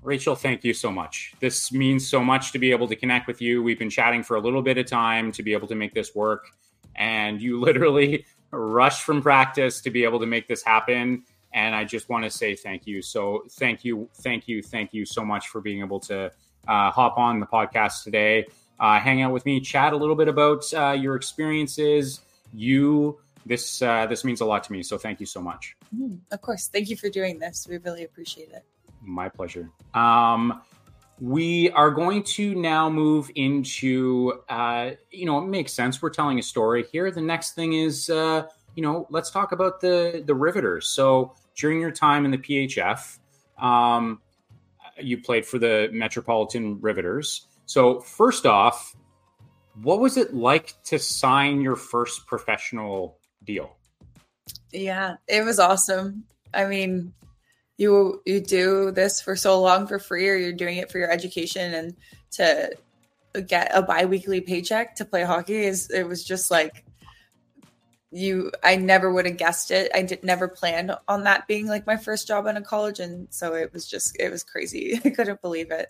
Rachel, 0.02 0.36
thank 0.36 0.64
you 0.64 0.74
so 0.74 0.92
much. 0.92 1.34
This 1.40 1.72
means 1.74 2.08
so 2.08 2.24
much 2.24 2.52
to 2.54 2.60
be 2.60 2.72
able 2.72 2.88
to 2.88 2.96
connect 2.96 3.28
with 3.28 3.42
you. 3.42 3.62
We've 3.62 3.78
been 3.78 3.90
chatting 3.90 4.24
for 4.24 4.38
a 4.38 4.40
little 4.40 4.62
bit 4.62 4.78
of 4.78 4.86
time 4.86 5.32
to 5.34 5.44
be 5.44 5.52
able 5.54 5.68
to 5.68 5.76
make 5.76 5.94
this 5.94 6.16
work. 6.16 6.48
And 6.96 7.42
you 7.42 7.60
literally 7.66 8.26
rushed 8.52 9.04
from 9.04 9.22
practice 9.22 9.82
to 9.82 9.90
be 9.90 10.04
able 10.04 10.20
to 10.20 10.26
make 10.26 10.48
this 10.48 10.64
happen. 10.64 11.24
And 11.54 11.76
I 11.76 11.84
just 11.84 12.10
want 12.10 12.24
to 12.24 12.30
say 12.30 12.56
thank 12.56 12.88
you. 12.88 13.02
So, 13.02 13.44
thank 13.52 13.84
you, 13.84 14.08
thank 14.16 14.48
you, 14.48 14.62
thank 14.62 14.94
you 14.94 15.06
so 15.06 15.26
much 15.26 15.50
for 15.50 15.62
being 15.62 15.80
able 15.80 16.00
to 16.02 16.32
uh, 16.68 16.92
hop 16.92 17.18
on 17.18 17.40
the 17.40 17.46
podcast 17.46 18.04
today, 18.04 18.46
uh, 18.80 19.00
hang 19.00 19.22
out 19.22 19.34
with 19.34 19.46
me, 19.46 19.60
chat 19.60 19.92
a 19.94 19.98
little 19.98 20.16
bit 20.16 20.28
about 20.28 20.72
uh, 20.74 20.92
your 20.92 21.16
experiences. 21.16 22.22
You, 22.54 23.20
this 23.46 23.82
uh, 23.82 24.06
this 24.06 24.24
means 24.24 24.42
a 24.42 24.46
lot 24.46 24.64
to 24.66 24.72
me. 24.72 24.84
So, 24.84 24.98
thank 24.98 25.20
you 25.20 25.26
so 25.26 25.42
much. 25.42 25.76
Mm, 25.96 26.20
of 26.32 26.42
course, 26.42 26.68
thank 26.68 26.90
you 26.90 26.98
for 26.98 27.10
doing 27.10 27.40
this. 27.40 27.68
We 27.70 27.78
really 27.78 28.04
appreciate 28.04 28.50
it. 28.50 28.64
My 29.02 29.30
pleasure. 29.30 29.70
Um, 29.94 30.62
we 31.20 31.70
are 31.72 31.92
going 31.92 32.24
to 32.24 32.56
now 32.56 32.90
move 32.90 33.30
into, 33.36 34.42
uh, 34.48 34.92
you 35.12 35.26
know, 35.26 35.40
it 35.40 35.48
makes 35.48 35.74
sense. 35.74 36.02
We're 36.02 36.12
telling 36.12 36.40
a 36.40 36.44
story 36.44 36.86
here. 36.92 37.12
The 37.12 37.22
next 37.22 37.56
thing 37.56 37.74
is, 37.74 38.10
uh, 38.10 38.44
you 38.76 38.84
know, 38.84 39.08
let's 39.10 39.30
talk 39.30 39.52
about 39.52 39.82
the 39.82 40.24
the 40.26 40.36
Riveters. 40.36 40.88
So 40.88 41.36
during 41.56 41.82
your 41.82 41.92
time 41.92 42.26
in 42.26 42.32
the 42.32 42.38
PHF, 42.38 43.20
um, 43.58 44.22
you 44.98 45.22
played 45.22 45.46
for 45.46 45.60
the 45.60 45.90
Metropolitan 45.92 46.80
Riveters. 46.80 47.48
So 47.66 48.00
first 48.00 48.46
off, 48.46 48.96
what 49.82 50.00
was 50.00 50.18
it 50.18 50.34
like 50.34 50.74
to 50.86 51.00
sign 51.00 51.62
your 51.62 51.76
first 51.76 52.26
professional 52.28 53.19
deal? 53.50 53.76
Yeah, 54.72 55.16
it 55.28 55.44
was 55.44 55.60
awesome. 55.60 56.26
I 56.54 56.66
mean, 56.66 57.14
you 57.78 58.22
you 58.26 58.40
do 58.40 58.92
this 58.92 59.22
for 59.22 59.36
so 59.36 59.60
long 59.60 59.88
for 59.88 60.00
free 60.00 60.30
or 60.30 60.36
you're 60.36 60.54
doing 60.54 60.78
it 60.78 60.92
for 60.92 61.00
your 61.00 61.10
education 61.12 61.74
and 61.74 61.96
to 62.32 62.72
get 63.48 63.72
a 63.74 63.82
biweekly 63.82 64.42
paycheck 64.42 64.96
to 64.96 65.06
play 65.06 65.24
hockey 65.24 65.64
is 65.64 65.90
it 65.90 66.04
was 66.04 66.24
just 66.24 66.52
like 66.52 66.84
you 68.12 68.52
I 68.64 68.76
never 68.76 69.12
would 69.14 69.26
have 69.26 69.38
guessed 69.38 69.72
it. 69.72 69.92
I 69.94 70.02
did 70.02 70.24
never 70.24 70.48
planned 70.48 70.92
on 71.08 71.24
that 71.24 71.48
being 71.48 71.68
like 71.68 71.88
my 71.88 71.96
first 71.98 72.28
job 72.28 72.48
in 72.48 72.58
a 72.58 72.62
college 72.62 73.00
and 73.00 73.28
so 73.30 73.54
it 73.54 73.72
was 73.72 73.88
just 73.88 74.16
it 74.20 74.30
was 74.30 74.44
crazy. 74.44 75.00
I 75.06 75.10
couldn't 75.10 75.42
believe 75.42 75.72
it. 75.72 75.90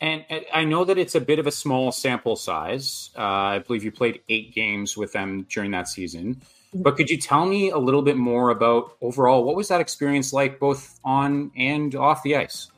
And, 0.00 0.24
and 0.28 0.44
I 0.52 0.64
know 0.64 0.84
that 0.84 0.98
it's 0.98 1.14
a 1.14 1.20
bit 1.20 1.38
of 1.38 1.46
a 1.46 1.50
small 1.50 1.90
sample 1.90 2.36
size. 2.36 3.10
Uh, 3.16 3.22
I 3.22 3.58
believe 3.60 3.82
you 3.82 3.92
played 3.92 4.20
eight 4.28 4.54
games 4.54 4.96
with 4.96 5.12
them 5.12 5.46
during 5.48 5.70
that 5.70 5.88
season. 5.88 6.42
But 6.74 6.96
could 6.96 7.08
you 7.08 7.16
tell 7.16 7.46
me 7.46 7.70
a 7.70 7.78
little 7.78 8.02
bit 8.02 8.16
more 8.16 8.50
about 8.50 8.96
overall 9.00 9.44
what 9.44 9.56
was 9.56 9.68
that 9.68 9.80
experience 9.80 10.32
like, 10.32 10.58
both 10.58 10.98
on 11.04 11.50
and 11.56 11.94
off 11.94 12.22
the 12.22 12.36
ice? 12.36 12.70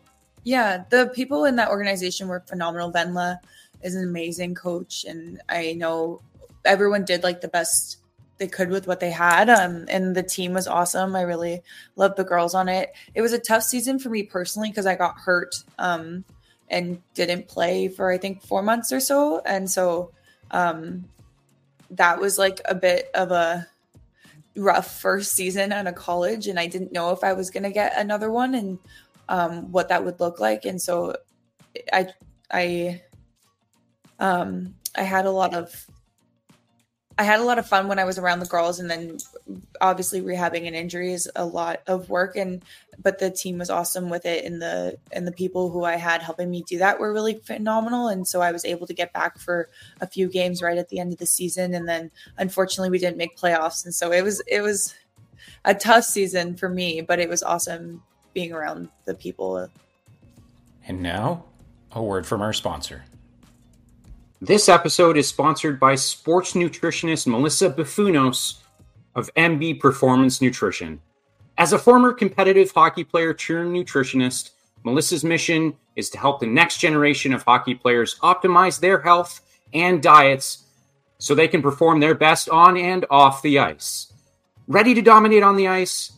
Yeah, 0.44 0.84
the 0.90 1.10
people 1.14 1.44
in 1.44 1.56
that 1.56 1.68
organization 1.68 2.28
were 2.28 2.40
phenomenal. 2.46 2.92
Venla 2.92 3.38
is 3.82 3.96
an 3.96 4.04
amazing 4.04 4.54
coach, 4.54 5.04
and 5.04 5.40
I 5.48 5.72
know 5.72 6.20
everyone 6.64 7.04
did 7.04 7.22
like 7.22 7.40
the 7.40 7.48
best 7.48 7.98
they 8.38 8.46
could 8.46 8.70
with 8.70 8.86
what 8.86 9.00
they 9.00 9.10
had. 9.10 9.50
Um, 9.50 9.86
and 9.88 10.14
the 10.14 10.22
team 10.22 10.52
was 10.52 10.68
awesome. 10.68 11.16
I 11.16 11.22
really 11.22 11.62
loved 11.96 12.16
the 12.16 12.24
girls 12.24 12.54
on 12.54 12.68
it. 12.68 12.92
It 13.14 13.20
was 13.20 13.32
a 13.32 13.38
tough 13.38 13.64
season 13.64 13.98
for 13.98 14.10
me 14.10 14.22
personally 14.22 14.70
because 14.70 14.86
I 14.86 14.94
got 14.94 15.18
hurt 15.18 15.56
um, 15.78 16.24
and 16.70 17.00
didn't 17.14 17.48
play 17.48 17.88
for 17.88 18.10
I 18.10 18.18
think 18.18 18.42
four 18.42 18.62
months 18.62 18.92
or 18.92 19.00
so, 19.00 19.40
and 19.44 19.70
so 19.70 20.12
um, 20.50 21.04
that 21.90 22.20
was 22.20 22.38
like 22.38 22.60
a 22.64 22.74
bit 22.74 23.10
of 23.14 23.30
a 23.30 23.66
rough 24.56 25.00
first 25.00 25.32
season 25.32 25.72
at 25.72 25.86
a 25.86 25.92
college 25.92 26.48
and 26.48 26.58
I 26.58 26.66
didn't 26.66 26.92
know 26.92 27.12
if 27.12 27.22
I 27.22 27.32
was 27.32 27.50
going 27.50 27.62
to 27.62 27.70
get 27.70 27.96
another 27.96 28.30
one 28.30 28.54
and 28.56 28.78
um, 29.28 29.70
what 29.70 29.88
that 29.88 30.04
would 30.04 30.18
look 30.18 30.40
like. 30.40 30.64
And 30.64 30.82
so 30.82 31.14
I, 31.92 32.08
I, 32.50 33.02
um, 34.18 34.74
I 34.96 35.02
had 35.02 35.26
a 35.26 35.30
lot 35.30 35.54
of 35.54 35.86
I 37.18 37.24
had 37.24 37.40
a 37.40 37.44
lot 37.44 37.58
of 37.58 37.66
fun 37.66 37.88
when 37.88 37.98
I 37.98 38.04
was 38.04 38.16
around 38.16 38.38
the 38.38 38.46
girls, 38.46 38.78
and 38.78 38.88
then 38.88 39.18
obviously 39.80 40.20
rehabbing 40.20 40.66
an 40.66 40.74
injury 40.74 41.12
is 41.12 41.30
a 41.36 41.44
lot 41.44 41.80
of 41.86 42.10
work. 42.10 42.36
And 42.36 42.62
but 43.00 43.18
the 43.18 43.30
team 43.30 43.58
was 43.58 43.70
awesome 43.70 44.10
with 44.10 44.26
it, 44.26 44.44
and 44.44 44.60
the 44.60 44.98
and 45.12 45.26
the 45.26 45.32
people 45.32 45.70
who 45.70 45.84
I 45.84 45.96
had 45.96 46.22
helping 46.22 46.50
me 46.50 46.62
do 46.62 46.78
that 46.78 46.98
were 46.98 47.12
really 47.12 47.34
phenomenal. 47.34 48.08
And 48.08 48.26
so 48.26 48.40
I 48.40 48.52
was 48.52 48.64
able 48.64 48.86
to 48.86 48.94
get 48.94 49.12
back 49.12 49.38
for 49.38 49.68
a 50.00 50.06
few 50.06 50.28
games 50.28 50.62
right 50.62 50.78
at 50.78 50.88
the 50.88 50.98
end 50.98 51.12
of 51.12 51.18
the 51.18 51.26
season, 51.26 51.74
and 51.74 51.88
then 51.88 52.10
unfortunately 52.38 52.90
we 52.90 52.98
didn't 52.98 53.16
make 53.16 53.36
playoffs, 53.36 53.84
and 53.84 53.94
so 53.94 54.12
it 54.12 54.22
was 54.22 54.42
it 54.46 54.62
was 54.62 54.94
a 55.64 55.74
tough 55.74 56.04
season 56.04 56.56
for 56.56 56.68
me, 56.68 57.00
but 57.00 57.18
it 57.18 57.28
was 57.28 57.42
awesome 57.42 58.02
being 58.34 58.52
around 58.52 58.88
the 59.04 59.14
people. 59.14 59.68
And 60.86 61.02
now, 61.02 61.44
a 61.92 62.02
word 62.02 62.26
from 62.26 62.40
our 62.40 62.52
sponsor. 62.52 63.04
This 64.40 64.68
episode 64.68 65.16
is 65.16 65.26
sponsored 65.26 65.80
by 65.80 65.96
sports 65.96 66.52
nutritionist 66.52 67.26
Melissa 67.26 67.70
Boufounos 67.70 68.58
of 69.18 69.34
MB 69.34 69.80
Performance 69.80 70.40
Nutrition. 70.40 71.00
As 71.58 71.72
a 71.72 71.78
former 71.78 72.12
competitive 72.12 72.70
hockey 72.70 73.02
player 73.02 73.34
turned 73.34 73.74
nutritionist, 73.74 74.50
Melissa's 74.84 75.24
mission 75.24 75.74
is 75.96 76.08
to 76.10 76.18
help 76.18 76.38
the 76.38 76.46
next 76.46 76.78
generation 76.78 77.32
of 77.32 77.42
hockey 77.42 77.74
players 77.74 78.16
optimize 78.20 78.78
their 78.78 79.00
health 79.00 79.40
and 79.74 80.00
diets 80.00 80.66
so 81.18 81.34
they 81.34 81.48
can 81.48 81.60
perform 81.60 81.98
their 81.98 82.14
best 82.14 82.48
on 82.48 82.76
and 82.76 83.04
off 83.10 83.42
the 83.42 83.58
ice. 83.58 84.12
Ready 84.68 84.94
to 84.94 85.02
dominate 85.02 85.42
on 85.42 85.56
the 85.56 85.66
ice? 85.66 86.12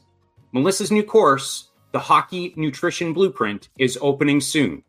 Melissa's 0.53 0.91
new 0.91 1.03
course, 1.03 1.71
the 1.93 1.99
Hockey 1.99 2.53
Nutrition 2.57 3.15
Blueprint, 3.15 3.71
is 3.79 3.99
opening 4.03 4.43
soon. 4.43 4.85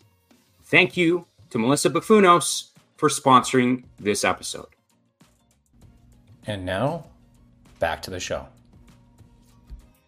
Thank 0.65 0.97
you 0.97 1.27
to 1.51 1.59
Melissa 1.59 1.91
Boufounos 1.91 2.71
for 2.97 3.09
sponsoring 3.09 3.85
this 3.99 4.25
episode. 4.25 4.67
And 6.47 6.65
now, 6.65 7.07
back 7.81 8.03
to 8.03 8.11
the 8.11 8.21
show. 8.21 8.47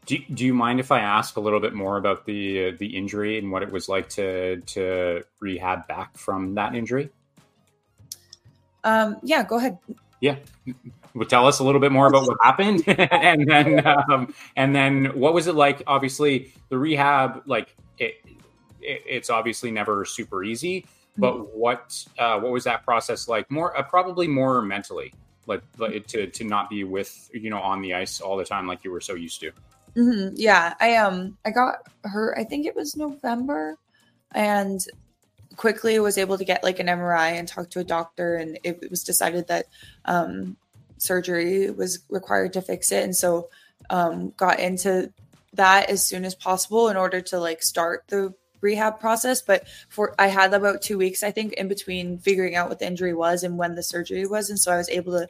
Do, 0.07 0.17
do 0.35 0.45
you 0.45 0.55
mind 0.55 0.79
if 0.79 0.93
I 0.93 1.01
ask 1.01 1.37
a 1.37 1.41
little 1.41 1.59
bit 1.59 1.75
more 1.75 1.97
about 1.97 2.25
the 2.27 2.69
uh, 2.69 2.73
the 2.79 2.97
injury 2.97 3.39
and 3.39 3.51
what 3.51 3.63
it 3.63 3.73
was 3.73 3.89
like 3.89 4.09
to 4.11 4.61
to 4.61 5.23
rehab 5.41 5.89
back 5.89 6.17
from 6.17 6.55
that 6.55 6.75
injury? 6.75 7.11
Um, 8.85 9.17
yeah, 9.23 9.43
go 9.43 9.59
ahead. 9.59 9.79
Yeah, 10.21 10.37
well, 11.15 11.27
tell 11.27 11.47
us 11.47 11.59
a 11.59 11.65
little 11.65 11.81
bit 11.81 11.91
more 11.91 12.07
about 12.07 12.27
what 12.27 12.37
happened, 12.43 12.85
and 12.87 13.49
then 13.49 13.85
um, 13.87 14.33
and 14.57 14.75
then 14.75 15.07
what 15.19 15.35
was 15.35 15.49
it 15.49 15.55
like? 15.55 15.83
Obviously, 15.87 16.53
the 16.69 16.79
rehab, 16.79 17.43
like 17.47 17.77
it, 17.99 18.17
it 18.81 19.03
it's 19.07 19.31
obviously 19.31 19.71
never 19.71 20.05
super 20.05 20.45
easy 20.45 20.85
but 21.17 21.55
what 21.55 22.05
uh, 22.19 22.39
what 22.41 22.53
was 22.53 22.65
that 22.65 22.85
process 22.85 23.29
like? 23.29 23.51
More 23.51 23.77
uh, 23.77 23.83
probably 23.83 24.27
more 24.27 24.63
mentally, 24.63 25.13
like, 25.47 25.63
like 25.79 26.07
to 26.09 26.27
to 26.27 26.45
not 26.45 26.71
be 26.71 26.85
with 26.85 27.31
you 27.33 27.51
know 27.51 27.61
on 27.61 27.83
the 27.83 27.95
ice 27.95 28.21
all 28.21 28.37
the 28.37 28.45
time 28.45 28.67
like 28.67 28.85
you 28.85 28.91
were 28.91 29.01
so 29.01 29.15
used 29.15 29.41
to. 29.41 29.53
Mm-hmm. 29.97 30.35
Yeah, 30.37 30.75
I 30.81 30.97
um 30.97 31.37
I 31.45 31.51
got 31.51 31.87
hurt. 32.05 32.39
I 32.39 32.45
think 32.45 32.67
it 32.67 32.77
was 32.77 32.97
November, 32.97 33.77
and 34.35 34.85
quickly 35.57 35.99
was 35.99 36.19
able 36.19 36.39
to 36.39 36.45
get 36.45 36.65
like 36.65 36.79
an 36.79 36.87
MRI 36.87 37.33
and 37.33 37.47
talk 37.47 37.71
to 37.71 37.81
a 37.81 37.85
doctor, 37.85 38.37
and 38.37 38.59
it 38.65 38.91
was 38.91 39.05
decided 39.05 39.49
that 39.49 39.67
um, 40.05 40.57
surgery 40.99 41.71
was 41.71 42.01
required 42.09 42.55
to 42.55 42.63
fix 42.63 42.93
it, 42.93 43.05
and 43.05 43.15
so 43.15 43.49
um, 43.91 44.33
got 44.37 44.61
into 44.61 45.13
that 45.55 45.91
as 45.91 46.03
soon 46.03 46.25
as 46.25 46.35
possible 46.35 46.89
in 46.89 46.97
order 46.97 47.21
to 47.21 47.39
like 47.39 47.63
start 47.63 48.05
the 48.09 48.33
rehab 48.63 48.99
process, 48.99 49.43
but 49.43 49.67
for 49.91 50.15
I 50.19 50.29
had 50.29 50.55
about 50.55 50.81
two 50.81 50.97
weeks, 50.97 51.23
I 51.23 51.31
think, 51.31 51.53
in 51.53 51.69
between 51.69 52.17
figuring 52.19 52.55
out 52.55 52.71
what 52.71 52.79
the 52.79 52.87
injury 52.87 53.13
was 53.13 53.43
and 53.43 53.59
when 53.59 53.75
the 53.75 53.83
surgery 53.83 54.27
was, 54.27 54.49
and 54.49 54.59
so 54.59 54.73
I 54.73 54.79
was 54.79 54.89
able 54.89 55.13
to 55.13 55.29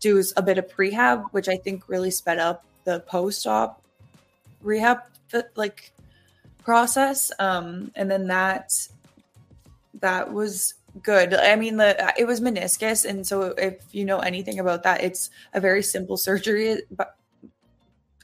do 0.00 0.22
a 0.36 0.42
bit 0.42 0.58
of 0.58 0.68
prehab, 0.68 1.28
which 1.30 1.48
I 1.48 1.56
think 1.56 1.88
really 1.88 2.10
sped 2.10 2.38
up 2.38 2.66
the 2.84 3.00
post-op 3.00 3.80
rehab 4.60 4.98
like 5.56 5.92
process. 6.62 7.32
Um, 7.38 7.90
and 7.94 8.10
then 8.10 8.26
that 8.26 8.70
that 10.00 10.32
was 10.32 10.74
good. 11.02 11.32
I 11.32 11.56
mean, 11.56 11.76
the 11.76 12.12
it 12.18 12.26
was 12.26 12.40
meniscus, 12.40 13.04
and 13.04 13.26
so 13.26 13.54
if 13.56 13.82
you 13.92 14.04
know 14.04 14.18
anything 14.18 14.58
about 14.58 14.82
that, 14.82 15.02
it's 15.02 15.30
a 15.54 15.60
very 15.60 15.82
simple 15.82 16.16
surgery, 16.16 16.82
but 16.90 17.16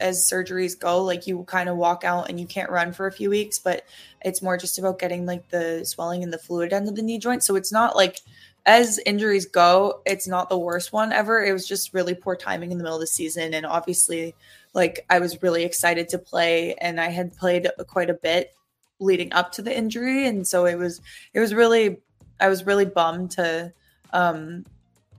as 0.00 0.28
surgeries 0.28 0.78
go 0.78 1.02
like 1.04 1.26
you 1.26 1.44
kind 1.44 1.68
of 1.68 1.76
walk 1.76 2.04
out 2.04 2.28
and 2.28 2.40
you 2.40 2.46
can't 2.46 2.70
run 2.70 2.92
for 2.92 3.06
a 3.06 3.12
few 3.12 3.30
weeks 3.30 3.58
but 3.58 3.84
it's 4.22 4.42
more 4.42 4.56
just 4.56 4.78
about 4.78 4.98
getting 4.98 5.26
like 5.26 5.48
the 5.50 5.84
swelling 5.84 6.22
and 6.22 6.32
the 6.32 6.38
fluid 6.38 6.72
end 6.72 6.88
of 6.88 6.96
the 6.96 7.02
knee 7.02 7.18
joint 7.18 7.42
so 7.42 7.56
it's 7.56 7.72
not 7.72 7.94
like 7.94 8.20
as 8.66 8.98
injuries 9.06 9.46
go, 9.46 10.02
it's 10.04 10.28
not 10.28 10.48
the 10.48 10.58
worst 10.58 10.92
one 10.92 11.12
ever. 11.12 11.42
It 11.42 11.52
was 11.52 11.66
just 11.66 11.94
really 11.94 12.14
poor 12.14 12.36
timing 12.36 12.72
in 12.72 12.78
the 12.78 12.84
middle 12.84 12.96
of 12.96 13.00
the 13.00 13.06
season. 13.06 13.54
And 13.54 13.64
obviously, 13.64 14.34
like 14.74 15.04
I 15.08 15.18
was 15.18 15.42
really 15.42 15.64
excited 15.64 16.08
to 16.10 16.18
play 16.18 16.74
and 16.74 17.00
I 17.00 17.08
had 17.08 17.36
played 17.36 17.68
quite 17.88 18.10
a 18.10 18.14
bit 18.14 18.54
leading 18.98 19.32
up 19.32 19.52
to 19.52 19.62
the 19.62 19.76
injury. 19.76 20.26
And 20.26 20.46
so 20.46 20.66
it 20.66 20.76
was, 20.76 21.00
it 21.32 21.40
was 21.40 21.54
really, 21.54 21.98
I 22.38 22.48
was 22.48 22.66
really 22.66 22.84
bummed 22.84 23.32
to 23.32 23.72
um, 24.12 24.66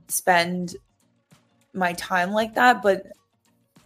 spend 0.08 0.76
my 1.74 1.94
time 1.94 2.30
like 2.30 2.54
that. 2.54 2.80
But 2.82 3.08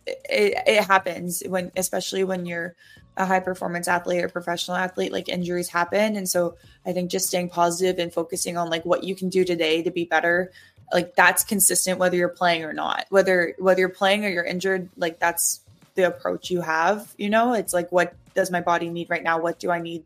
it, 0.06 0.54
it 0.66 0.84
happens 0.84 1.42
when, 1.46 1.72
especially 1.76 2.24
when 2.24 2.46
you're 2.46 2.74
a 3.16 3.24
high 3.24 3.40
performance 3.40 3.88
athlete 3.88 4.22
or 4.22 4.28
professional 4.28 4.76
athlete, 4.76 5.12
like 5.12 5.28
injuries 5.28 5.68
happen. 5.68 6.16
And 6.16 6.28
so 6.28 6.56
I 6.84 6.92
think 6.92 7.10
just 7.10 7.26
staying 7.26 7.48
positive 7.48 7.98
and 7.98 8.12
focusing 8.12 8.56
on 8.56 8.70
like 8.70 8.84
what 8.84 9.04
you 9.04 9.14
can 9.14 9.28
do 9.28 9.44
today 9.44 9.82
to 9.82 9.90
be 9.90 10.04
better, 10.04 10.52
like 10.92 11.14
that's 11.16 11.42
consistent 11.42 11.98
whether 11.98 12.16
you're 12.16 12.28
playing 12.28 12.64
or 12.64 12.72
not. 12.72 13.06
Whether 13.08 13.54
whether 13.58 13.80
you're 13.80 13.88
playing 13.88 14.24
or 14.24 14.28
you're 14.28 14.44
injured, 14.44 14.88
like 14.96 15.18
that's 15.18 15.60
the 15.94 16.06
approach 16.06 16.50
you 16.50 16.60
have. 16.60 17.14
You 17.16 17.30
know, 17.30 17.54
it's 17.54 17.72
like 17.72 17.90
what 17.90 18.14
does 18.34 18.50
my 18.50 18.60
body 18.60 18.90
need 18.90 19.08
right 19.08 19.22
now? 19.22 19.40
What 19.40 19.58
do 19.58 19.70
I 19.70 19.80
need 19.80 20.04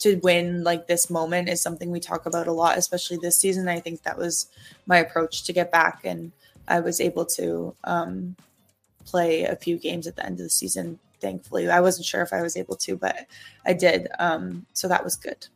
to 0.00 0.16
win 0.16 0.62
like 0.62 0.86
this 0.86 1.08
moment 1.08 1.48
is 1.48 1.62
something 1.62 1.90
we 1.90 2.00
talk 2.00 2.26
about 2.26 2.48
a 2.48 2.52
lot, 2.52 2.76
especially 2.76 3.16
this 3.16 3.38
season. 3.38 3.68
I 3.68 3.80
think 3.80 4.02
that 4.02 4.18
was 4.18 4.46
my 4.86 4.98
approach 4.98 5.44
to 5.44 5.52
get 5.52 5.72
back 5.72 6.00
and 6.04 6.32
I 6.68 6.80
was 6.80 7.00
able 7.00 7.24
to 7.26 7.74
um, 7.84 8.36
play 9.06 9.44
a 9.44 9.56
few 9.56 9.78
games 9.78 10.06
at 10.06 10.16
the 10.16 10.26
end 10.26 10.40
of 10.40 10.44
the 10.44 10.50
season 10.50 10.98
thankfully. 11.20 11.68
I 11.68 11.80
wasn't 11.80 12.06
sure 12.06 12.22
if 12.22 12.32
I 12.32 12.42
was 12.42 12.56
able 12.56 12.76
to, 12.76 12.96
but 12.96 13.26
I 13.64 13.72
did. 13.72 14.08
Um, 14.18 14.66
so 14.72 14.88
that 14.88 15.04
was 15.04 15.16
good. 15.16 15.46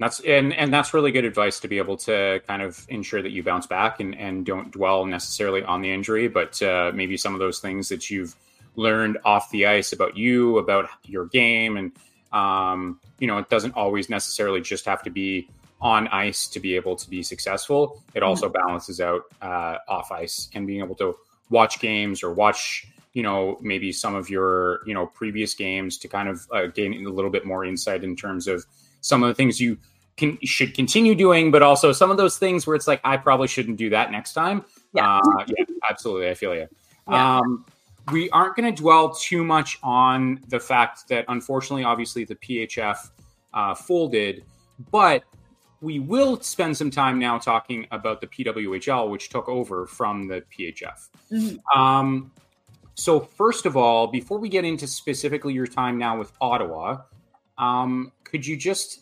That's 0.00 0.20
and 0.20 0.52
and 0.54 0.74
that's 0.74 0.92
really 0.92 1.12
good 1.12 1.24
advice 1.24 1.60
to 1.60 1.68
be 1.68 1.78
able 1.78 1.96
to 1.98 2.42
kind 2.48 2.62
of 2.62 2.84
ensure 2.88 3.22
that 3.22 3.30
you 3.30 3.44
bounce 3.44 3.66
back 3.66 4.00
and 4.00 4.16
and 4.18 4.44
don't 4.44 4.72
dwell 4.72 5.06
necessarily 5.06 5.62
on 5.62 5.82
the 5.82 5.92
injury, 5.92 6.26
but 6.26 6.60
uh, 6.62 6.90
maybe 6.92 7.16
some 7.16 7.32
of 7.32 7.38
those 7.38 7.60
things 7.60 7.88
that 7.90 8.10
you've 8.10 8.34
learned 8.74 9.18
off 9.24 9.50
the 9.52 9.66
ice 9.66 9.92
about 9.92 10.16
you, 10.16 10.58
about 10.58 10.88
your 11.04 11.26
game, 11.26 11.76
and 11.76 11.92
um, 12.32 12.98
you 13.20 13.28
know, 13.28 13.38
it 13.38 13.48
doesn't 13.48 13.76
always 13.76 14.10
necessarily 14.10 14.60
just 14.60 14.84
have 14.84 15.02
to 15.04 15.10
be 15.10 15.48
on 15.80 16.08
ice 16.08 16.48
to 16.48 16.58
be 16.58 16.74
able 16.74 16.96
to 16.96 17.08
be 17.08 17.22
successful. 17.22 18.02
It 18.14 18.18
mm-hmm. 18.18 18.28
also 18.28 18.48
balances 18.48 19.00
out 19.00 19.22
uh, 19.40 19.78
off 19.86 20.10
ice 20.10 20.48
and 20.54 20.66
being 20.66 20.80
able 20.80 20.96
to 20.96 21.16
watch 21.50 21.78
games 21.78 22.24
or 22.24 22.32
watch 22.32 22.88
you 23.14 23.22
know 23.22 23.58
maybe 23.62 23.92
some 23.92 24.14
of 24.14 24.28
your 24.28 24.80
you 24.86 24.92
know 24.92 25.06
previous 25.06 25.54
games 25.54 25.96
to 25.98 26.08
kind 26.08 26.28
of 26.28 26.46
uh, 26.52 26.66
gain 26.66 27.06
a 27.06 27.10
little 27.10 27.30
bit 27.30 27.46
more 27.46 27.64
insight 27.64 28.04
in 28.04 28.14
terms 28.14 28.46
of 28.46 28.64
some 29.00 29.22
of 29.22 29.28
the 29.28 29.34
things 29.34 29.60
you 29.60 29.78
can 30.16 30.38
should 30.44 30.74
continue 30.74 31.14
doing, 31.14 31.50
but 31.50 31.62
also 31.62 31.92
some 31.92 32.10
of 32.10 32.16
those 32.16 32.38
things 32.38 32.66
where 32.66 32.76
it's 32.76 32.86
like 32.86 33.00
I 33.04 33.16
probably 33.16 33.48
shouldn't 33.48 33.78
do 33.78 33.90
that 33.90 34.10
next 34.10 34.34
time. 34.34 34.64
Yeah, 34.92 35.16
uh, 35.16 35.44
yeah 35.46 35.64
absolutely. 35.88 36.28
I 36.28 36.34
feel 36.34 36.54
you. 36.54 36.68
Yeah. 37.08 37.38
Um, 37.38 37.64
we 38.12 38.28
aren't 38.30 38.54
going 38.54 38.72
to 38.72 38.82
dwell 38.82 39.14
too 39.14 39.42
much 39.44 39.78
on 39.82 40.40
the 40.48 40.60
fact 40.60 41.08
that 41.08 41.24
unfortunately, 41.28 41.84
obviously, 41.84 42.24
the 42.24 42.34
PHF 42.34 43.10
uh, 43.54 43.74
folded, 43.74 44.44
but 44.90 45.24
we 45.80 46.00
will 46.00 46.40
spend 46.40 46.76
some 46.76 46.90
time 46.90 47.18
now 47.18 47.38
talking 47.38 47.86
about 47.90 48.20
the 48.20 48.26
PWHL, 48.26 49.10
which 49.10 49.28
took 49.28 49.48
over 49.48 49.86
from 49.86 50.28
the 50.28 50.42
PHF. 50.56 51.08
Mm-hmm. 51.30 51.78
Um, 51.78 52.30
so, 52.94 53.20
first 53.20 53.66
of 53.66 53.76
all, 53.76 54.06
before 54.06 54.38
we 54.38 54.48
get 54.48 54.64
into 54.64 54.86
specifically 54.86 55.52
your 55.52 55.66
time 55.66 55.98
now 55.98 56.18
with 56.18 56.32
Ottawa, 56.40 57.02
um, 57.58 58.12
could 58.24 58.46
you 58.46 58.56
just 58.56 59.00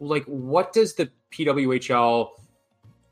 like 0.00 0.24
what 0.24 0.72
does 0.72 0.94
the 0.94 1.10
PWHL 1.32 2.30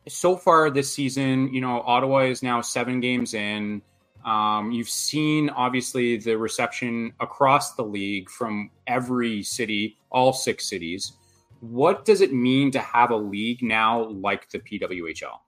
so 0.09 0.37
far 0.37 0.71
this 0.71 0.93
season? 0.93 1.53
You 1.53 1.61
know, 1.61 1.83
Ottawa 1.83 2.21
is 2.21 2.43
now 2.43 2.61
seven 2.61 3.01
games 3.01 3.35
in. 3.35 3.83
Um, 4.25 4.73
you've 4.73 4.89
seen 4.89 5.49
obviously 5.51 6.17
the 6.17 6.37
reception 6.37 7.13
across 7.21 7.75
the 7.75 7.85
league 7.85 8.29
from 8.29 8.71
every 8.87 9.43
city, 9.43 9.97
all 10.11 10.33
six 10.33 10.69
cities. 10.69 11.13
What 11.61 12.05
does 12.05 12.21
it 12.21 12.33
mean 12.33 12.71
to 12.73 12.79
have 12.81 13.11
a 13.11 13.17
league 13.17 13.63
now 13.63 14.05
like 14.05 14.51
the 14.51 14.59
PWHL? 14.59 15.39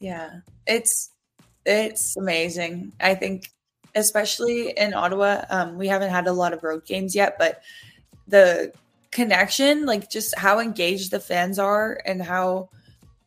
Yeah, 0.00 0.40
it's 0.66 1.11
it's 1.64 2.16
amazing. 2.16 2.92
I 3.00 3.14
think, 3.14 3.50
especially 3.94 4.70
in 4.70 4.94
Ottawa, 4.94 5.44
um, 5.50 5.78
we 5.78 5.88
haven't 5.88 6.10
had 6.10 6.26
a 6.26 6.32
lot 6.32 6.52
of 6.52 6.62
road 6.62 6.84
games 6.84 7.14
yet, 7.14 7.36
but 7.38 7.62
the 8.26 8.72
connection, 9.10 9.86
like 9.86 10.10
just 10.10 10.36
how 10.38 10.58
engaged 10.58 11.10
the 11.10 11.20
fans 11.20 11.58
are 11.58 12.00
and 12.04 12.22
how 12.22 12.70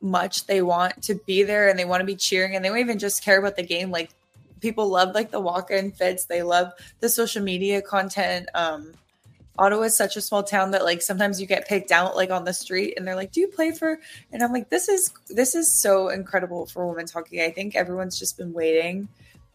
much 0.01 0.45
they 0.45 0.61
want 0.61 1.01
to 1.03 1.15
be 1.15 1.43
there 1.43 1.69
and 1.69 1.79
they 1.79 1.85
want 1.85 2.01
to 2.01 2.05
be 2.05 2.15
cheering 2.15 2.55
and 2.55 2.63
they 2.63 2.69
don't 2.69 2.77
even 2.79 2.99
just 2.99 3.23
care 3.23 3.39
about 3.39 3.55
the 3.55 3.63
game. 3.63 3.91
Like 3.91 4.09
people 4.61 4.87
love 4.87 5.13
like 5.13 5.31
the 5.31 5.39
walk-in 5.39 5.91
fits. 5.91 6.25
They 6.25 6.43
love 6.43 6.73
the 6.99 7.09
social 7.09 7.43
media 7.43 7.81
content. 7.81 8.49
Um, 8.53 8.93
Ottawa 9.57 9.83
is 9.83 9.95
such 9.95 10.17
a 10.17 10.21
small 10.21 10.43
town 10.43 10.71
that 10.71 10.83
like 10.83 11.01
sometimes 11.01 11.39
you 11.39 11.47
get 11.47 11.67
picked 11.67 11.91
out 11.91 12.15
like 12.15 12.29
on 12.29 12.43
the 12.43 12.53
street 12.53 12.95
and 12.97 13.07
they're 13.07 13.15
like, 13.15 13.31
"Do 13.31 13.39
you 13.39 13.47
play 13.47 13.71
for?" 13.71 13.99
And 14.31 14.43
I'm 14.43 14.51
like, 14.51 14.69
"This 14.69 14.89
is 14.89 15.11
this 15.29 15.55
is 15.55 15.73
so 15.73 16.09
incredible 16.09 16.65
for 16.65 16.87
women's 16.87 17.11
hockey." 17.11 17.43
I 17.43 17.51
think 17.51 17.75
everyone's 17.75 18.19
just 18.19 18.37
been 18.37 18.53
waiting 18.53 19.07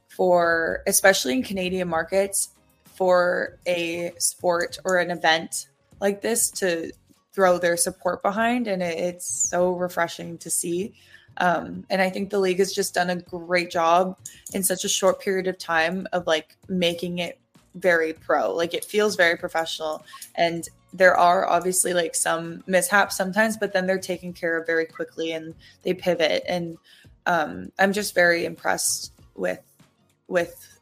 for, 0.09 0.83
especially 0.87 1.35
in 1.35 1.43
Canadian 1.43 1.89
markets, 1.89 2.51
for 2.95 3.59
a 3.67 4.13
sport 4.19 4.79
or 4.85 4.99
an 4.99 5.11
event 5.11 5.69
like 6.01 6.23
this 6.23 6.51
to 6.51 6.93
throw 7.33 7.59
their 7.59 7.77
support 7.77 8.23
behind, 8.23 8.67
and 8.67 8.83
it, 8.83 8.99
it's 8.99 9.27
so 9.27 9.73
refreshing 9.73 10.39
to 10.39 10.51
see. 10.51 10.95
Um, 11.37 11.85
and 11.89 12.03
I 12.03 12.11
think 12.11 12.31
the 12.31 12.39
league 12.39 12.59
has 12.59 12.73
just 12.73 12.95
done 12.95 13.09
a 13.09 13.17
great 13.17 13.71
job 13.71 14.19
in 14.53 14.63
such 14.63 14.85
a 14.85 14.89
short 14.89 15.21
period 15.21 15.47
of 15.47 15.59
time 15.59 16.07
of 16.13 16.27
like 16.27 16.57
making 16.69 17.19
it 17.19 17.39
very 17.75 18.13
pro. 18.13 18.53
Like 18.55 18.75
it 18.75 18.85
feels 18.85 19.17
very 19.17 19.37
professional. 19.37 20.05
And 20.35 20.69
there 20.93 21.17
are 21.17 21.49
obviously 21.49 21.95
like 21.95 22.15
some 22.15 22.65
mishaps 22.67 23.17
sometimes, 23.17 23.57
but 23.57 23.73
then 23.73 23.87
they're 23.87 23.99
taken 23.99 24.33
care 24.33 24.59
of 24.59 24.67
very 24.67 24.87
quickly 24.87 25.33
and 25.33 25.55
they 25.83 25.95
pivot. 25.95 26.43
And 26.49 26.79
um, 27.27 27.71
I'm 27.79 27.93
just 27.93 28.15
very 28.15 28.45
impressed 28.45 29.13
with 29.35 29.61
with 30.27 30.79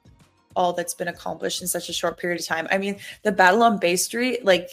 all 0.56 0.72
that's 0.72 0.94
been 0.94 1.08
accomplished 1.08 1.62
in 1.62 1.68
such 1.68 1.88
a 1.88 1.92
short 1.92 2.18
period 2.18 2.40
of 2.40 2.46
time. 2.46 2.66
I 2.70 2.78
mean, 2.78 2.96
the 3.22 3.32
battle 3.32 3.62
on 3.62 3.78
Bay 3.78 3.96
Street, 3.96 4.44
like 4.44 4.70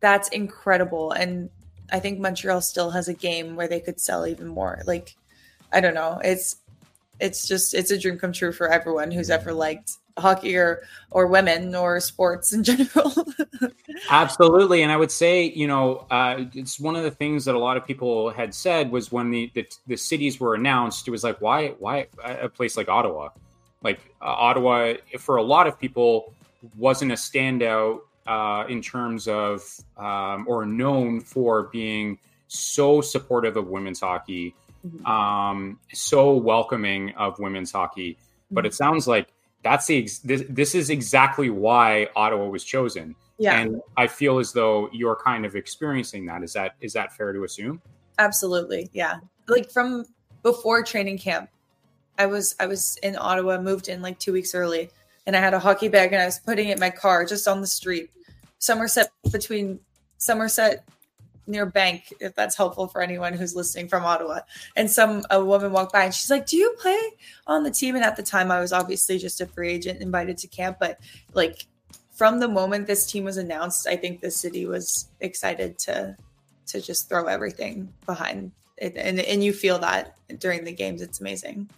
that's 0.00 0.28
incredible. 0.28 1.12
And 1.12 1.50
I 1.92 2.00
think 2.00 2.18
Montreal 2.18 2.60
still 2.60 2.90
has 2.90 3.08
a 3.08 3.14
game 3.14 3.56
where 3.56 3.68
they 3.68 3.80
could 3.80 4.00
sell 4.00 4.26
even 4.26 4.48
more. 4.48 4.82
Like, 4.86 5.14
I 5.72 5.80
don't 5.80 5.94
know. 5.94 6.20
It's 6.24 6.56
it's 7.18 7.46
just 7.46 7.74
it's 7.74 7.90
a 7.90 7.98
dream 7.98 8.18
come 8.18 8.32
true 8.32 8.52
for 8.52 8.68
everyone 8.68 9.10
who's 9.10 9.30
ever 9.30 9.52
liked 9.52 9.98
hockey 10.18 10.56
or 10.56 10.82
or 11.10 11.26
women 11.26 11.74
or 11.74 12.00
sports 12.00 12.52
in 12.52 12.64
general. 12.70 13.12
Absolutely, 14.10 14.82
and 14.82 14.92
I 14.92 14.96
would 14.96 15.10
say 15.10 15.44
you 15.44 15.66
know 15.66 16.06
uh, 16.10 16.44
it's 16.54 16.80
one 16.80 16.96
of 16.96 17.02
the 17.02 17.10
things 17.10 17.44
that 17.44 17.54
a 17.54 17.58
lot 17.58 17.76
of 17.76 17.86
people 17.86 18.30
had 18.30 18.54
said 18.54 18.90
was 18.90 19.12
when 19.12 19.30
the, 19.30 19.50
the, 19.54 19.66
the 19.86 19.96
cities 19.96 20.40
were 20.40 20.54
announced, 20.54 21.06
it 21.08 21.10
was 21.10 21.24
like 21.24 21.40
why 21.40 21.68
why 21.78 22.06
a 22.24 22.48
place 22.48 22.76
like 22.76 22.88
Ottawa, 22.88 23.30
like 23.82 24.00
uh, 24.20 24.26
Ottawa 24.26 24.94
for 25.18 25.36
a 25.36 25.42
lot 25.42 25.66
of 25.66 25.78
people 25.78 26.32
wasn't 26.76 27.12
a 27.12 27.14
standout 27.14 28.00
uh, 28.26 28.64
in 28.68 28.82
terms 28.82 29.28
of 29.28 29.62
um, 29.96 30.44
or 30.48 30.66
known 30.66 31.20
for 31.20 31.64
being 31.64 32.18
so 32.48 33.00
supportive 33.00 33.56
of 33.56 33.68
women's 33.68 34.00
hockey, 34.00 34.54
mm-hmm. 34.86 35.04
um, 35.06 35.78
so 35.92 36.34
welcoming 36.34 37.14
of 37.14 37.38
women's 37.38 37.72
hockey. 37.72 38.18
But 38.50 38.60
mm-hmm. 38.60 38.66
it 38.66 38.74
sounds 38.74 39.06
like 39.06 39.28
that's 39.66 39.86
the 39.86 40.08
this, 40.24 40.44
this 40.48 40.74
is 40.76 40.90
exactly 40.90 41.50
why 41.50 42.08
Ottawa 42.14 42.46
was 42.46 42.62
chosen. 42.62 43.16
Yeah. 43.38 43.58
And 43.58 43.82
I 43.96 44.06
feel 44.06 44.38
as 44.38 44.52
though 44.52 44.88
you're 44.92 45.16
kind 45.16 45.44
of 45.44 45.56
experiencing 45.56 46.24
that. 46.26 46.44
Is 46.44 46.52
that 46.52 46.76
is 46.80 46.92
that 46.92 47.12
fair 47.16 47.32
to 47.32 47.42
assume? 47.42 47.82
Absolutely. 48.18 48.88
Yeah. 48.92 49.16
Like 49.48 49.70
from 49.72 50.04
before 50.42 50.84
training 50.84 51.18
camp, 51.18 51.50
I 52.16 52.26
was 52.26 52.54
I 52.60 52.66
was 52.66 52.96
in 53.02 53.16
Ottawa, 53.16 53.60
moved 53.60 53.88
in 53.88 54.02
like 54.02 54.20
2 54.20 54.32
weeks 54.32 54.54
early, 54.54 54.88
and 55.26 55.36
I 55.36 55.40
had 55.40 55.52
a 55.52 55.58
hockey 55.58 55.88
bag 55.88 56.12
and 56.12 56.22
I 56.22 56.26
was 56.26 56.38
putting 56.38 56.68
it 56.68 56.74
in 56.74 56.80
my 56.80 56.90
car 56.90 57.24
just 57.24 57.48
on 57.48 57.60
the 57.60 57.66
street. 57.66 58.10
Somerset 58.58 59.10
between 59.32 59.80
Somerset 60.18 60.84
near 61.46 61.66
Bank, 61.66 62.12
if 62.20 62.34
that's 62.34 62.56
helpful 62.56 62.88
for 62.88 63.00
anyone 63.00 63.32
who's 63.32 63.54
listening 63.54 63.88
from 63.88 64.04
Ottawa. 64.04 64.40
And 64.76 64.90
some 64.90 65.24
a 65.30 65.44
woman 65.44 65.72
walked 65.72 65.92
by 65.92 66.04
and 66.04 66.14
she's 66.14 66.30
like, 66.30 66.46
"Do 66.46 66.56
you 66.56 66.74
play 66.80 66.98
on 67.46 67.62
the 67.62 67.70
team?" 67.70 67.94
And 67.94 68.04
at 68.04 68.16
the 68.16 68.22
time, 68.22 68.50
I 68.50 68.60
was 68.60 68.72
obviously 68.72 69.18
just 69.18 69.40
a 69.40 69.46
free 69.46 69.70
agent 69.70 70.00
invited 70.00 70.38
to 70.38 70.48
camp, 70.48 70.78
but 70.80 70.98
like 71.34 71.66
from 72.16 72.40
the 72.40 72.48
moment 72.48 72.86
this 72.86 73.10
team 73.10 73.24
was 73.24 73.36
announced, 73.36 73.86
I 73.86 73.96
think 73.96 74.20
the 74.20 74.30
city 74.30 74.66
was 74.66 75.08
excited 75.20 75.78
to 75.80 76.16
to 76.68 76.80
just 76.80 77.08
throw 77.08 77.26
everything 77.26 77.92
behind 78.06 78.52
it, 78.76 78.96
and 78.96 79.20
and 79.20 79.44
you 79.44 79.52
feel 79.52 79.78
that 79.80 80.16
during 80.38 80.64
the 80.64 80.72
games. 80.72 81.02
It's 81.02 81.20
amazing. 81.20 81.68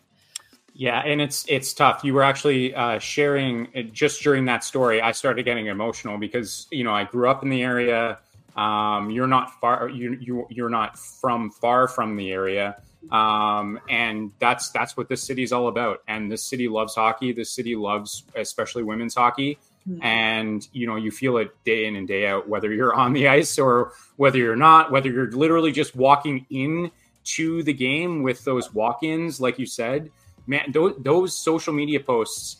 Yeah, 0.74 1.00
and 1.04 1.20
it's 1.20 1.44
it's 1.48 1.72
tough. 1.72 2.04
You 2.04 2.14
were 2.14 2.22
actually 2.22 2.72
uh, 2.74 3.00
sharing 3.00 3.66
uh, 3.76 3.82
just 3.92 4.22
during 4.22 4.44
that 4.44 4.62
story. 4.62 5.02
I 5.02 5.10
started 5.10 5.42
getting 5.42 5.66
emotional 5.66 6.18
because 6.18 6.68
you 6.70 6.84
know 6.84 6.92
I 6.92 7.04
grew 7.04 7.28
up 7.28 7.42
in 7.42 7.50
the 7.50 7.62
area. 7.62 8.18
Um, 8.59 9.11
you're 9.12 9.28
not 9.28 9.61
far. 9.61 9.88
You 9.88 10.18
you 10.20 10.46
you're 10.50 10.68
not 10.68 10.98
from 10.98 11.50
far 11.50 11.86
from 11.86 12.16
the 12.16 12.32
area, 12.32 12.82
um, 13.12 13.78
and 13.88 14.32
that's 14.40 14.70
that's 14.70 14.96
what 14.96 15.09
this 15.09 15.22
city 15.22 15.44
is 15.44 15.52
all 15.52 15.68
about. 15.68 16.02
And 16.09 16.30
this 16.30 16.44
city 16.44 16.66
loves 16.66 16.96
hockey. 16.96 17.32
This 17.32 17.52
city 17.52 17.76
loves 17.76 18.24
especially 18.34 18.82
women's 18.82 19.14
hockey. 19.14 19.59
Mm-hmm. 19.88 20.02
And 20.02 20.68
you 20.72 20.88
know 20.88 20.96
you 20.96 21.12
feel 21.12 21.36
it 21.36 21.52
day 21.64 21.86
in 21.86 21.94
and 21.94 22.09
day 22.09 22.26
out, 22.26 22.48
whether 22.48 22.72
you're 22.72 22.92
on 22.92 23.12
the 23.12 23.28
ice 23.28 23.61
or 23.61 23.92
whether 24.16 24.38
you're 24.38 24.56
not, 24.56 24.90
whether 24.90 25.09
you're 25.09 25.30
literally 25.30 25.70
just 25.70 25.94
walking 25.94 26.44
in 26.50 26.90
to 27.36 27.62
the 27.62 27.72
game 27.72 28.24
with 28.24 28.44
those 28.44 28.74
walk-ins, 28.74 29.40
like 29.40 29.61
you 29.61 29.66
said. 29.66 30.11
Man, 30.48 30.72
those, 30.72 30.94
those 30.98 31.36
social 31.36 31.72
media 31.72 32.00
posts, 32.00 32.56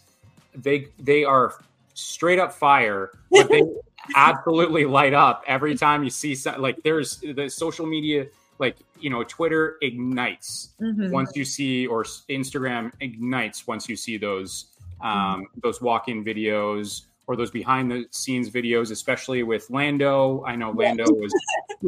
they 0.55 0.89
they 1.01 1.25
are 1.25 1.55
straight 1.95 2.39
up 2.39 2.53
fire, 2.53 3.11
but 3.33 3.49
they 3.49 3.63
absolutely 4.15 4.85
light 4.85 5.15
up 5.15 5.45
every 5.47 5.77
time 5.77 6.05
you 6.05 6.11
see 6.11 6.35
something. 6.35 6.63
Like 6.63 6.83
there's 6.83 7.19
the 7.19 7.49
social 7.49 7.87
media, 7.87 8.27
like 8.59 8.77
you 9.01 9.11
know, 9.11 9.23
Twitter 9.25 9.77
ignites 9.83 10.71
mm-hmm. 10.81 11.11
once 11.11 11.33
you 11.35 11.45
see, 11.45 11.87
or 11.87 12.05
Instagram 12.05 12.93
ignites 13.01 13.67
once 13.67 13.89
you 13.89 13.97
see 13.97 14.17
those 14.17 14.67
um, 15.01 15.11
mm-hmm. 15.11 15.45
those 15.63 15.81
walk-in 15.81 16.25
videos 16.25 17.03
or 17.29 17.37
those 17.37 17.51
behind 17.51 17.91
the 17.91 18.07
scenes 18.11 18.51
videos, 18.51 18.91
especially 18.91 19.43
with 19.43 19.69
Lando. 19.69 20.43
I 20.47 20.57
know 20.57 20.71
Lando 20.71 21.05
was, 21.05 21.33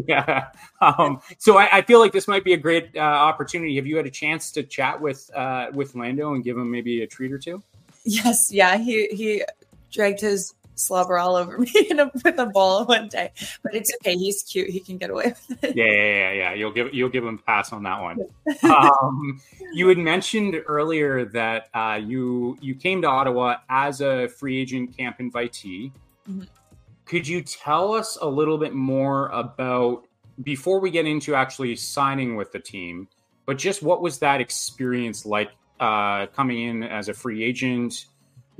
yeah. 0.06 0.48
Um, 0.82 1.20
so 1.38 1.58
I, 1.58 1.78
I, 1.78 1.82
feel 1.82 1.98
like 1.98 2.12
this 2.12 2.26
might 2.26 2.42
be 2.42 2.54
a 2.54 2.56
great 2.56 2.96
uh, 2.96 3.00
opportunity. 3.00 3.76
Have 3.76 3.86
you 3.86 3.98
had 3.98 4.06
a 4.06 4.10
chance 4.10 4.50
to 4.52 4.62
chat 4.62 4.98
with 4.98 5.30
uh, 5.34 5.66
with 5.74 5.94
Lando 5.94 6.34
and 6.34 6.42
give 6.42 6.56
him 6.56 6.70
maybe 6.70 7.02
a 7.02 7.06
treat 7.06 7.32
or 7.32 7.38
two? 7.38 7.62
Yes, 8.04 8.50
yeah. 8.50 8.78
He 8.78 9.08
he 9.08 9.44
dragged 9.90 10.20
his 10.20 10.54
slobber 10.80 11.18
all 11.18 11.36
over 11.36 11.58
me 11.58 11.90
a, 11.90 12.10
with 12.24 12.38
a 12.38 12.46
ball 12.46 12.84
one 12.86 13.08
day, 13.08 13.32
but 13.62 13.74
it's 13.74 13.92
okay. 14.00 14.16
He's 14.16 14.42
cute. 14.42 14.70
He 14.70 14.80
can 14.80 14.98
get 14.98 15.10
away 15.10 15.34
with 15.48 15.64
it. 15.64 15.76
Yeah, 15.76 15.84
yeah, 15.84 15.92
yeah. 15.92 16.32
yeah. 16.32 16.54
You'll 16.54 16.72
give 16.72 16.94
you'll 16.94 17.08
give 17.08 17.24
him 17.24 17.34
a 17.34 17.42
pass 17.42 17.72
on 17.72 17.82
that 17.84 18.00
one. 18.00 18.20
um, 18.64 19.40
you 19.72 19.88
had 19.88 19.98
mentioned 19.98 20.56
earlier 20.66 21.24
that 21.26 21.68
uh, 21.74 22.00
you 22.02 22.58
you 22.60 22.74
came 22.74 23.02
to 23.02 23.08
Ottawa 23.08 23.56
as 23.68 24.00
a 24.00 24.28
free 24.28 24.60
agent 24.60 24.96
camp 24.96 25.18
invitee. 25.18 25.92
Mm-hmm. 26.28 26.42
Could 27.04 27.26
you 27.26 27.42
tell 27.42 27.92
us 27.92 28.16
a 28.20 28.28
little 28.28 28.56
bit 28.56 28.74
more 28.74 29.28
about 29.28 30.04
before 30.42 30.80
we 30.80 30.90
get 30.90 31.06
into 31.06 31.34
actually 31.34 31.74
signing 31.76 32.36
with 32.36 32.52
the 32.52 32.60
team? 32.60 33.08
But 33.46 33.58
just 33.58 33.82
what 33.82 34.00
was 34.00 34.20
that 34.20 34.40
experience 34.40 35.26
like 35.26 35.50
uh, 35.80 36.26
coming 36.26 36.62
in 36.62 36.82
as 36.84 37.08
a 37.08 37.14
free 37.14 37.42
agent? 37.42 38.06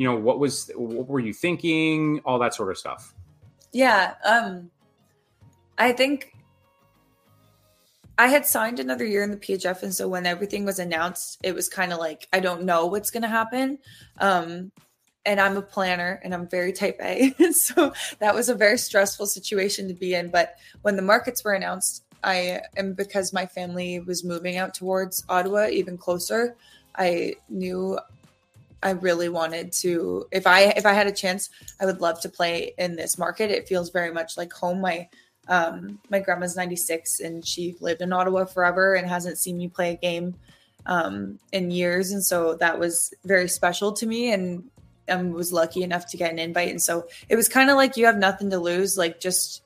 You 0.01 0.07
know 0.07 0.17
what 0.17 0.39
was 0.39 0.71
what 0.77 1.09
were 1.09 1.21
you 1.21 1.35
thinking? 1.35 2.23
All 2.25 2.39
that 2.39 2.55
sort 2.55 2.71
of 2.71 2.79
stuff. 2.79 3.15
Yeah 3.71 4.15
um 4.25 4.71
i 5.79 5.93
think 5.93 6.35
i 8.19 8.27
had 8.27 8.45
signed 8.45 8.81
another 8.81 9.07
year 9.07 9.23
in 9.23 9.31
the 9.31 9.37
phf 9.37 9.83
and 9.83 9.95
so 9.95 10.09
when 10.09 10.27
everything 10.27 10.65
was 10.65 10.79
announced 10.79 11.39
it 11.45 11.55
was 11.55 11.69
kind 11.69 11.93
of 11.93 11.99
like 11.99 12.27
i 12.33 12.41
don't 12.41 12.65
know 12.65 12.87
what's 12.87 13.11
going 13.11 13.23
to 13.23 13.29
happen. 13.29 13.79
Um 14.19 14.73
and 15.27 15.39
i'm 15.39 15.57
a 15.59 15.63
planner 15.63 16.19
and 16.25 16.35
i'm 16.35 16.49
very 16.49 16.73
type 16.73 16.99
a 17.03 17.35
and 17.39 17.55
so 17.55 17.93
that 18.19 18.35
was 18.35 18.49
a 18.49 18.55
very 18.55 18.79
stressful 18.79 19.27
situation 19.27 19.87
to 19.87 19.95
be 19.95 20.15
in. 20.15 20.31
But 20.31 20.57
when 20.81 20.97
the 20.97 21.03
markets 21.03 21.45
were 21.45 21.53
announced 21.53 22.05
i 22.25 22.61
and 22.75 22.97
because 22.97 23.35
my 23.35 23.45
family 23.45 24.01
was 24.01 24.25
moving 24.25 24.57
out 24.57 24.73
towards 24.75 25.25
ottawa 25.29 25.69
even 25.71 25.97
closer 25.99 26.57
i 26.97 27.35
knew 27.49 27.99
I 28.83 28.91
really 28.91 29.29
wanted 29.29 29.73
to 29.73 30.27
if 30.31 30.47
I 30.47 30.63
if 30.71 30.87
I 30.87 30.93
had 30.93 31.07
a 31.07 31.13
chance, 31.13 31.51
I 31.81 31.87
would 31.87 32.01
love 32.01 32.21
to 32.23 32.29
play 32.29 32.75
in 32.79 32.97
this 32.97 33.19
market. 33.19 33.51
It 33.51 33.69
feels 33.69 33.91
very 33.91 34.13
much 34.13 34.37
like 34.37 34.53
home. 34.53 34.81
My 34.81 35.09
um 35.49 35.99
my 36.11 36.21
grandma's 36.21 36.57
96 36.57 37.21
and 37.21 37.47
she 37.47 37.77
lived 37.81 38.03
in 38.03 38.13
Ottawa 38.13 38.45
forever 38.45 38.95
and 38.95 39.09
hasn't 39.09 39.39
seen 39.39 39.59
me 39.59 39.69
play 39.69 39.93
a 39.93 39.97
game 39.97 40.35
um 40.87 41.39
in 41.53 41.71
years 41.71 42.13
and 42.13 42.25
so 42.25 42.55
that 42.55 42.79
was 42.79 43.13
very 43.25 43.49
special 43.49 43.93
to 43.93 44.07
me 44.07 44.33
and 44.33 44.65
I 45.09 45.21
was 45.23 45.53
lucky 45.53 45.83
enough 45.83 46.07
to 46.11 46.17
get 46.17 46.31
an 46.31 46.39
invite 46.39 46.71
and 46.71 46.81
so 46.81 47.07
it 47.29 47.37
was 47.37 47.49
kind 47.49 47.69
of 47.69 47.77
like 47.77 47.97
you 47.97 48.07
have 48.07 48.17
nothing 48.17 48.51
to 48.51 48.59
lose 48.59 48.97
like 48.97 49.19
just 49.19 49.63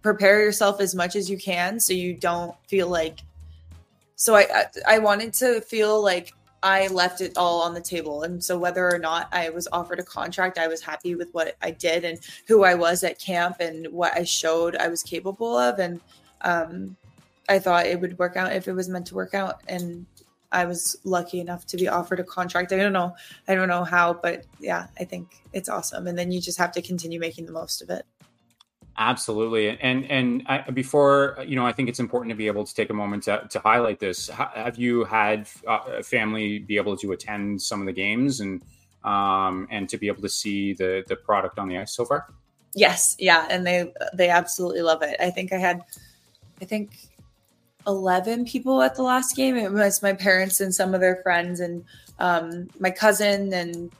prepare 0.00 0.40
yourself 0.40 0.80
as 0.80 0.94
much 0.94 1.16
as 1.16 1.28
you 1.28 1.36
can 1.36 1.80
so 1.80 1.92
you 1.92 2.14
don't 2.14 2.54
feel 2.68 2.88
like 2.88 3.18
so 4.14 4.34
I, 4.34 4.46
I, 4.54 4.94
I 4.94 4.98
wanted 4.98 5.34
to 5.34 5.60
feel 5.60 6.02
like 6.02 6.32
I 6.66 6.88
left 6.88 7.20
it 7.20 7.36
all 7.36 7.62
on 7.62 7.74
the 7.74 7.80
table. 7.80 8.24
And 8.24 8.42
so 8.42 8.58
whether 8.58 8.92
or 8.92 8.98
not 8.98 9.28
I 9.30 9.50
was 9.50 9.68
offered 9.70 10.00
a 10.00 10.02
contract, 10.02 10.58
I 10.58 10.66
was 10.66 10.82
happy 10.82 11.14
with 11.14 11.32
what 11.32 11.54
I 11.62 11.70
did 11.70 12.04
and 12.04 12.18
who 12.48 12.64
I 12.64 12.74
was 12.74 13.04
at 13.04 13.20
camp 13.20 13.58
and 13.60 13.86
what 13.92 14.16
I 14.16 14.24
showed 14.24 14.74
I 14.74 14.88
was 14.88 15.00
capable 15.04 15.56
of. 15.56 15.78
And 15.78 16.00
um, 16.40 16.96
I 17.48 17.60
thought 17.60 17.86
it 17.86 18.00
would 18.00 18.18
work 18.18 18.36
out 18.36 18.52
if 18.52 18.66
it 18.66 18.72
was 18.72 18.88
meant 18.88 19.06
to 19.06 19.14
work 19.14 19.32
out. 19.32 19.60
And 19.68 20.06
I 20.50 20.64
was 20.64 20.96
lucky 21.04 21.38
enough 21.38 21.66
to 21.66 21.76
be 21.76 21.86
offered 21.86 22.18
a 22.18 22.24
contract. 22.24 22.72
I 22.72 22.78
don't 22.78 22.92
know. 22.92 23.14
I 23.46 23.54
don't 23.54 23.68
know 23.68 23.84
how, 23.84 24.14
but 24.14 24.44
yeah, 24.58 24.88
I 24.98 25.04
think 25.04 25.40
it's 25.52 25.68
awesome. 25.68 26.08
And 26.08 26.18
then 26.18 26.32
you 26.32 26.40
just 26.40 26.58
have 26.58 26.72
to 26.72 26.82
continue 26.82 27.20
making 27.20 27.46
the 27.46 27.52
most 27.52 27.80
of 27.80 27.90
it. 27.90 28.04
Absolutely, 28.98 29.78
and 29.78 30.10
and 30.10 30.42
I, 30.46 30.70
before 30.70 31.38
you 31.46 31.54
know, 31.54 31.66
I 31.66 31.72
think 31.72 31.90
it's 31.90 32.00
important 32.00 32.30
to 32.30 32.36
be 32.36 32.46
able 32.46 32.64
to 32.64 32.74
take 32.74 32.88
a 32.88 32.94
moment 32.94 33.24
to, 33.24 33.46
to 33.50 33.58
highlight 33.58 34.00
this. 34.00 34.28
Have 34.28 34.78
you 34.78 35.04
had 35.04 35.48
uh, 35.68 35.80
a 35.98 36.02
family 36.02 36.60
be 36.60 36.78
able 36.78 36.96
to 36.98 37.12
attend 37.12 37.60
some 37.60 37.80
of 37.80 37.86
the 37.86 37.92
games 37.92 38.40
and 38.40 38.62
um, 39.04 39.68
and 39.70 39.86
to 39.90 39.98
be 39.98 40.06
able 40.06 40.22
to 40.22 40.30
see 40.30 40.72
the 40.72 41.04
the 41.08 41.16
product 41.16 41.58
on 41.58 41.68
the 41.68 41.76
ice 41.76 41.92
so 41.92 42.06
far? 42.06 42.32
Yes, 42.74 43.16
yeah, 43.18 43.46
and 43.50 43.66
they 43.66 43.92
they 44.14 44.30
absolutely 44.30 44.80
love 44.80 45.02
it. 45.02 45.16
I 45.20 45.28
think 45.28 45.52
I 45.52 45.58
had, 45.58 45.82
I 46.62 46.64
think, 46.64 46.96
eleven 47.86 48.46
people 48.46 48.80
at 48.80 48.94
the 48.94 49.02
last 49.02 49.36
game. 49.36 49.56
It 49.56 49.72
was 49.72 50.02
my 50.02 50.14
parents 50.14 50.62
and 50.62 50.74
some 50.74 50.94
of 50.94 51.02
their 51.02 51.16
friends 51.16 51.60
and 51.60 51.84
um, 52.18 52.68
my 52.80 52.90
cousin 52.90 53.52
and 53.52 53.92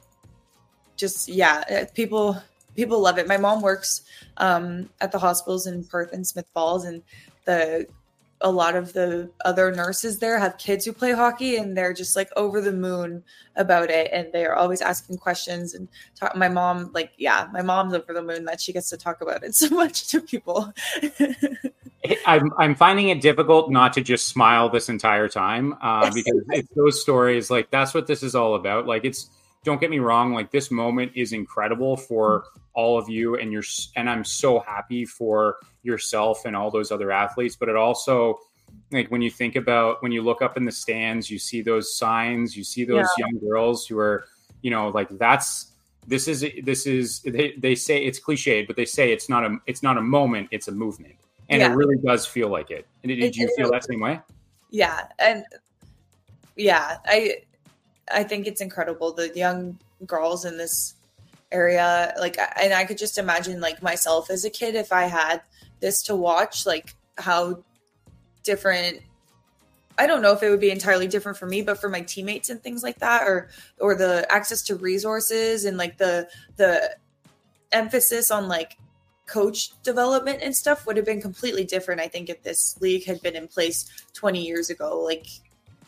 just 0.95 1.29
yeah, 1.29 1.85
people 1.93 2.41
people 2.77 3.01
love 3.01 3.17
it. 3.17 3.27
My 3.27 3.35
mom 3.35 3.61
works 3.61 4.03
um, 4.37 4.89
at 5.01 5.11
the 5.11 5.19
hospitals 5.19 5.67
in 5.67 5.83
Perth 5.83 6.13
and 6.13 6.25
Smith 6.25 6.47
Falls, 6.53 6.85
and 6.85 7.03
the 7.43 7.87
a 8.41 8.51
lot 8.51 8.75
of 8.75 8.93
the 8.93 9.31
other 9.45 9.71
nurses 9.71 10.19
there 10.19 10.37
have 10.37 10.59
kids 10.59 10.85
who 10.85 10.93
play 10.93 11.11
hockey, 11.11 11.57
and 11.57 11.75
they're 11.75 11.93
just 11.93 12.15
like 12.15 12.29
over 12.35 12.61
the 12.61 12.71
moon 12.71 13.23
about 13.55 13.89
it, 13.89 14.09
and 14.13 14.31
they 14.31 14.45
are 14.45 14.55
always 14.55 14.81
asking 14.81 15.17
questions 15.17 15.73
and 15.73 15.87
talk. 16.15 16.35
My 16.35 16.47
mom, 16.47 16.91
like, 16.93 17.11
yeah, 17.17 17.47
my 17.51 17.63
mom's 17.63 17.95
over 17.95 18.13
the 18.13 18.21
moon 18.21 18.45
that 18.45 18.61
she 18.61 18.71
gets 18.71 18.89
to 18.91 18.97
talk 18.97 19.21
about 19.21 19.43
it 19.43 19.55
so 19.63 19.69
much 19.69 20.07
to 20.09 20.21
people. 20.21 20.71
I'm 22.25 22.53
I'm 22.57 22.75
finding 22.75 23.09
it 23.09 23.21
difficult 23.21 23.71
not 23.71 23.93
to 23.93 24.01
just 24.01 24.27
smile 24.27 24.69
this 24.69 24.87
entire 24.87 25.27
time 25.27 25.75
uh, 25.81 26.11
because 26.13 26.41
it's 26.49 26.69
those 26.75 27.01
stories 27.01 27.49
like 27.49 27.71
that's 27.71 27.93
what 27.93 28.05
this 28.05 28.21
is 28.21 28.35
all 28.35 28.53
about. 28.53 28.85
Like 28.85 29.03
it's 29.03 29.31
don't 29.63 29.81
get 29.81 29.89
me 29.89 29.99
wrong, 29.99 30.33
like 30.33 30.51
this 30.51 30.71
moment 30.71 31.11
is 31.15 31.33
incredible 31.33 31.97
for 31.97 32.45
all 32.73 32.97
of 32.97 33.09
you 33.09 33.35
and 33.35 33.51
you're 33.51 33.63
and 33.95 34.09
I'm 34.09 34.23
so 34.23 34.59
happy 34.59 35.03
for 35.05 35.57
yourself 35.83 36.45
and 36.45 36.55
all 36.55 36.69
those 36.69 36.91
other 36.91 37.11
athletes, 37.11 37.55
but 37.55 37.69
it 37.69 37.75
also 37.75 38.39
like 38.91 39.09
when 39.09 39.21
you 39.21 39.29
think 39.29 39.55
about 39.55 40.01
when 40.01 40.11
you 40.11 40.21
look 40.21 40.41
up 40.41 40.57
in 40.57 40.65
the 40.65 40.71
stands, 40.71 41.29
you 41.29 41.39
see 41.39 41.61
those 41.61 41.95
signs, 41.97 42.55
you 42.55 42.63
see 42.63 42.85
those 42.85 43.07
yeah. 43.17 43.25
young 43.25 43.39
girls 43.39 43.85
who 43.85 43.97
are, 43.97 44.25
you 44.61 44.71
know, 44.71 44.89
like 44.89 45.09
that's 45.17 45.71
this 46.07 46.27
is 46.27 46.45
this 46.63 46.85
is 46.85 47.19
they, 47.21 47.53
they 47.57 47.75
say 47.75 48.05
it's 48.05 48.19
cliched, 48.19 48.67
but 48.67 48.75
they 48.75 48.85
say 48.85 49.11
it's 49.11 49.27
not 49.27 49.43
a 49.43 49.57
it's 49.65 49.83
not 49.83 49.97
a 49.97 50.01
moment, 50.01 50.47
it's 50.51 50.67
a 50.67 50.71
movement. 50.71 51.15
And 51.49 51.61
yeah. 51.61 51.71
it 51.71 51.75
really 51.75 51.97
does 51.97 52.25
feel 52.25 52.49
like 52.49 52.71
it. 52.71 52.87
And 53.03 53.09
did, 53.09 53.19
it, 53.19 53.35
you 53.35 53.49
feel 53.55 53.71
that 53.71 53.85
same 53.85 54.01
way? 54.01 54.19
Yeah. 54.69 55.07
And 55.19 55.45
yeah, 56.55 56.97
I 57.05 57.37
I 58.11 58.23
think 58.23 58.47
it's 58.47 58.61
incredible. 58.61 59.13
The 59.13 59.31
young 59.35 59.79
girls 60.05 60.45
in 60.45 60.57
this 60.57 60.95
area 61.51 62.13
like 62.19 62.37
and 62.61 62.73
i 62.73 62.83
could 62.83 62.97
just 62.97 63.17
imagine 63.17 63.61
like 63.61 63.81
myself 63.81 64.29
as 64.29 64.43
a 64.43 64.49
kid 64.49 64.75
if 64.75 64.91
i 64.91 65.03
had 65.03 65.41
this 65.79 66.03
to 66.03 66.15
watch 66.15 66.65
like 66.65 66.93
how 67.17 67.63
different 68.43 68.99
i 69.97 70.05
don't 70.05 70.21
know 70.21 70.33
if 70.33 70.43
it 70.43 70.49
would 70.49 70.59
be 70.59 70.71
entirely 70.71 71.07
different 71.07 71.37
for 71.37 71.45
me 71.45 71.61
but 71.61 71.79
for 71.79 71.89
my 71.89 72.01
teammates 72.01 72.49
and 72.49 72.61
things 72.61 72.83
like 72.83 72.99
that 72.99 73.23
or 73.23 73.49
or 73.79 73.95
the 73.95 74.27
access 74.29 74.61
to 74.61 74.75
resources 74.75 75.63
and 75.63 75.77
like 75.77 75.97
the 75.97 76.27
the 76.57 76.95
emphasis 77.71 78.29
on 78.29 78.47
like 78.49 78.77
coach 79.25 79.71
development 79.83 80.39
and 80.41 80.55
stuff 80.55 80.85
would 80.85 80.97
have 80.97 81.05
been 81.05 81.21
completely 81.21 81.63
different 81.63 82.01
i 82.01 82.07
think 82.07 82.29
if 82.29 82.43
this 82.43 82.77
league 82.81 83.05
had 83.05 83.21
been 83.21 83.35
in 83.37 83.47
place 83.47 83.89
20 84.13 84.45
years 84.45 84.69
ago 84.69 84.99
like 84.99 85.27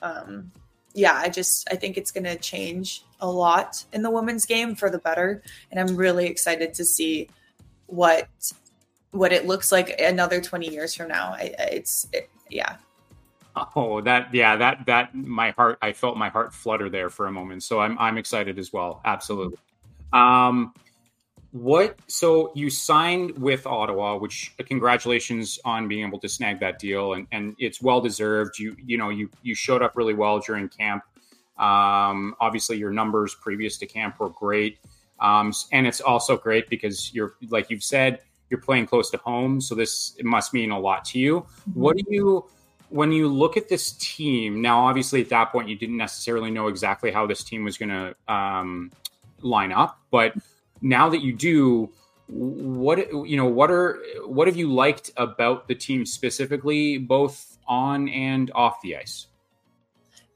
um 0.02 0.52
yeah, 0.94 1.14
I 1.16 1.30
just 1.30 1.68
I 1.72 1.76
think 1.76 1.98
it's 1.98 2.12
going 2.12 2.24
to 2.26 2.36
change 2.38 3.04
a 3.20 3.30
lot 3.30 3.84
in 3.94 4.02
the 4.02 4.10
women's 4.10 4.46
game 4.46 4.76
for 4.76 4.90
the 4.90 5.00
better, 5.00 5.44
and 5.72 5.80
I'm 5.80 5.96
really 5.96 6.28
excited 6.28 6.74
to 6.76 6.86
see 6.86 7.30
what 7.88 8.28
what 9.12 9.34
it 9.34 9.48
looks 9.48 9.72
like 9.72 10.00
another 10.00 10.40
20 10.40 10.70
years 10.70 10.94
from 10.94 11.08
now. 11.08 11.34
I, 11.34 11.54
it's 11.72 12.08
it, 12.14 12.30
yeah. 12.50 12.78
Oh, 13.76 14.02
that 14.02 14.34
yeah, 14.34 14.56
that 14.56 14.86
that 14.86 15.16
my 15.16 15.52
heart 15.52 15.80
I 15.82 15.92
felt 15.92 16.18
my 16.18 16.30
heart 16.30 16.54
flutter 16.54 16.90
there 16.90 17.10
for 17.10 17.28
a 17.28 17.32
moment. 17.32 17.64
So 17.64 17.80
I'm 17.80 17.98
I'm 18.00 18.18
excited 18.18 18.60
as 18.60 18.72
well. 18.72 19.02
Absolutely. 19.06 19.58
Um 20.14 20.74
what 21.52 21.98
so 22.08 22.52
you 22.56 22.70
signed 22.70 23.38
with 23.38 23.66
Ottawa, 23.66 24.18
which 24.18 24.54
uh, 24.60 24.64
congratulations 24.64 25.60
on 25.66 25.88
being 25.88 26.06
able 26.06 26.20
to 26.20 26.30
snag 26.30 26.60
that 26.60 26.80
deal 26.80 27.14
and, 27.14 27.28
and 27.32 27.56
it's 27.58 27.82
well 27.82 28.02
deserved. 28.02 28.60
You 28.60 28.76
you 28.84 28.98
know 28.98 29.10
you 29.10 29.30
you 29.42 29.56
showed 29.56 29.82
up 29.82 29.94
really 29.96 30.14
well 30.14 30.40
during 30.40 30.70
camp. 30.70 31.04
Um, 31.58 32.36
obviously 32.40 32.78
your 32.78 32.92
numbers 32.92 33.36
previous 33.36 33.78
to 33.80 33.86
camp 33.86 34.20
were 34.20 34.30
great. 34.30 34.78
Um, 35.20 35.52
and 35.72 35.86
it's 35.86 36.02
also 36.02 36.38
great 36.38 36.70
because 36.70 37.14
you're 37.14 37.34
like 37.50 37.70
you've 37.70 37.84
said, 37.84 38.20
you're 38.50 38.62
playing 38.62 38.86
close 38.86 39.10
to 39.12 39.18
home, 39.18 39.60
so 39.60 39.76
this 39.76 40.16
it 40.18 40.26
must 40.26 40.54
mean 40.54 40.72
a 40.72 40.80
lot 40.80 41.06
to 41.06 41.20
you. 41.20 41.42
Mm-hmm. 41.42 41.80
What 41.80 41.98
do 41.98 42.04
you 42.08 42.46
when 42.90 43.12
you 43.12 43.28
look 43.28 43.58
at 43.58 43.70
this 43.70 43.94
team 43.94 44.62
now? 44.62 44.86
Obviously, 44.86 45.22
at 45.22 45.30
that 45.30 45.52
point, 45.52 45.68
you 45.68 45.76
didn't 45.76 45.98
necessarily 45.98 46.52
know 46.52 46.68
exactly 46.68 47.12
how 47.12 47.28
this 47.28 47.44
team 47.44 47.64
was 47.64 47.78
going 47.78 47.90
to 47.90 48.34
um, 48.34 48.92
line 49.42 49.72
up, 49.72 50.00
but 50.12 50.34
now 50.82 51.10
that 51.10 51.22
you 51.22 51.34
do, 51.34 51.90
what 52.28 53.12
you 53.12 53.38
know, 53.38 53.46
what 53.46 53.72
are 53.72 54.00
what 54.26 54.48
have 54.48 54.56
you 54.56 54.72
liked 54.72 55.12
about 55.18 55.68
the 55.68 55.76
team 55.76 56.06
specifically, 56.06 56.98
both 56.98 57.58
on 57.68 58.08
and 58.10 58.52
off 58.54 58.82
the 58.82 58.98
ice? 58.98 59.28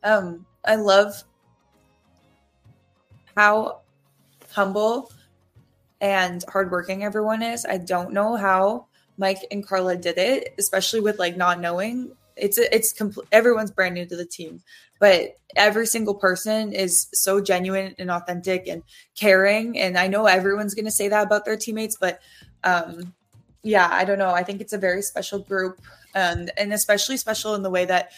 Um, 0.03 0.45
I 0.65 0.75
love 0.75 1.23
how 3.35 3.81
humble 4.51 5.11
and 6.01 6.43
hardworking 6.49 7.03
everyone 7.03 7.41
is. 7.41 7.65
I 7.65 7.77
don't 7.77 8.11
know 8.11 8.35
how 8.35 8.87
Mike 9.17 9.45
and 9.51 9.65
Carla 9.65 9.95
did 9.95 10.17
it, 10.17 10.53
especially 10.57 10.99
with 10.99 11.19
like 11.19 11.37
not 11.37 11.59
knowing. 11.59 12.11
It's 12.35 12.57
it's 12.57 12.91
complete. 12.91 13.27
Everyone's 13.31 13.71
brand 13.71 13.95
new 13.95 14.05
to 14.05 14.15
the 14.15 14.25
team, 14.25 14.61
but 15.03 15.37
every 15.57 15.85
single 15.85 16.15
person 16.15 16.71
is 16.71 17.09
so 17.13 17.41
genuine 17.41 17.93
and 17.99 18.09
authentic 18.09 18.69
and 18.69 18.83
caring. 19.15 19.77
And 19.77 19.97
I 19.97 20.07
know 20.07 20.27
everyone's 20.27 20.73
going 20.73 20.85
to 20.85 20.91
say 20.91 21.09
that 21.09 21.23
about 21.23 21.43
their 21.43 21.57
teammates, 21.57 21.97
but 21.99 22.21
um, 22.63 23.13
yeah, 23.63 23.89
I 23.91 24.05
don't 24.05 24.17
know. 24.17 24.29
I 24.29 24.43
think 24.43 24.61
it's 24.61 24.71
a 24.71 24.77
very 24.77 25.01
special 25.01 25.39
group, 25.39 25.81
and 26.15 26.51
and 26.55 26.71
especially 26.71 27.17
special 27.17 27.53
in 27.53 27.63
the 27.63 27.69
way 27.69 27.83
that 27.83 28.13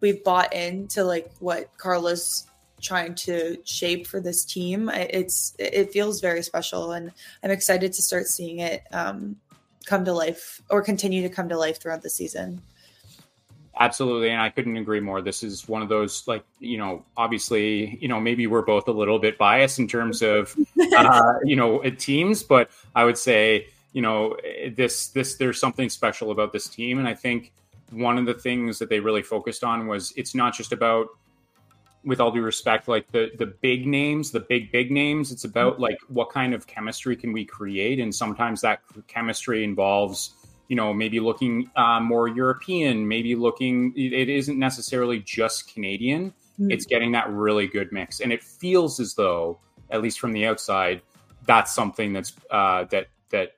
we've 0.00 0.24
bought 0.24 0.54
into 0.54 1.04
like 1.04 1.30
what 1.40 1.76
Carla's 1.76 2.46
trying 2.80 3.14
to 3.16 3.58
shape 3.64 4.06
for 4.06 4.18
this 4.18 4.46
team. 4.46 4.88
It's 4.88 5.54
it 5.58 5.92
feels 5.92 6.22
very 6.22 6.42
special, 6.42 6.92
and 6.92 7.12
I'm 7.44 7.50
excited 7.50 7.92
to 7.92 8.00
start 8.00 8.28
seeing 8.28 8.60
it 8.60 8.82
um, 8.92 9.36
come 9.84 10.06
to 10.06 10.14
life 10.14 10.62
or 10.70 10.80
continue 10.80 11.20
to 11.20 11.28
come 11.28 11.50
to 11.50 11.58
life 11.58 11.82
throughout 11.82 12.00
the 12.00 12.08
season. 12.08 12.62
Absolutely, 13.80 14.28
and 14.28 14.42
I 14.42 14.50
couldn't 14.50 14.76
agree 14.76 15.00
more. 15.00 15.22
This 15.22 15.42
is 15.42 15.66
one 15.66 15.80
of 15.80 15.88
those, 15.88 16.28
like 16.28 16.44
you 16.58 16.76
know, 16.76 17.02
obviously, 17.16 17.96
you 17.98 18.08
know, 18.08 18.20
maybe 18.20 18.46
we're 18.46 18.60
both 18.60 18.86
a 18.88 18.92
little 18.92 19.18
bit 19.18 19.38
biased 19.38 19.78
in 19.78 19.88
terms 19.88 20.20
of, 20.20 20.54
uh, 20.96 21.32
you 21.44 21.56
know, 21.56 21.82
teams, 21.98 22.42
but 22.42 22.70
I 22.94 23.04
would 23.04 23.16
say, 23.16 23.68
you 23.94 24.02
know, 24.02 24.36
this 24.76 25.08
this 25.08 25.36
there's 25.36 25.58
something 25.58 25.88
special 25.88 26.30
about 26.30 26.52
this 26.52 26.68
team, 26.68 26.98
and 26.98 27.08
I 27.08 27.14
think 27.14 27.52
one 27.90 28.18
of 28.18 28.26
the 28.26 28.34
things 28.34 28.78
that 28.80 28.90
they 28.90 29.00
really 29.00 29.22
focused 29.22 29.64
on 29.64 29.86
was 29.86 30.12
it's 30.14 30.34
not 30.34 30.54
just 30.54 30.72
about 30.72 31.08
with 32.04 32.20
all 32.20 32.30
due 32.30 32.42
respect, 32.42 32.86
like 32.86 33.10
the 33.12 33.30
the 33.38 33.46
big 33.46 33.86
names, 33.86 34.30
the 34.30 34.40
big 34.40 34.70
big 34.72 34.90
names. 34.90 35.32
It's 35.32 35.44
about 35.44 35.74
mm-hmm. 35.74 35.82
like 35.82 35.98
what 36.08 36.30
kind 36.30 36.52
of 36.52 36.66
chemistry 36.66 37.16
can 37.16 37.32
we 37.32 37.46
create, 37.46 37.98
and 37.98 38.14
sometimes 38.14 38.60
that 38.60 38.80
chemistry 39.08 39.64
involves, 39.64 40.34
you 40.70 40.76
know, 40.76 40.94
maybe 40.94 41.18
looking 41.18 41.68
uh, 41.74 41.98
more 41.98 42.28
European, 42.28 43.08
maybe 43.08 43.34
looking. 43.34 43.92
It 43.96 44.28
isn't 44.28 44.56
necessarily 44.56 45.18
just 45.18 45.74
Canadian. 45.74 46.30
Mm-hmm. 46.30 46.70
It's 46.70 46.86
getting 46.86 47.10
that 47.10 47.28
really 47.28 47.66
good 47.66 47.90
mix, 47.90 48.20
and 48.20 48.32
it 48.32 48.40
feels 48.40 49.00
as 49.00 49.14
though, 49.14 49.58
at 49.90 50.00
least 50.00 50.20
from 50.20 50.32
the 50.32 50.46
outside, 50.46 51.02
that's 51.44 51.74
something 51.74 52.12
that's 52.12 52.32
uh, 52.52 52.84
that 52.84 53.08
that 53.30 53.56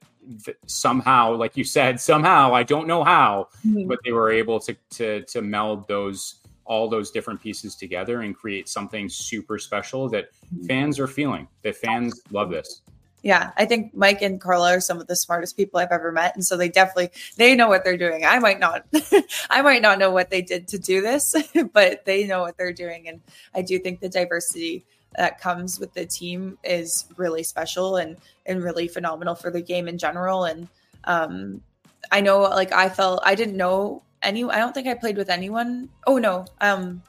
somehow, 0.65 1.37
like 1.37 1.55
you 1.55 1.65
said, 1.65 2.01
somehow 2.01 2.55
I 2.55 2.63
don't 2.63 2.87
know 2.87 3.05
how, 3.05 3.49
mm-hmm. 3.67 3.89
but 3.89 3.99
they 4.07 4.13
were 4.13 4.31
able 4.31 4.59
to 4.61 4.75
to 4.93 5.23
to 5.25 5.43
meld 5.43 5.87
those 5.89 6.37
all 6.65 6.89
those 6.89 7.11
different 7.11 7.43
pieces 7.43 7.77
together 7.77 8.23
and 8.23 8.35
create 8.35 8.71
something 8.71 9.11
super 9.11 9.59
special 9.59 10.09
that 10.09 10.33
mm-hmm. 10.33 10.65
fans 10.65 10.99
are 10.99 11.07
feeling. 11.09 11.47
That 11.61 11.77
fans 11.77 12.23
love 12.31 12.49
this. 12.49 12.81
Yeah, 13.23 13.53
I 13.57 13.67
think 13.67 13.95
Mike 13.95 14.21
and 14.21 14.41
Carla 14.41 14.77
are 14.77 14.81
some 14.81 15.01
of 15.01 15.07
the 15.07 15.15
smartest 15.15 15.57
people 15.57 15.79
I've 15.79 15.93
ever 15.93 16.11
met, 16.11 16.35
and 16.35 16.45
so 16.45 16.57
they 16.57 16.69
definitely 16.69 17.11
they 17.37 17.55
know 17.55 17.69
what 17.69 17.85
they're 17.85 17.97
doing. 17.97 18.25
I 18.25 18.41
might 18.41 18.59
not, 18.59 18.85
I 19.51 19.63
might 19.63 19.83
not 19.83 19.99
know 19.99 20.11
what 20.11 20.31
they 20.31 20.43
did 20.43 20.69
to 20.69 20.79
do 20.79 21.01
this, 21.01 21.35
but 21.73 22.05
they 22.05 22.27
know 22.27 22.41
what 22.41 22.57
they're 22.57 22.73
doing, 22.73 23.09
and 23.09 23.21
I 23.55 23.63
do 23.63 23.79
think 23.79 24.01
the 24.01 24.09
diversity 24.09 24.85
that 25.17 25.41
comes 25.41 25.79
with 25.79 25.93
the 25.95 26.07
team 26.07 26.59
is 26.65 27.07
really 27.17 27.43
special 27.43 27.97
and 27.97 28.17
and 28.47 28.63
really 28.63 28.89
phenomenal 28.89 29.35
for 29.35 29.51
the 29.51 29.61
game 29.61 29.89
in 29.89 29.99
general. 29.99 30.45
And 30.45 30.69
um, 31.05 31.63
I 32.11 32.21
know, 32.21 32.41
like, 32.43 32.73
I 32.73 32.89
felt 32.89 33.21
I 33.25 33.35
didn't 33.35 33.57
know 33.57 34.03
any 34.23 34.45
I 34.45 34.59
don't 34.59 34.73
think 34.73 34.87
I 34.87 34.95
played 34.95 35.17
with 35.17 35.31
anyone. 35.31 35.89
Oh 36.07 36.19
no. 36.19 36.47
Um 36.61 37.03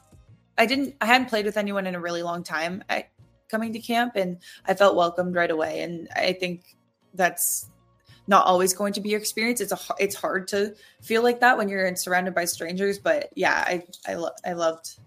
I 0.57 0.65
didn't 0.65 0.95
I 1.01 1.05
hadn't 1.05 1.29
played 1.29 1.45
with 1.45 1.57
anyone 1.57 1.87
in 1.87 1.95
a 1.95 1.99
really 1.99 2.23
long 2.23 2.43
time 2.43 2.83
coming 3.53 3.71
to 3.71 3.79
camp 3.79 4.15
and 4.15 4.37
I 4.65 4.73
felt 4.73 4.95
welcomed 4.95 5.35
right 5.35 5.51
away. 5.51 5.83
And 5.83 6.09
I 6.15 6.33
think 6.33 6.75
that's 7.13 7.69
not 8.25 8.47
always 8.47 8.73
going 8.73 8.93
to 8.93 9.01
be 9.01 9.09
your 9.09 9.19
experience. 9.19 9.61
It's 9.61 9.71
a 9.71 9.79
it's 9.99 10.15
hard 10.15 10.47
to 10.49 10.73
feel 11.01 11.21
like 11.21 11.39
that 11.41 11.57
when 11.57 11.69
you're 11.69 11.95
surrounded 11.95 12.33
by 12.33 12.45
strangers, 12.45 12.97
but 12.97 13.29
yeah, 13.35 13.63
I 13.67 13.83
I, 14.07 14.15
lo- 14.15 14.39
I 14.43 14.53
loved 14.53 14.97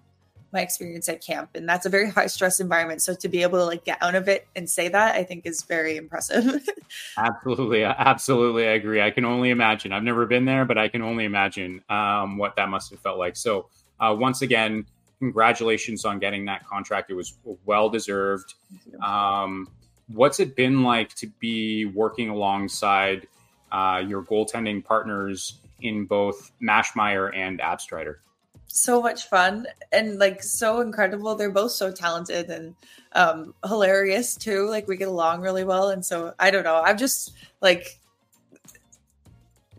my 0.52 0.60
experience 0.60 1.08
at 1.08 1.20
camp 1.20 1.50
and 1.56 1.68
that's 1.68 1.86
a 1.86 1.88
very 1.88 2.08
high 2.08 2.28
stress 2.28 2.60
environment. 2.60 3.02
So 3.02 3.14
to 3.16 3.28
be 3.28 3.42
able 3.42 3.58
to 3.58 3.64
like 3.64 3.84
get 3.84 3.98
out 4.00 4.14
of 4.14 4.28
it 4.28 4.46
and 4.54 4.70
say 4.70 4.88
that 4.88 5.16
i 5.16 5.24
think 5.24 5.44
is 5.44 5.62
very 5.62 5.96
impressive. 5.96 6.66
Absolutely 7.18 7.82
absolutely 7.82 8.68
i 8.68 8.72
agree. 8.72 9.02
I 9.02 9.10
can 9.10 9.24
only 9.24 9.50
imagine. 9.50 9.92
I've 9.92 10.04
never 10.04 10.24
been 10.26 10.44
there 10.44 10.64
but 10.64 10.78
i 10.78 10.86
can 10.88 11.02
only 11.02 11.24
imagine 11.24 11.82
um, 11.90 12.38
what 12.38 12.54
that 12.56 12.68
must 12.68 12.90
have 12.90 13.00
felt 13.00 13.18
like. 13.18 13.36
So 13.36 13.68
uh, 13.98 14.14
once 14.16 14.42
again 14.42 14.86
congratulations 15.18 16.04
on 16.04 16.18
getting 16.18 16.44
that 16.44 16.66
contract 16.66 17.10
it 17.10 17.14
was 17.14 17.34
well 17.64 17.88
deserved 17.88 18.54
um, 19.02 19.68
what's 20.08 20.40
it 20.40 20.56
been 20.56 20.82
like 20.82 21.14
to 21.14 21.26
be 21.38 21.84
working 21.86 22.28
alongside 22.28 23.26
uh, 23.72 24.02
your 24.06 24.22
goaltending 24.22 24.84
partners 24.84 25.58
in 25.80 26.04
both 26.06 26.52
Maschmeyer 26.62 27.34
and 27.36 27.60
Abstreiter 27.60 28.16
so 28.76 29.00
much 29.00 29.28
fun 29.28 29.66
and 29.90 30.18
like 30.18 30.42
so 30.42 30.80
incredible. 30.80 31.34
They're 31.34 31.50
both 31.50 31.72
so 31.72 31.90
talented 31.90 32.50
and 32.50 32.74
um 33.12 33.54
hilarious 33.66 34.36
too. 34.36 34.68
Like 34.68 34.86
we 34.86 34.96
get 34.96 35.08
along 35.08 35.40
really 35.40 35.64
well. 35.64 35.88
And 35.88 36.04
so 36.04 36.34
I 36.38 36.50
don't 36.50 36.64
know. 36.64 36.82
I'm 36.84 36.98
just 36.98 37.32
like 37.60 37.98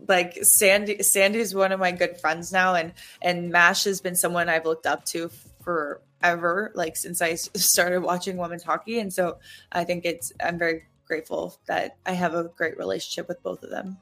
like 0.08 0.44
Sandy 0.44 1.02
Sandy's 1.02 1.54
one 1.54 1.72
of 1.72 1.80
my 1.80 1.92
good 1.92 2.18
friends 2.18 2.52
now 2.52 2.74
and 2.74 2.92
and 3.22 3.50
Mash 3.50 3.84
has 3.84 4.00
been 4.00 4.16
someone 4.16 4.48
I've 4.48 4.64
looked 4.64 4.86
up 4.86 5.04
to 5.06 5.30
forever, 5.62 6.72
like 6.74 6.96
since 6.96 7.20
I 7.20 7.34
started 7.34 8.02
watching 8.02 8.36
women's 8.36 8.62
hockey. 8.62 8.98
And 8.98 9.12
so 9.12 9.38
I 9.70 9.84
think 9.84 10.04
it's 10.04 10.32
I'm 10.42 10.58
very 10.58 10.84
grateful 11.06 11.58
that 11.66 11.96
I 12.04 12.12
have 12.12 12.34
a 12.34 12.44
great 12.44 12.78
relationship 12.78 13.28
with 13.28 13.42
both 13.42 13.62
of 13.62 13.70
them 13.70 13.98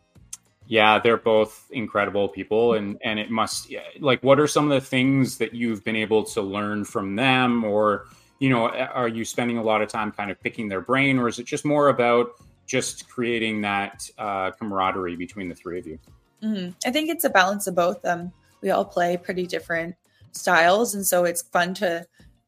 yeah 0.66 0.98
they're 0.98 1.16
both 1.16 1.66
incredible 1.70 2.28
people 2.28 2.74
and 2.74 2.98
and 3.02 3.18
it 3.18 3.30
must 3.30 3.72
like 4.00 4.22
what 4.22 4.40
are 4.40 4.46
some 4.46 4.70
of 4.70 4.70
the 4.70 4.86
things 4.86 5.38
that 5.38 5.54
you've 5.54 5.84
been 5.84 5.96
able 5.96 6.24
to 6.24 6.42
learn 6.42 6.84
from 6.84 7.14
them 7.14 7.64
or 7.64 8.06
you 8.38 8.50
know 8.50 8.68
are 8.68 9.08
you 9.08 9.24
spending 9.24 9.58
a 9.58 9.62
lot 9.62 9.80
of 9.80 9.88
time 9.88 10.10
kind 10.10 10.30
of 10.30 10.40
picking 10.40 10.68
their 10.68 10.80
brain 10.80 11.18
or 11.18 11.28
is 11.28 11.38
it 11.38 11.46
just 11.46 11.64
more 11.64 11.88
about 11.88 12.32
just 12.66 13.08
creating 13.08 13.60
that 13.60 14.08
uh, 14.18 14.50
camaraderie 14.52 15.16
between 15.16 15.48
the 15.48 15.54
three 15.54 15.78
of 15.78 15.86
you 15.86 15.98
mm-hmm. 16.42 16.70
i 16.84 16.90
think 16.90 17.08
it's 17.08 17.24
a 17.24 17.30
balance 17.30 17.66
of 17.66 17.74
both 17.74 18.04
um 18.04 18.32
we 18.60 18.70
all 18.70 18.84
play 18.84 19.16
pretty 19.16 19.46
different 19.46 19.94
styles 20.32 20.94
and 20.94 21.06
so 21.06 21.24
it's 21.24 21.42
fun 21.42 21.74
to 21.74 22.04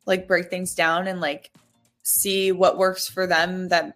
like 0.07 0.27
break 0.27 0.51
things 0.51 0.75
down 0.75 1.07
and 1.07 1.21
like 1.21 1.51
see 2.03 2.53
what 2.53 2.79
works 2.79 3.07
for 3.07 3.27
them 3.27 3.69
that 3.69 3.95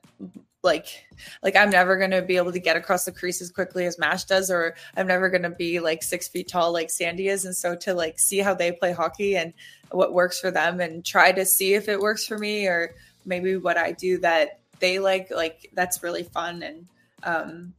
like 0.63 1.07
like 1.43 1.57
I'm 1.57 1.71
never 1.71 1.97
gonna 1.97 2.23
be 2.23 2.37
able 2.37 2.53
to 2.53 2.59
get 2.59 2.77
across 2.77 3.05
the 3.05 3.13
crease 3.13 3.43
as 3.43 3.51
quickly 3.51 3.87
as 3.87 3.99
Mash 3.99 4.25
does, 4.25 4.51
or 4.51 4.75
I'm 4.97 5.07
never 5.07 5.29
gonna 5.29 5.51
be 5.51 5.81
like 5.81 6.03
six 6.03 6.29
feet 6.29 6.49
tall 6.49 6.73
like 6.73 6.91
Sandy 6.91 7.29
is. 7.29 7.45
And 7.45 7.57
so 7.57 7.75
to 7.77 7.95
like 7.95 8.19
see 8.19 8.39
how 8.39 8.55
they 8.55 8.73
play 8.73 8.93
hockey 8.93 9.37
and 9.37 9.53
what 9.91 10.15
works 10.15 10.41
for 10.41 10.51
them 10.51 10.81
and 10.81 11.05
try 11.05 11.33
to 11.33 11.45
see 11.45 11.75
if 11.75 11.89
it 11.89 12.01
works 12.01 12.27
for 12.27 12.39
me 12.39 12.67
or 12.67 12.95
maybe 13.25 13.57
what 13.57 13.77
I 13.77 13.93
do 13.93 14.19
that 14.19 14.61
they 14.83 14.99
like, 14.99 15.31
like 15.31 15.71
that's 15.73 16.03
really 16.03 16.25
fun. 16.25 16.63
And 16.63 16.87
um 17.23 17.73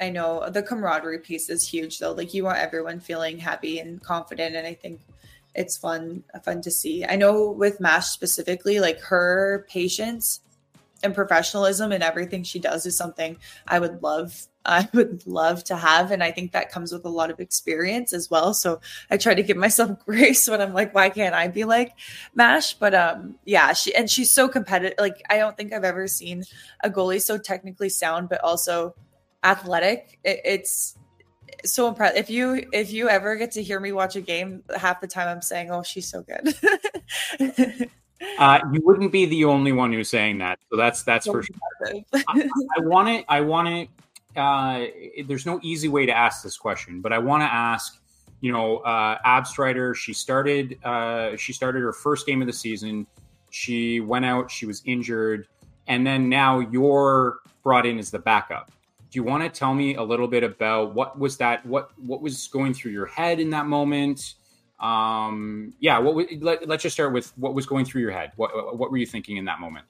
I 0.00 0.10
know 0.10 0.48
the 0.50 0.62
camaraderie 0.62 1.18
piece 1.18 1.50
is 1.50 1.68
huge 1.68 1.98
though. 1.98 2.12
Like 2.12 2.32
you 2.32 2.44
want 2.44 2.58
everyone 2.58 3.00
feeling 3.00 3.38
happy 3.38 3.78
and 3.78 4.02
confident. 4.02 4.56
And 4.56 4.66
I 4.66 4.74
think 4.74 5.00
it's 5.54 5.76
fun, 5.76 6.24
fun 6.42 6.62
to 6.62 6.70
see. 6.70 7.04
I 7.04 7.16
know 7.16 7.50
with 7.50 7.80
Mash 7.80 8.08
specifically, 8.08 8.80
like 8.80 9.00
her 9.00 9.66
patience 9.68 10.40
and 11.02 11.14
professionalism 11.14 11.92
and 11.92 12.02
everything 12.02 12.42
she 12.42 12.58
does 12.58 12.86
is 12.86 12.96
something 12.96 13.36
I 13.68 13.78
would 13.78 14.02
love 14.02 14.46
I 14.64 14.88
would 14.92 15.26
love 15.26 15.64
to 15.64 15.76
have 15.76 16.10
and 16.10 16.22
I 16.22 16.30
think 16.30 16.52
that 16.52 16.70
comes 16.70 16.92
with 16.92 17.04
a 17.04 17.08
lot 17.08 17.30
of 17.30 17.40
experience 17.40 18.12
as 18.12 18.30
well 18.30 18.54
so 18.54 18.80
I 19.10 19.16
try 19.16 19.34
to 19.34 19.42
give 19.42 19.56
myself 19.56 19.98
grace 20.06 20.48
when 20.48 20.60
I'm 20.60 20.72
like 20.72 20.94
why 20.94 21.10
can't 21.10 21.34
I 21.34 21.48
be 21.48 21.64
like 21.64 21.94
Mash 22.34 22.74
but 22.74 22.94
um 22.94 23.36
yeah 23.44 23.72
she 23.72 23.94
and 23.94 24.10
she's 24.10 24.30
so 24.30 24.48
competitive 24.48 24.98
like 24.98 25.22
I 25.30 25.38
don't 25.38 25.56
think 25.56 25.72
I've 25.72 25.84
ever 25.84 26.06
seen 26.06 26.44
a 26.82 26.90
goalie 26.90 27.22
so 27.22 27.38
technically 27.38 27.88
sound 27.88 28.28
but 28.28 28.42
also 28.42 28.94
athletic 29.42 30.18
it, 30.24 30.40
it's 30.44 30.96
so 31.64 31.88
impressed 31.88 32.16
if 32.16 32.30
you 32.30 32.66
if 32.72 32.92
you 32.92 33.08
ever 33.08 33.36
get 33.36 33.52
to 33.52 33.62
hear 33.62 33.80
me 33.80 33.92
watch 33.92 34.16
a 34.16 34.20
game 34.20 34.62
half 34.76 35.00
the 35.00 35.06
time 35.06 35.28
I'm 35.28 35.42
saying 35.42 35.70
oh 35.70 35.82
she's 35.82 36.08
so 36.08 36.22
good 36.22 37.88
Uh, 38.38 38.60
you 38.72 38.80
wouldn't 38.84 39.12
be 39.12 39.26
the 39.26 39.44
only 39.44 39.72
one 39.72 39.92
who's 39.92 40.08
saying 40.08 40.38
that, 40.38 40.58
so 40.70 40.76
that's 40.76 41.02
that's 41.02 41.26
for 41.26 41.42
sure. 41.42 41.56
I 42.28 42.48
want 42.78 43.08
to. 43.08 43.32
I 43.32 43.40
want 43.40 43.68
to. 43.68 43.86
Uh, 44.36 44.86
there's 45.26 45.46
no 45.46 45.60
easy 45.62 45.88
way 45.88 46.06
to 46.06 46.12
ask 46.12 46.42
this 46.42 46.56
question, 46.56 47.00
but 47.00 47.12
I 47.12 47.18
want 47.18 47.42
to 47.42 47.52
ask. 47.52 48.00
You 48.40 48.52
know, 48.52 48.78
uh, 48.78 49.16
Abstreiter. 49.24 49.94
She 49.94 50.12
started. 50.12 50.78
Uh, 50.84 51.34
she 51.36 51.54
started 51.54 51.80
her 51.80 51.94
first 51.94 52.26
game 52.26 52.42
of 52.42 52.46
the 52.46 52.52
season. 52.52 53.06
She 53.48 54.00
went 54.00 54.26
out. 54.26 54.50
She 54.50 54.66
was 54.66 54.82
injured, 54.84 55.48
and 55.86 56.06
then 56.06 56.28
now 56.28 56.58
you're 56.58 57.38
brought 57.62 57.86
in 57.86 57.98
as 57.98 58.10
the 58.10 58.18
backup. 58.18 58.70
Do 59.10 59.18
you 59.18 59.22
want 59.22 59.44
to 59.44 59.48
tell 59.48 59.72
me 59.72 59.94
a 59.94 60.02
little 60.02 60.28
bit 60.28 60.42
about 60.42 60.94
what 60.94 61.18
was 61.18 61.38
that? 61.38 61.64
What 61.64 61.92
what 61.98 62.20
was 62.20 62.48
going 62.48 62.74
through 62.74 62.92
your 62.92 63.06
head 63.06 63.40
in 63.40 63.48
that 63.50 63.66
moment? 63.66 64.34
um 64.80 65.72
yeah 65.78 65.98
what 65.98 66.26
let, 66.40 66.66
let's 66.66 66.82
just 66.82 66.94
start 66.94 67.12
with 67.12 67.32
what 67.38 67.54
was 67.54 67.64
going 67.64 67.84
through 67.84 68.00
your 68.00 68.10
head 68.10 68.32
what 68.36 68.76
what 68.76 68.90
were 68.90 68.96
you 68.96 69.06
thinking 69.06 69.36
in 69.36 69.44
that 69.44 69.60
moment 69.60 69.86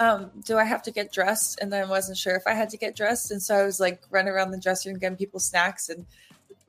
um 0.00 0.30
do 0.44 0.58
i 0.58 0.64
have 0.64 0.82
to 0.82 0.90
get 0.90 1.12
dressed? 1.12 1.58
And 1.60 1.72
then 1.72 1.84
i 1.84 1.88
wasn't 1.88 2.18
sure 2.18 2.34
if 2.34 2.46
i 2.46 2.54
had 2.54 2.70
to 2.70 2.76
get 2.76 2.96
dressed. 2.96 3.30
And 3.30 3.40
so 3.40 3.54
i 3.54 3.64
was 3.64 3.78
like 3.78 4.02
running 4.10 4.32
around 4.32 4.50
the 4.50 4.58
dressing 4.58 4.92
room 4.92 4.98
getting 4.98 5.16
people 5.16 5.38
snacks. 5.38 5.88
And 5.88 6.06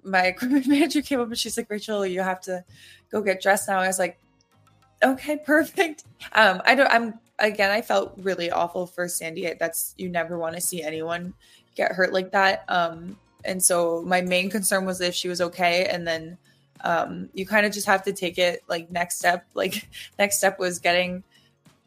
my 0.04 0.26
equipment 0.34 0.68
manager 0.68 1.02
came 1.02 1.20
up 1.20 1.28
and 1.28 1.38
she's 1.38 1.58
like 1.58 1.70
rachel 1.70 2.06
you 2.06 2.22
have 2.22 2.42
to 2.42 2.64
go 3.12 3.22
get 3.22 3.42
dressed 3.42 3.68
now. 3.68 3.80
I 3.80 3.88
was 3.88 4.00
like 4.00 4.20
okay 5.04 5.38
perfect. 5.46 6.04
Um 6.34 6.62
i 6.66 6.76
don't 6.76 6.92
i'm 6.92 7.20
again 7.40 7.72
i 7.72 7.82
felt 7.82 8.14
really 8.18 8.52
awful 8.52 8.86
for 8.86 9.08
sandy. 9.08 9.52
That's 9.60 9.96
you 9.98 10.10
never 10.10 10.38
want 10.38 10.56
to 10.56 10.62
see 10.62 10.84
anyone 10.84 11.34
get 11.76 11.94
hurt 11.94 12.14
like 12.14 12.32
that. 12.34 12.66
Um 12.68 13.18
and 13.44 13.64
so 13.64 14.04
my 14.06 14.22
main 14.22 14.50
concern 14.50 14.86
was 14.86 15.02
if 15.02 15.16
she 15.16 15.28
was 15.28 15.42
okay. 15.42 15.86
And 15.86 16.08
then 16.08 16.38
um, 16.84 17.30
you 17.34 17.46
kind 17.46 17.66
of 17.66 17.72
just 17.72 17.88
have 17.88 18.04
to 18.04 18.14
take 18.14 18.38
it 18.38 18.64
like 18.68 18.92
next 18.92 19.18
step. 19.18 19.46
Like 19.54 19.88
next 20.20 20.38
step 20.38 20.60
was 20.60 20.80
getting 20.80 21.24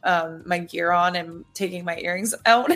um, 0.05 0.43
my 0.47 0.59
gear 0.59 0.93
on 0.93 1.17
and 1.17 1.45
taking 1.55 1.85
my 1.85 1.97
earrings 1.99 2.35
out. 2.47 2.71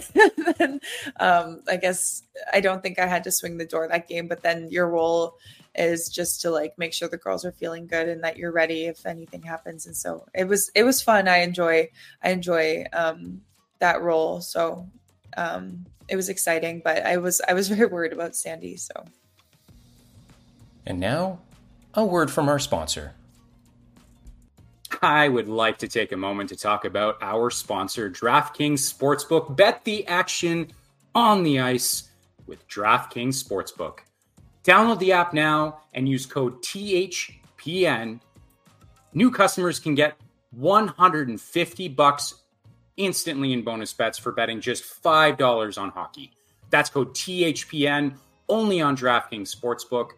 then 0.59 0.81
um, 1.20 1.62
I 1.68 1.76
guess 1.76 2.22
I 2.53 2.61
don't 2.61 2.83
think 2.83 2.99
I 2.99 3.07
had 3.07 3.24
to 3.24 3.31
swing 3.31 3.59
the 3.59 3.66
door 3.66 3.87
that 3.87 4.09
game, 4.09 4.26
but 4.26 4.43
then 4.43 4.68
your 4.70 4.89
role 4.89 5.37
is 5.74 6.09
just 6.09 6.41
to 6.41 6.51
like 6.51 6.76
make 6.79 6.93
sure 6.93 7.09
the 7.09 7.16
girls 7.16 7.45
are 7.45 7.53
feeling 7.53 7.87
good 7.87 8.09
and 8.09 8.24
that 8.24 8.37
you're 8.37 8.51
ready 8.51 8.87
if 8.87 9.07
anything 9.07 9.43
happens. 9.43 9.87
And 9.87 9.97
so 9.97 10.26
it 10.35 10.49
was 10.49 10.70
it 10.74 10.83
was 10.83 11.03
fun. 11.03 11.29
I 11.29 11.39
enjoy 11.39 11.89
I 12.22 12.31
enjoy 12.31 12.85
um, 12.93 13.43
that 13.79 14.01
role. 14.03 14.41
So 14.41 14.89
um, 15.37 15.87
it 16.09 16.16
was 16.16 16.29
exciting, 16.29 16.81
but 16.85 17.07
I 17.07 17.18
was 17.18 17.41
I 17.47 17.53
was 17.53 17.68
very 17.72 17.87
worried 17.87 18.12
about 18.12 18.35
Sandy. 18.35 18.76
So. 18.76 19.05
And 20.87 20.99
now 20.99 21.41
a 21.95 22.05
word 22.05 22.31
from 22.31 22.49
our 22.49 22.59
sponsor. 22.59 23.14
I 25.03 25.28
would 25.28 25.49
like 25.49 25.78
to 25.78 25.89
take 25.89 26.12
a 26.12 26.16
moment 26.16 26.49
to 26.51 26.57
talk 26.57 26.84
about 26.84 27.18
our 27.22 27.51
sponsor, 27.51 28.11
DraftKings 28.11 28.93
Sportsbook. 28.93 29.57
Bet 29.57 29.84
the 29.84 30.07
action 30.07 30.70
on 31.14 31.43
the 31.43 31.61
ice 31.61 32.11
with 32.47 32.66
DraftKings 32.68 33.43
Sportsbook. 33.43 34.01
Download 34.64 34.99
the 34.99 35.12
app 35.12 35.32
now 35.32 35.80
and 35.95 36.09
use 36.09 36.26
code 36.26 36.62
THPN. 36.62 38.20
New 39.14 39.30
customers 39.30 39.80
can 39.80 39.95
get 39.95 40.16
150 40.53 41.89
bucks 41.89 42.34
instantly 42.97 43.53
in 43.53 43.62
bonus 43.62 43.93
bets 43.93 44.18
for 44.18 44.32
betting 44.32 44.61
just 44.61 45.03
$5 45.03 45.80
on 45.80 45.91
hockey. 45.91 46.32
That's 46.70 46.91
code 46.91 47.14
THPN 47.14 48.14
only 48.49 48.80
on 48.80 48.97
DraftKings 48.97 49.55
Sportsbook 49.55 50.11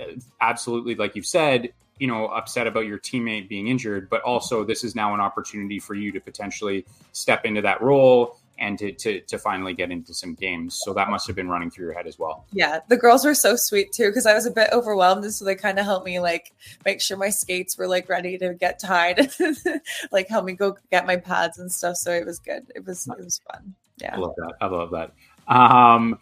absolutely, 0.40 0.96
like 0.96 1.14
you've 1.14 1.26
said, 1.26 1.72
you 1.98 2.06
know, 2.06 2.26
upset 2.28 2.66
about 2.66 2.86
your 2.86 2.98
teammate 2.98 3.48
being 3.48 3.68
injured, 3.68 4.10
but 4.10 4.22
also 4.22 4.64
this 4.64 4.84
is 4.84 4.94
now 4.94 5.14
an 5.14 5.20
opportunity 5.20 5.78
for 5.78 5.94
you 5.94 6.12
to 6.12 6.20
potentially 6.20 6.84
step 7.12 7.44
into 7.44 7.62
that 7.62 7.80
role 7.80 8.38
and 8.58 8.78
to, 8.78 8.92
to, 8.92 9.20
to 9.20 9.38
finally 9.38 9.74
get 9.74 9.90
into 9.90 10.14
some 10.14 10.34
games. 10.34 10.80
So 10.82 10.94
that 10.94 11.10
must 11.10 11.26
have 11.26 11.36
been 11.36 11.48
running 11.48 11.70
through 11.70 11.86
your 11.86 11.94
head 11.94 12.06
as 12.06 12.18
well. 12.18 12.46
Yeah, 12.52 12.80
the 12.88 12.96
girls 12.96 13.24
were 13.24 13.34
so 13.34 13.56
sweet 13.56 13.92
too 13.92 14.08
because 14.08 14.26
I 14.26 14.34
was 14.34 14.46
a 14.46 14.50
bit 14.50 14.70
overwhelmed, 14.72 15.24
and 15.24 15.32
so 15.32 15.44
they 15.44 15.54
kind 15.54 15.78
of 15.78 15.84
helped 15.84 16.06
me 16.06 16.20
like 16.20 16.52
make 16.84 17.00
sure 17.00 17.16
my 17.16 17.30
skates 17.30 17.76
were 17.76 17.86
like 17.86 18.08
ready 18.08 18.38
to 18.38 18.54
get 18.54 18.78
tied, 18.78 19.30
like 20.12 20.28
help 20.28 20.44
me 20.44 20.54
go 20.54 20.76
get 20.90 21.06
my 21.06 21.16
pads 21.16 21.58
and 21.58 21.70
stuff. 21.70 21.96
So 21.96 22.12
it 22.12 22.24
was 22.24 22.38
good. 22.38 22.70
It 22.74 22.86
was 22.86 23.06
it 23.06 23.22
was 23.24 23.40
fun. 23.50 23.74
Yeah, 23.98 24.16
I 24.16 24.18
love 24.18 24.34
that. 24.36 24.54
I 24.60 24.66
love 24.66 24.90
that. 24.90 25.12
Um, 25.48 26.18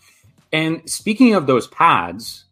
and 0.53 0.89
speaking 0.89 1.35
of 1.35 1.47
those 1.47 1.67
pads, 1.69 2.44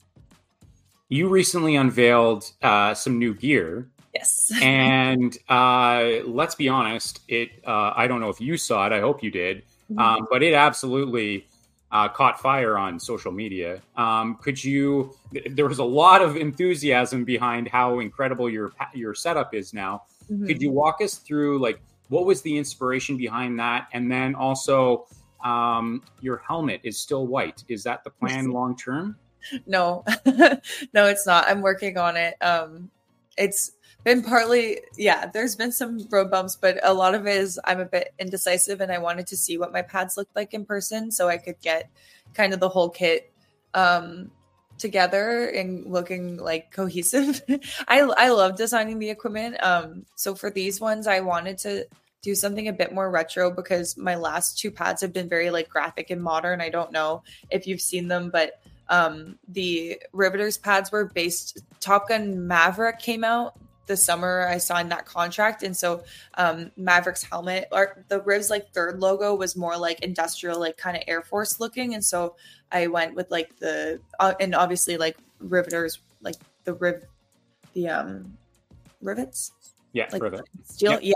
you 1.12 1.28
recently 1.28 1.76
unveiled 1.76 2.50
uh, 2.62 2.94
some 2.94 3.18
new 3.18 3.34
gear. 3.34 3.90
Yes. 4.14 4.50
and 4.62 5.36
uh, 5.50 6.20
let's 6.24 6.54
be 6.54 6.70
honest, 6.70 7.20
it. 7.28 7.50
Uh, 7.66 7.92
I 7.94 8.06
don't 8.06 8.20
know 8.20 8.30
if 8.30 8.40
you 8.40 8.56
saw 8.56 8.86
it. 8.86 8.92
I 8.92 9.00
hope 9.00 9.22
you 9.22 9.30
did. 9.30 9.58
Mm-hmm. 9.90 9.98
Um, 9.98 10.26
but 10.30 10.42
it 10.42 10.54
absolutely 10.54 11.46
uh, 11.90 12.08
caught 12.08 12.40
fire 12.40 12.78
on 12.78 12.98
social 12.98 13.30
media. 13.30 13.82
Um, 13.94 14.36
could 14.36 14.62
you? 14.62 15.14
There 15.50 15.68
was 15.68 15.80
a 15.80 15.84
lot 15.84 16.22
of 16.22 16.36
enthusiasm 16.36 17.24
behind 17.24 17.68
how 17.68 18.00
incredible 18.00 18.48
your 18.48 18.72
your 18.94 19.14
setup 19.14 19.54
is 19.54 19.74
now. 19.74 20.04
Mm-hmm. 20.30 20.46
Could 20.46 20.62
you 20.62 20.70
walk 20.70 21.02
us 21.02 21.16
through 21.16 21.58
like 21.58 21.78
what 22.08 22.24
was 22.24 22.40
the 22.40 22.56
inspiration 22.56 23.18
behind 23.18 23.58
that, 23.58 23.88
and 23.92 24.10
then 24.10 24.34
also 24.34 25.06
um, 25.44 26.02
your 26.22 26.38
helmet 26.38 26.80
is 26.84 26.98
still 26.98 27.26
white. 27.26 27.64
Is 27.68 27.82
that 27.84 28.02
the 28.02 28.10
plan 28.10 28.50
long 28.50 28.78
term? 28.78 29.16
No, 29.66 30.04
no, 30.26 31.06
it's 31.06 31.26
not. 31.26 31.46
I'm 31.48 31.62
working 31.62 31.98
on 31.98 32.16
it. 32.16 32.34
Um, 32.42 32.90
it's 33.36 33.72
been 34.04 34.22
partly, 34.22 34.80
yeah, 34.96 35.26
there's 35.26 35.54
been 35.54 35.72
some 35.72 36.06
road 36.10 36.30
bumps, 36.30 36.56
but 36.56 36.78
a 36.82 36.92
lot 36.92 37.14
of 37.14 37.26
it 37.26 37.36
is 37.36 37.60
I'm 37.64 37.80
a 37.80 37.84
bit 37.84 38.14
indecisive 38.18 38.80
and 38.80 38.90
I 38.90 38.98
wanted 38.98 39.26
to 39.28 39.36
see 39.36 39.58
what 39.58 39.72
my 39.72 39.82
pads 39.82 40.16
looked 40.16 40.34
like 40.34 40.54
in 40.54 40.64
person 40.64 41.10
so 41.10 41.28
I 41.28 41.36
could 41.36 41.60
get 41.60 41.88
kind 42.34 42.52
of 42.52 42.60
the 42.60 42.68
whole 42.68 42.88
kit 42.88 43.32
um, 43.74 44.30
together 44.78 45.48
and 45.48 45.86
looking 45.86 46.36
like 46.36 46.72
cohesive. 46.72 47.42
I, 47.88 48.00
I 48.00 48.28
love 48.30 48.56
designing 48.56 48.98
the 48.98 49.10
equipment. 49.10 49.62
Um, 49.62 50.04
so 50.16 50.34
for 50.34 50.50
these 50.50 50.80
ones, 50.80 51.06
I 51.06 51.20
wanted 51.20 51.58
to 51.58 51.86
do 52.22 52.34
something 52.34 52.68
a 52.68 52.72
bit 52.72 52.92
more 52.92 53.10
retro 53.10 53.50
because 53.50 53.96
my 53.96 54.14
last 54.14 54.58
two 54.58 54.70
pads 54.70 55.00
have 55.00 55.12
been 55.12 55.28
very 55.28 55.50
like 55.50 55.68
graphic 55.68 56.10
and 56.10 56.22
modern. 56.22 56.60
I 56.60 56.68
don't 56.68 56.92
know 56.92 57.22
if 57.50 57.66
you've 57.66 57.80
seen 57.80 58.08
them, 58.08 58.30
but 58.30 58.60
um, 58.92 59.38
the 59.48 60.00
Riveters 60.12 60.58
pads 60.58 60.92
were 60.92 61.06
based. 61.06 61.58
Top 61.80 62.10
Gun 62.10 62.46
Maverick 62.46 62.98
came 62.98 63.24
out 63.24 63.58
the 63.86 63.96
summer 63.96 64.46
I 64.48 64.58
signed 64.58 64.92
that 64.92 65.06
contract. 65.06 65.62
And 65.62 65.76
so 65.76 66.04
um, 66.34 66.70
Mavericks 66.76 67.22
helmet 67.22 67.68
or 67.72 68.04
the 68.08 68.20
Rivs 68.20 68.50
like 68.50 68.70
third 68.72 69.00
logo 69.00 69.34
was 69.34 69.56
more 69.56 69.76
like 69.76 70.00
industrial, 70.00 70.60
like 70.60 70.76
kind 70.76 70.96
of 70.96 71.02
Air 71.08 71.22
Force 71.22 71.58
looking. 71.58 71.94
And 71.94 72.04
so 72.04 72.36
I 72.70 72.86
went 72.86 73.14
with 73.14 73.30
like 73.30 73.58
the 73.58 74.00
uh, 74.20 74.34
and 74.38 74.54
obviously 74.54 74.98
like 74.98 75.16
riveters, 75.40 75.98
like 76.20 76.36
the 76.64 76.74
riv, 76.74 77.04
the 77.72 77.88
um 77.88 78.36
rivets. 79.00 79.52
Yeah, 79.92 80.08
like 80.10 80.22
steel. 80.64 80.98
Yeah. 81.02 81.12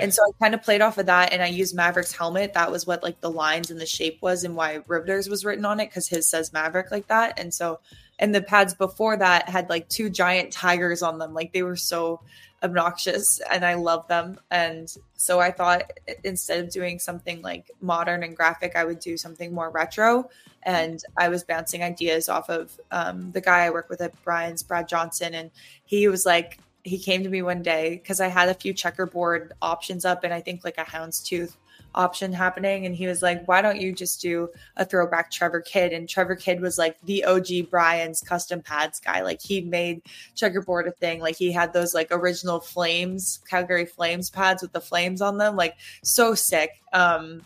And 0.00 0.12
so 0.12 0.22
I 0.22 0.30
kind 0.42 0.54
of 0.54 0.62
played 0.62 0.80
off 0.80 0.98
of 0.98 1.06
that 1.06 1.32
and 1.32 1.42
I 1.42 1.46
used 1.46 1.76
Mavericks 1.76 2.12
helmet. 2.12 2.54
That 2.54 2.72
was 2.72 2.86
what 2.86 3.02
like 3.02 3.20
the 3.20 3.30
lines 3.30 3.70
and 3.70 3.80
the 3.80 3.86
shape 3.86 4.18
was 4.20 4.42
and 4.42 4.56
why 4.56 4.82
Riveters 4.86 5.28
was 5.28 5.44
written 5.44 5.64
on 5.64 5.78
it 5.78 5.90
because 5.90 6.08
his 6.08 6.28
says 6.28 6.52
Maverick 6.52 6.90
like 6.90 7.06
that. 7.06 7.38
And 7.38 7.54
so 7.54 7.78
and 8.18 8.34
the 8.34 8.42
pads 8.42 8.74
before 8.74 9.16
that 9.16 9.48
had 9.48 9.68
like 9.68 9.88
two 9.88 10.10
giant 10.10 10.52
tigers 10.52 11.02
on 11.02 11.18
them. 11.18 11.34
Like 11.34 11.52
they 11.52 11.62
were 11.62 11.76
so 11.76 12.20
obnoxious 12.62 13.40
and 13.50 13.64
I 13.64 13.74
love 13.74 14.08
them. 14.08 14.40
And 14.50 14.92
so 15.14 15.40
I 15.40 15.50
thought 15.50 15.92
instead 16.24 16.64
of 16.64 16.70
doing 16.70 16.98
something 16.98 17.42
like 17.42 17.70
modern 17.80 18.22
and 18.22 18.36
graphic, 18.36 18.74
I 18.74 18.84
would 18.84 19.00
do 19.00 19.16
something 19.16 19.54
more 19.54 19.70
retro. 19.70 20.30
And 20.62 21.00
I 21.16 21.28
was 21.28 21.44
bouncing 21.44 21.82
ideas 21.82 22.28
off 22.28 22.48
of 22.48 22.78
um, 22.90 23.30
the 23.32 23.40
guy 23.40 23.64
I 23.64 23.70
work 23.70 23.88
with 23.88 24.00
at 24.00 24.20
Brian's, 24.24 24.62
Brad 24.62 24.88
Johnson. 24.88 25.34
And 25.34 25.50
he 25.84 26.08
was 26.08 26.26
like, 26.26 26.58
he 26.86 26.98
came 26.98 27.22
to 27.24 27.28
me 27.28 27.42
one 27.42 27.62
day 27.62 27.96
because 27.96 28.20
I 28.20 28.28
had 28.28 28.48
a 28.48 28.54
few 28.54 28.72
checkerboard 28.72 29.52
options 29.60 30.04
up 30.04 30.24
and 30.24 30.32
I 30.32 30.40
think 30.40 30.64
like 30.64 30.78
a 30.78 30.84
houndstooth 30.84 31.56
option 31.94 32.32
happening. 32.32 32.86
And 32.86 32.94
he 32.94 33.06
was 33.06 33.22
like, 33.22 33.46
why 33.48 33.62
don't 33.62 33.80
you 33.80 33.92
just 33.92 34.20
do 34.20 34.50
a 34.76 34.84
throwback 34.84 35.30
Trevor 35.30 35.60
Kidd? 35.60 35.92
And 35.92 36.08
Trevor 36.08 36.36
Kidd 36.36 36.60
was 36.60 36.78
like 36.78 37.00
the 37.02 37.24
OG 37.24 37.70
Brian's 37.70 38.20
custom 38.20 38.60
pads 38.60 39.00
guy. 39.00 39.22
Like 39.22 39.40
he 39.42 39.62
made 39.62 40.02
checkerboard 40.34 40.86
a 40.86 40.92
thing. 40.92 41.20
Like 41.20 41.36
he 41.36 41.50
had 41.50 41.72
those 41.72 41.94
like 41.94 42.08
original 42.10 42.60
flames, 42.60 43.40
Calgary 43.48 43.86
Flames 43.86 44.30
pads 44.30 44.62
with 44.62 44.72
the 44.72 44.80
flames 44.80 45.20
on 45.20 45.38
them. 45.38 45.56
Like 45.56 45.74
so 46.02 46.34
sick. 46.34 46.70
Um, 46.92 47.42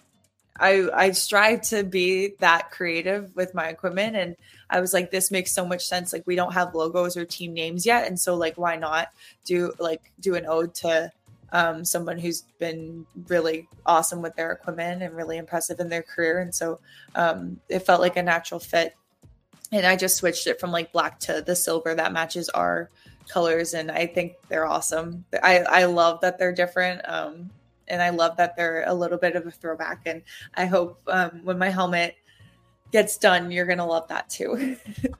I 0.58 0.88
I 0.92 1.10
strive 1.12 1.62
to 1.62 1.82
be 1.82 2.34
that 2.40 2.70
creative 2.70 3.34
with 3.34 3.54
my 3.54 3.68
equipment 3.68 4.16
and 4.16 4.36
I 4.70 4.80
was 4.80 4.92
like 4.92 5.10
this 5.10 5.30
makes 5.30 5.52
so 5.52 5.66
much 5.66 5.86
sense. 5.86 6.12
Like 6.12 6.26
we 6.26 6.36
don't 6.36 6.54
have 6.54 6.74
logos 6.74 7.16
or 7.16 7.24
team 7.24 7.52
names 7.52 7.84
yet. 7.84 8.06
And 8.06 8.18
so 8.18 8.34
like 8.34 8.56
why 8.56 8.76
not 8.76 9.08
do 9.44 9.72
like 9.78 10.12
do 10.20 10.34
an 10.34 10.46
ode 10.46 10.74
to 10.76 11.12
um, 11.52 11.84
someone 11.84 12.18
who's 12.18 12.42
been 12.58 13.06
really 13.28 13.68
awesome 13.84 14.22
with 14.22 14.36
their 14.36 14.52
equipment 14.52 15.02
and 15.02 15.16
really 15.16 15.36
impressive 15.36 15.80
in 15.80 15.88
their 15.88 16.02
career. 16.02 16.40
And 16.40 16.54
so 16.54 16.80
um, 17.14 17.60
it 17.68 17.80
felt 17.80 18.00
like 18.00 18.16
a 18.16 18.22
natural 18.22 18.60
fit. 18.60 18.94
And 19.72 19.86
I 19.86 19.96
just 19.96 20.16
switched 20.16 20.46
it 20.46 20.60
from 20.60 20.72
like 20.72 20.92
black 20.92 21.18
to 21.20 21.42
the 21.44 21.56
silver 21.56 21.94
that 21.94 22.12
matches 22.12 22.48
our 22.50 22.90
colors. 23.28 23.74
And 23.74 23.90
I 23.90 24.06
think 24.06 24.34
they're 24.48 24.66
awesome. 24.66 25.24
I 25.42 25.60
I 25.60 25.84
love 25.84 26.20
that 26.20 26.38
they're 26.38 26.52
different 26.52 27.02
um, 27.08 27.50
and 27.88 28.00
I 28.00 28.10
love 28.10 28.36
that 28.36 28.56
they're 28.56 28.84
a 28.86 28.94
little 28.94 29.18
bit 29.18 29.36
of 29.36 29.46
a 29.46 29.50
throwback. 29.50 30.02
And 30.06 30.22
I 30.54 30.66
hope 30.66 31.00
um, 31.08 31.40
when 31.44 31.58
my 31.58 31.68
helmet 31.68 32.16
gets 32.92 33.16
done, 33.16 33.50
you're 33.50 33.66
gonna 33.66 33.86
love 33.86 34.08
that 34.08 34.28
too. 34.28 34.76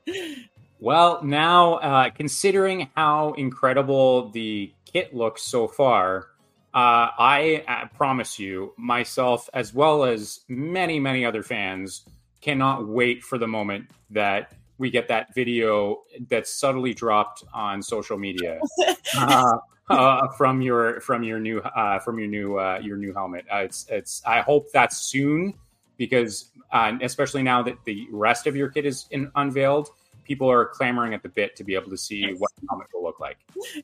Well, 0.83 1.23
now 1.23 1.75
uh, 1.75 2.11
considering 2.11 2.89
how 2.97 3.35
incredible 3.35 4.31
the 4.31 4.73
kit 4.87 5.15
looks 5.15 5.43
so 5.43 5.69
far, 5.69 6.29
uh, 6.73 7.13
I 7.19 7.65
uh, 7.69 7.89
promise 7.95 8.39
you, 8.39 8.73
myself 8.79 9.51
as 9.53 9.75
well 9.75 10.05
as 10.05 10.41
many, 10.49 10.99
many 10.99 11.27
other 11.27 11.43
fans, 11.43 12.07
cannot 12.41 12.89
wait 12.89 13.23
for 13.23 13.37
the 13.37 13.47
moment 13.47 13.91
that 14.09 14.53
we 14.79 14.89
get 14.89 15.07
that 15.09 15.35
video 15.35 16.05
that's 16.31 16.51
subtly 16.51 16.95
dropped 16.95 17.45
on 17.53 17.83
social 17.83 18.17
media 18.17 18.59
uh, 19.19 19.59
uh, 19.91 20.29
from 20.39 20.63
your 20.63 20.99
from 21.03 21.23
your 21.23 21.39
new 21.39 21.59
uh, 21.59 21.99
from 21.99 22.19
your 22.19 22.29
new 22.29 22.59
uh, 22.59 22.81
your 22.83 22.97
new 22.97 23.13
helmet. 23.13 23.45
Uh, 23.53 23.59
it's 23.59 23.85
it's. 23.91 24.23
I 24.25 24.41
hope 24.41 24.73
that's 24.73 24.97
soon 24.97 25.53
because 26.01 26.51
uh, 26.73 26.97
especially 27.03 27.43
now 27.43 27.63
that 27.63 27.77
the 27.85 28.09
rest 28.11 28.47
of 28.47 28.57
your 28.57 28.71
kit 28.71 28.87
is 28.87 29.05
in, 29.11 29.31
unveiled, 29.37 29.91
people 30.25 30.51
are 30.51 30.65
clamoring 30.65 31.13
at 31.13 31.23
the 31.23 31.29
bit 31.29 31.55
to 31.55 31.63
be 31.63 31.75
able 31.75 31.91
to 31.91 31.97
see 31.99 32.33
what 32.39 32.51
the 32.59 32.67
helmet 32.71 32.87
will 32.95 33.03
look 33.03 33.21
like. 33.21 33.37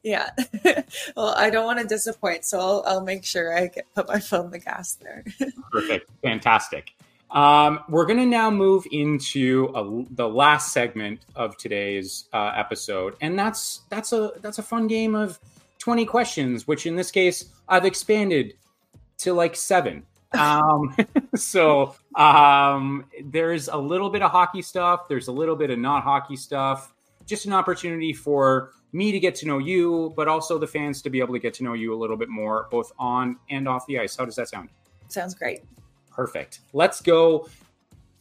yeah. 0.03 0.31
well, 1.17 1.35
I 1.37 1.51
don't 1.51 1.67
want 1.67 1.79
to 1.79 1.87
disappoint, 1.87 2.47
so 2.47 2.59
I'll, 2.59 2.83
I'll 2.87 3.01
make 3.03 3.23
sure 3.23 3.55
I 3.55 3.67
get, 3.67 3.85
put 3.95 4.09
my 4.09 4.19
foot 4.19 4.41
on 4.41 4.51
the 4.51 4.59
gas 4.59 4.95
there. 4.95 5.25
Perfect, 5.71 6.11
fantastic. 6.23 6.95
Um, 7.31 7.81
we're 7.91 8.07
going 8.07 8.21
to 8.21 8.27
now 8.27 8.51
move 8.51 8.87
into 8.91 9.71
a, 9.75 10.15
the 10.15 10.27
last 10.27 10.73
segment 10.73 11.21
of 11.35 11.59
today's 11.59 12.31
uh, 12.33 12.53
episode, 12.57 13.17
and 13.21 13.39
that's 13.39 13.83
that's 13.91 14.13
a 14.15 14.31
that's 14.41 14.59
a 14.59 14.63
fun 14.63 14.87
game 14.87 15.15
of 15.17 15.39
twenty 15.79 16.07
questions, 16.07 16.69
which 16.69 16.87
in 16.87 16.95
this 16.95 17.11
case 17.11 17.47
I've 17.69 17.85
expanded 17.85 18.55
to 19.19 19.35
like 19.35 19.57
seven. 19.57 20.05
Um, 20.33 20.97
so 21.35 21.95
um, 22.15 23.07
there's 23.25 23.69
a 23.69 23.77
little 23.77 24.11
bit 24.11 24.23
of 24.23 24.31
hockey 24.31 24.63
stuff. 24.63 25.09
There's 25.09 25.29
a 25.29 25.33
little 25.33 25.57
bit 25.57 25.71
of 25.71 25.79
not 25.79 26.03
hockey 26.03 26.37
stuff. 26.37 26.93
Just 27.27 27.47
an 27.47 27.53
opportunity 27.53 28.13
for 28.13 28.71
me 28.93 29.13
to 29.13 29.21
get 29.21 29.35
to 29.37 29.47
know 29.47 29.59
you, 29.59 30.13
but 30.17 30.29
also 30.29 30.59
the 30.59 30.67
fans 30.67 31.03
to 31.03 31.11
be 31.11 31.21
able 31.21 31.35
to 31.35 31.41
get 31.41 31.55
to 31.55 31.65
know 31.65 31.75
you 31.75 31.95
a 31.95 31.99
little 31.99 32.17
bit 32.17 32.29
more, 32.29 32.69
both 32.71 32.93
on 32.99 33.37
and 33.51 33.69
off 33.69 33.87
the 33.87 33.99
ice. 33.99 34.17
How 34.17 34.25
does 34.25 34.37
that 34.37 34.49
sound? 34.49 34.69
Sounds 35.09 35.35
great. 35.35 35.65
Perfect. 36.11 36.61
Let's 36.73 37.01
go. 37.03 37.49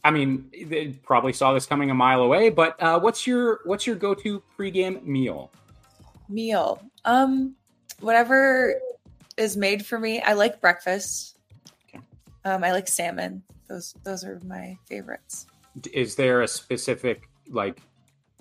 I 0.04 0.10
mean, 0.10 0.50
they 0.66 0.88
probably 0.88 1.32
saw 1.32 1.52
this 1.52 1.66
coming 1.66 1.90
a 1.90 1.94
mile 1.94 2.22
away, 2.22 2.50
but 2.50 2.80
uh, 2.80 3.00
what's 3.00 3.26
your 3.26 3.60
what's 3.64 3.86
your 3.86 3.96
go 3.96 4.14
to 4.14 4.42
pregame 4.56 5.02
meal? 5.02 5.50
Meal. 6.28 6.80
Um, 7.04 7.56
whatever 8.00 8.74
is 9.36 9.56
made 9.56 9.84
for 9.84 9.98
me. 9.98 10.20
I 10.20 10.34
like 10.34 10.60
breakfast. 10.60 11.35
Um, 12.46 12.62
I 12.62 12.70
like 12.70 12.86
salmon. 12.86 13.42
Those 13.68 13.94
those 14.04 14.24
are 14.24 14.40
my 14.46 14.78
favorites. 14.86 15.46
Is 15.92 16.14
there 16.14 16.42
a 16.42 16.48
specific 16.48 17.28
like, 17.50 17.82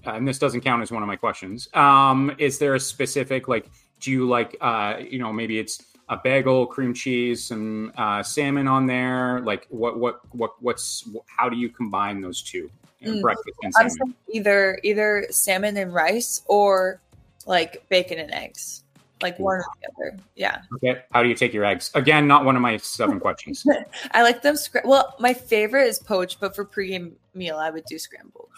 uh, 0.06 0.12
and 0.12 0.28
this 0.28 0.38
doesn't 0.38 0.62
count 0.62 0.84
as 0.84 0.92
one 0.92 1.02
of 1.02 1.08
my 1.08 1.16
questions. 1.16 1.68
Um, 1.74 2.34
is 2.38 2.60
there 2.60 2.76
a 2.76 2.80
specific 2.80 3.48
like? 3.48 3.66
Do 4.00 4.12
you 4.12 4.28
like 4.28 4.56
uh, 4.62 4.98
you 5.00 5.18
know 5.18 5.34
maybe 5.34 5.58
it's 5.58 5.84
a 6.10 6.18
bagel, 6.18 6.68
cream 6.68 6.94
cheese, 6.94 7.46
some 7.46 7.92
uh, 7.98 8.22
salmon 8.22 8.68
on 8.68 8.86
there? 8.86 9.42
Like 9.42 9.66
what 9.70 9.98
what 9.98 10.22
what 10.36 10.52
what's 10.62 11.10
how 11.26 11.50
do 11.50 11.58
you 11.58 11.70
combine 11.70 12.22
those 12.22 12.44
two? 12.44 12.70
Mm. 13.04 13.24
Breakfast 13.24 13.58
and 13.64 13.74
salmon. 13.74 14.16
either 14.32 14.80
either 14.84 15.26
salmon 15.32 15.78
and 15.78 15.92
rice 15.92 16.44
or 16.46 17.02
like 17.48 17.90
bacon 17.90 18.20
and 18.20 18.32
eggs. 18.32 18.84
Like 19.22 19.40
one 19.40 19.58
or 19.58 19.66
the 19.82 19.88
other. 19.96 20.18
Yeah. 20.36 20.60
Okay. 20.76 21.02
How 21.12 21.24
do 21.24 21.30
you 21.30 21.36
take 21.36 21.54
your 21.54 21.64
eggs? 21.64 21.90
Again, 21.94 22.28
not 22.28 22.44
one 22.44 22.56
of 22.56 22.62
my 22.62 22.78
seven 22.78 23.20
questions. 23.20 23.66
I 24.12 24.24
like 24.24 24.42
them. 24.42 24.56
Scra- 24.56 24.86
well, 24.86 25.16
my 25.20 25.34
favorite 25.34 25.88
is 25.88 26.00
poached, 26.00 26.40
but 26.40 26.56
for 26.56 26.66
pregame 26.66 27.14
meal, 27.34 27.58
I 27.58 27.70
would 27.70 27.86
do 27.86 27.98
scrambled. 27.98 28.50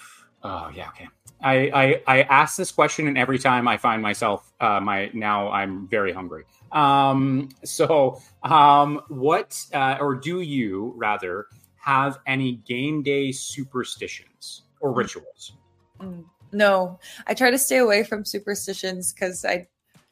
Oh 0.43 0.69
yeah, 0.73 0.89
okay. 0.89 1.07
I, 1.41 1.55
I 1.73 2.01
I 2.07 2.21
ask 2.23 2.57
this 2.57 2.71
question, 2.71 3.07
and 3.07 3.17
every 3.17 3.37
time 3.37 3.67
I 3.67 3.77
find 3.77 4.01
myself, 4.01 4.51
uh, 4.59 4.79
my 4.79 5.11
now 5.13 5.49
I'm 5.51 5.87
very 5.87 6.11
hungry. 6.11 6.45
Um, 6.71 7.49
so, 7.63 8.21
um, 8.43 9.01
what 9.09 9.63
uh, 9.73 9.97
or 9.99 10.15
do 10.15 10.41
you 10.41 10.93
rather 10.95 11.45
have 11.75 12.19
any 12.25 12.53
game 12.67 13.03
day 13.03 13.31
superstitions 13.31 14.63
or 14.81 14.91
rituals? 14.91 15.53
Mm, 15.99 16.25
No, 16.51 16.99
I 17.27 17.33
try 17.33 17.51
to 17.51 17.57
stay 17.57 17.77
away 17.77 18.03
from 18.03 18.25
superstitions 18.25 19.13
because 19.13 19.45
I 19.45 19.67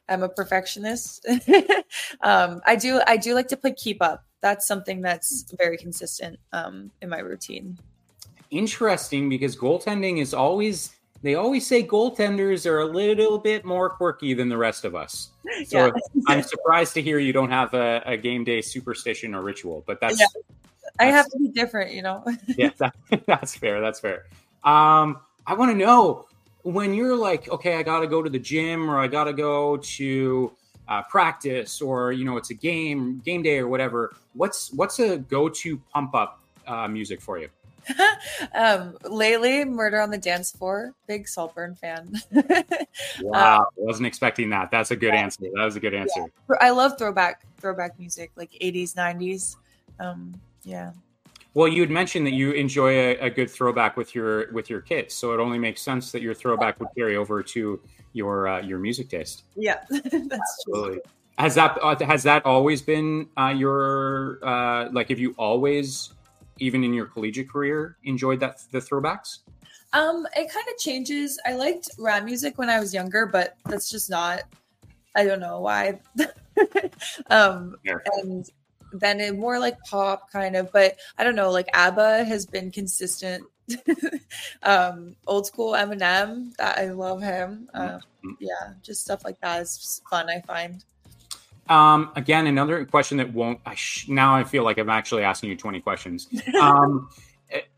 I'm 0.10 0.24
a 0.24 0.30
perfectionist. 0.30 1.26
um, 2.22 2.62
I 2.66 2.76
do 2.76 3.02
I 3.08 3.18
do 3.18 3.34
like 3.34 3.48
to 3.50 3.58
play 3.58 3.74
keep 3.74 4.02
up. 4.02 4.24
That's 4.42 4.68
something 4.68 5.02
that's 5.02 5.52
very 5.58 5.78
consistent 5.78 6.40
um, 6.54 6.92
in 7.02 7.10
my 7.10 7.20
routine. 7.20 7.80
Interesting, 8.52 9.28
because 9.28 9.56
goaltending 9.56 10.22
is 10.22 10.34
always 10.34 10.96
they 11.24 11.34
always 11.34 11.66
say 11.66 11.82
goaltenders 11.82 12.70
are 12.70 12.82
a 12.82 12.86
little 12.86 13.40
bit 13.40 13.66
more 13.66 13.90
quirky 13.90 14.36
than 14.36 14.48
the 14.48 14.58
rest 14.58 14.86
of 14.86 14.96
us. 14.96 15.30
So 15.68 15.86
Yeah. 15.88 15.92
I'm 16.28 16.44
surprised 16.44 16.94
to 16.96 17.02
hear 17.02 17.18
you 17.18 17.32
don't 17.32 17.50
have 17.50 17.74
a, 17.74 18.04
a 18.06 18.18
game 18.18 18.44
day 18.44 18.62
superstition 18.62 19.34
or 19.34 19.42
ritual, 19.42 19.84
but 19.88 20.00
that's 20.02 20.20
Yeah. 20.20 20.26
I 21.00 21.06
have 21.06 21.28
to 21.28 21.38
be 21.40 21.50
different, 21.50 21.94
you 21.94 22.02
know. 22.02 22.24
yeah, 22.58 22.70
that, 22.78 22.96
that's 23.26 23.56
fair. 23.56 23.80
That's 23.82 24.00
fair. 24.00 24.26
Um, 24.64 25.20
I 25.48 25.54
want 25.54 25.72
to 25.72 25.78
know 25.78 26.26
when 26.66 26.96
you're 26.96 27.16
like, 27.16 27.48
okay, 27.50 27.76
I 27.76 27.84
got 27.84 28.00
to 28.00 28.08
go 28.08 28.24
to 28.24 28.30
the 28.30 28.40
gym 28.40 28.90
or 28.90 28.98
I 28.98 29.08
got 29.08 29.26
to 29.26 29.34
go 29.34 29.78
to 29.78 30.52
uh, 30.88 31.04
practice 31.04 31.80
or 31.80 32.12
you 32.12 32.26
know 32.26 32.38
it's 32.38 32.50
a 32.50 32.56
game, 32.56 33.22
game 33.24 33.44
day 33.44 33.60
or 33.60 33.68
whatever. 33.68 34.16
What's 34.34 34.74
what's 34.74 35.00
a 35.00 35.18
go 35.18 35.48
to 35.48 35.78
pump 35.94 36.16
up 36.16 36.42
uh, 36.66 36.88
music 36.88 37.22
for 37.22 37.38
you? 37.38 37.50
um, 38.56 38.98
lately, 39.04 39.64
Murder 39.64 40.02
on 40.02 40.10
the 40.10 40.18
Dance 40.18 40.52
Floor, 40.52 40.94
big 41.08 41.28
Saltburn 41.28 41.76
fan. 41.76 42.14
Wow, 43.22 43.68
wasn't 43.76 44.08
expecting 44.08 44.50
that. 44.50 44.72
That's 44.72 44.92
a 44.92 44.96
good 44.96 45.14
answer. 45.14 45.44
That 45.54 45.66
was 45.66 45.76
a 45.76 45.80
good 45.80 45.94
answer. 45.94 46.26
I 46.62 46.70
love 46.70 46.98
throwback 46.98 47.46
throwback 47.60 48.00
music, 48.00 48.32
like 48.36 48.52
80s, 48.52 48.96
90s. 48.96 49.56
Um, 50.00 50.34
yeah. 50.64 50.92
Well, 51.56 51.70
you 51.70 51.80
had 51.82 51.90
mentioned 51.90 52.28
that 52.28 52.34
you 52.34 52.52
enjoy 52.52 52.90
a, 52.90 53.18
a, 53.20 53.30
good 53.30 53.50
throwback 53.50 53.96
with 53.96 54.14
your 54.14 54.52
with 54.52 54.70
your 54.70 54.82
kids, 54.82 55.16
so 55.16 55.34
it 55.34 55.40
only 55.40 55.58
makes 55.58 55.82
sense 55.82 56.12
that 56.12 56.22
your 56.22 56.34
throwback 56.34 56.78
would 56.82 56.90
carry 56.98 57.16
over 57.16 57.42
to 57.42 57.80
your 58.12 58.50
uh, 58.50 58.62
your 58.62 58.78
music 58.78 59.08
taste. 59.08 59.44
Yeah, 59.56 59.80
that's 59.90 60.06
Absolutely. 60.14 60.96
true. 60.96 61.02
Has 61.38 61.56
that 61.56 61.80
uh, 61.82 61.96
has 62.06 62.24
that 62.24 62.46
always 62.46 62.82
been 62.82 63.30
uh, 63.38 63.54
your 63.56 64.40
uh, 64.46 64.90
like? 64.92 65.08
Have 65.08 65.20
you 65.20 65.34
always, 65.38 66.14
even 66.60 66.84
in 66.84 66.94
your 66.94 67.06
collegiate 67.06 67.50
career, 67.50 67.96
enjoyed 68.04 68.42
that 68.42 68.60
the 68.72 68.80
throwbacks? 68.80 69.40
Um, 69.94 70.28
it 70.36 70.52
kind 70.52 70.68
of 70.68 70.78
changes. 70.78 71.40
I 71.46 71.54
liked 71.54 71.90
rap 71.98 72.26
music 72.26 72.58
when 72.58 72.70
I 72.70 72.82
was 72.82 72.94
younger, 72.94 73.26
but 73.26 73.56
that's 73.64 73.90
just 73.90 74.10
not. 74.10 74.44
I 75.16 75.24
don't 75.24 75.40
know 75.40 75.62
why. 75.62 76.02
um, 77.30 77.78
yeah. 77.86 77.96
and 78.18 78.46
then 79.00 79.20
it 79.20 79.38
more 79.38 79.60
like 79.60 79.80
pop 79.86 80.32
kind 80.32 80.56
of, 80.56 80.72
but 80.72 80.98
I 81.18 81.24
don't 81.24 81.36
know. 81.36 81.52
Like 81.52 81.68
ABBA 81.74 82.26
has 82.26 82.46
been 82.46 82.72
consistent. 82.72 83.44
um, 84.64 85.16
old 85.26 85.48
school 85.48 85.74
Eminem, 85.74 86.56
that 86.58 86.78
I 86.78 86.92
love 86.92 87.22
him. 87.22 87.70
Um, 87.74 88.00
yeah, 88.40 88.74
just 88.84 89.02
stuff 89.02 89.24
like 89.26 89.40
that 89.42 89.62
is 89.62 90.02
fun. 90.10 90.30
I 90.30 90.42
find. 90.42 90.84
Um, 91.68 92.12
again, 92.16 92.46
another 92.48 92.86
question 92.86 93.18
that 93.18 93.34
won't. 93.34 93.60
I 93.66 93.76
sh- 93.76 94.08
now 94.08 94.36
I 94.36 94.44
feel 94.44 94.64
like 94.64 94.78
I'm 94.78 94.90
actually 94.90 95.24
asking 95.24 95.50
you 95.50 95.58
20 95.58 95.82
questions. 95.82 96.28
Um, 96.60 97.10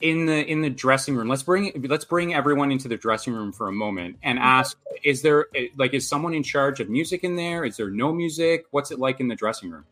in 0.01 0.25
the 0.25 0.45
in 0.45 0.61
the 0.61 0.69
dressing 0.69 1.15
room, 1.15 1.27
let's 1.27 1.43
bring 1.43 1.71
let's 1.87 2.05
bring 2.05 2.33
everyone 2.33 2.71
into 2.71 2.87
the 2.87 2.97
dressing 2.97 3.33
room 3.33 3.51
for 3.51 3.67
a 3.67 3.71
moment 3.71 4.17
and 4.23 4.39
ask: 4.39 4.77
Is 5.03 5.21
there 5.21 5.47
like 5.77 5.93
is 5.93 6.07
someone 6.07 6.33
in 6.33 6.43
charge 6.43 6.79
of 6.79 6.89
music 6.89 7.23
in 7.23 7.35
there? 7.35 7.63
Is 7.63 7.77
there 7.77 7.89
no 7.89 8.13
music? 8.13 8.65
What's 8.71 8.91
it 8.91 8.99
like 8.99 9.19
in 9.19 9.27
the 9.27 9.35
dressing 9.35 9.69
room? 9.69 9.85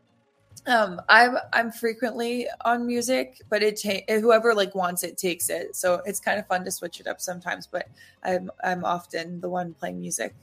Um, 0.66 1.00
I'm 1.08 1.38
I'm 1.52 1.70
frequently 1.70 2.48
on 2.64 2.86
music, 2.86 3.40
but 3.48 3.62
it 3.62 3.80
ta- 3.80 4.12
whoever 4.20 4.54
like 4.54 4.74
wants 4.74 5.04
it 5.04 5.16
takes 5.16 5.48
it. 5.48 5.76
So 5.76 6.02
it's 6.04 6.18
kind 6.18 6.38
of 6.38 6.46
fun 6.46 6.64
to 6.64 6.70
switch 6.70 7.00
it 7.00 7.06
up 7.06 7.20
sometimes. 7.20 7.66
But 7.66 7.88
I'm 8.24 8.50
I'm 8.62 8.84
often 8.84 9.40
the 9.40 9.48
one 9.48 9.74
playing 9.74 10.00
music. 10.00 10.34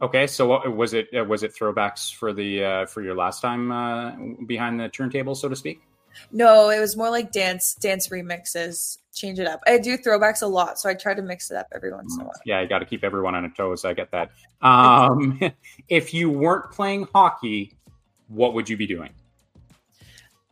Okay, 0.00 0.26
so 0.26 0.46
what 0.46 0.76
was 0.76 0.94
it? 0.94 1.08
Uh, 1.16 1.24
was 1.24 1.42
it 1.42 1.54
throwbacks 1.54 2.14
for 2.14 2.32
the 2.32 2.64
uh, 2.64 2.86
for 2.86 3.02
your 3.02 3.14
last 3.14 3.40
time 3.42 3.72
uh, 3.72 4.12
behind 4.46 4.80
the 4.80 4.88
turntable, 4.88 5.34
so 5.34 5.48
to 5.48 5.56
speak? 5.56 5.80
No, 6.32 6.70
it 6.70 6.80
was 6.80 6.96
more 6.96 7.10
like 7.10 7.32
dance 7.32 7.74
dance 7.74 8.08
remixes. 8.08 8.98
Change 9.12 9.40
it 9.40 9.46
up. 9.46 9.60
I 9.66 9.78
do 9.78 9.98
throwbacks 9.98 10.42
a 10.42 10.46
lot, 10.46 10.78
so 10.78 10.88
I 10.88 10.94
try 10.94 11.14
to 11.14 11.22
mix 11.22 11.50
it 11.50 11.56
up 11.56 11.66
every 11.74 11.92
once 11.92 12.14
in 12.14 12.22
a 12.22 12.24
while. 12.24 12.32
Yeah, 12.46 12.60
you 12.60 12.68
got 12.68 12.78
to 12.78 12.84
keep 12.86 13.02
everyone 13.02 13.34
on 13.34 13.42
their 13.42 13.52
toes. 13.56 13.84
I 13.84 13.92
get 13.92 14.12
that. 14.12 14.30
Um, 14.62 15.40
if 15.88 16.14
you 16.14 16.30
weren't 16.30 16.70
playing 16.70 17.08
hockey, 17.12 17.76
what 18.28 18.54
would 18.54 18.68
you 18.68 18.76
be 18.76 18.86
doing? 18.86 19.10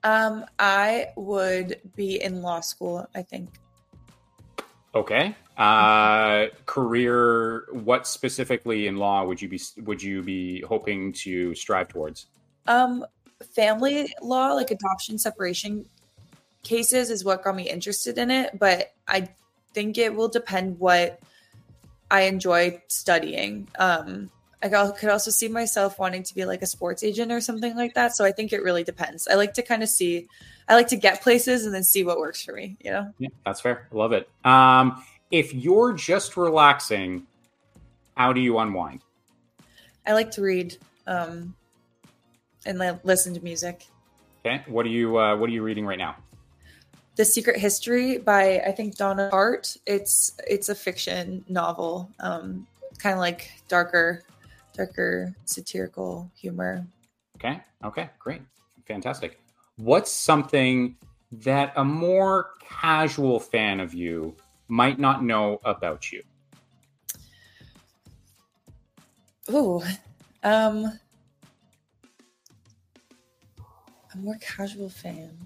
Um, 0.07 0.45
I 0.61 1.09
would 1.17 1.81
be 1.97 2.23
in 2.23 2.41
law 2.41 2.61
school. 2.61 3.09
I 3.13 3.23
think. 3.23 3.51
Okay. 4.95 5.35
Uh, 5.59 6.47
career. 6.65 7.65
What 7.73 8.07
specifically 8.07 8.87
in 8.87 8.99
law 8.99 9.25
would 9.25 9.43
you 9.43 9.49
be 9.49 9.61
would 9.79 10.01
you 10.01 10.23
be 10.23 10.61
hoping 10.61 11.13
to 11.25 11.57
strive 11.57 11.89
towards? 11.89 12.27
Um, 12.69 13.05
family 13.55 14.15
law, 14.23 14.53
like 14.53 14.71
adoption 14.71 15.19
separation 15.19 15.87
cases, 16.63 17.11
is 17.11 17.25
what 17.25 17.43
got 17.43 17.57
me 17.57 17.69
interested 17.69 18.17
in 18.17 18.31
it. 18.31 18.61
But 18.61 18.93
I 19.09 19.29
think 19.75 19.99
it 19.99 20.15
will 20.15 20.29
depend 20.29 20.79
what 20.79 21.19
I 22.13 22.23
enjoy 22.23 22.81
studying. 22.87 23.69
Um, 23.77 24.31
I 24.63 24.69
could 24.69 25.11
also 25.11 25.31
see 25.31 25.49
myself 25.49 25.99
wanting 25.99 26.23
to 26.23 26.35
be 26.35 26.45
like 26.45 26.63
a 26.63 26.67
sports 26.67 27.03
agent 27.03 27.31
or 27.31 27.41
something 27.41 27.77
like 27.77 27.95
that. 27.95 28.17
So 28.17 28.25
I 28.25 28.33
think 28.33 28.53
it 28.53 28.63
really 28.63 28.85
depends. 28.85 29.29
I 29.29 29.35
like 29.35 29.55
to 29.55 29.63
kind 29.63 29.83
of 29.83 29.89
see 29.89 30.29
I 30.69 30.75
like 30.75 30.89
to 30.89 30.97
get 30.97 31.23
places 31.23 31.65
and 31.65 31.75
then 31.75 31.85
see 31.85 32.03
what 32.03 32.19
works 32.19 32.43
for 32.43 32.53
me, 32.53 32.77
you 32.81 32.91
know? 32.91 33.13
Yeah, 33.19 33.29
that's 33.45 33.61
fair. 33.61 33.87
I 33.93 33.95
love 33.95 34.13
it. 34.13 34.29
Um, 34.45 35.05
if 35.31 35.55
you're 35.55 35.93
just 35.93 36.37
relaxing, 36.37 37.27
how 38.17 38.33
do 38.33 38.41
you 38.41 38.59
unwind? 38.59 39.03
I 40.07 40.13
like 40.13 40.31
to 40.33 40.43
read 40.43 40.77
um, 41.07 41.55
and 42.65 42.79
like, 42.79 43.05
listen 43.05 43.35
to 43.35 43.41
music. 43.41 43.87
Okay. 44.45 44.65
What 44.67 44.87
are 44.87 44.91
you 44.91 45.19
uh, 45.19 45.37
what 45.37 45.51
are 45.51 45.53
you 45.53 45.63
reading 45.63 45.85
right 45.85 45.99
now? 45.99 46.17
The 47.17 47.25
Secret 47.25 47.59
History 47.59 48.19
by 48.19 48.61
I 48.61 48.71
think 48.73 48.97
Donna 48.97 49.29
Tartt. 49.33 49.77
It's 49.87 50.37
it's 50.47 50.69
a 50.69 50.75
fiction 50.75 51.45
novel. 51.49 52.11
Um, 52.21 52.67
kind 52.99 53.15
of 53.15 53.19
like 53.19 53.51
darker 53.69 54.23
darker 54.77 55.35
satirical 55.45 56.31
humor. 56.37 56.87
Okay. 57.37 57.61
Okay. 57.85 58.11
Great. 58.19 58.43
Fantastic 58.87 59.41
what's 59.77 60.11
something 60.11 60.97
that 61.31 61.73
a 61.77 61.85
more 61.85 62.51
casual 62.61 63.41
fan 63.41 63.81
of 63.81 63.95
you 63.95 64.35
might 64.69 64.99
not 64.99 65.23
know 65.23 65.61
about 65.65 66.13
you? 66.13 66.23
Oh, 69.49 69.85
um, 70.43 70.99
a 74.13 74.17
more 74.17 74.37
casual 74.41 74.89
fan. 74.89 75.37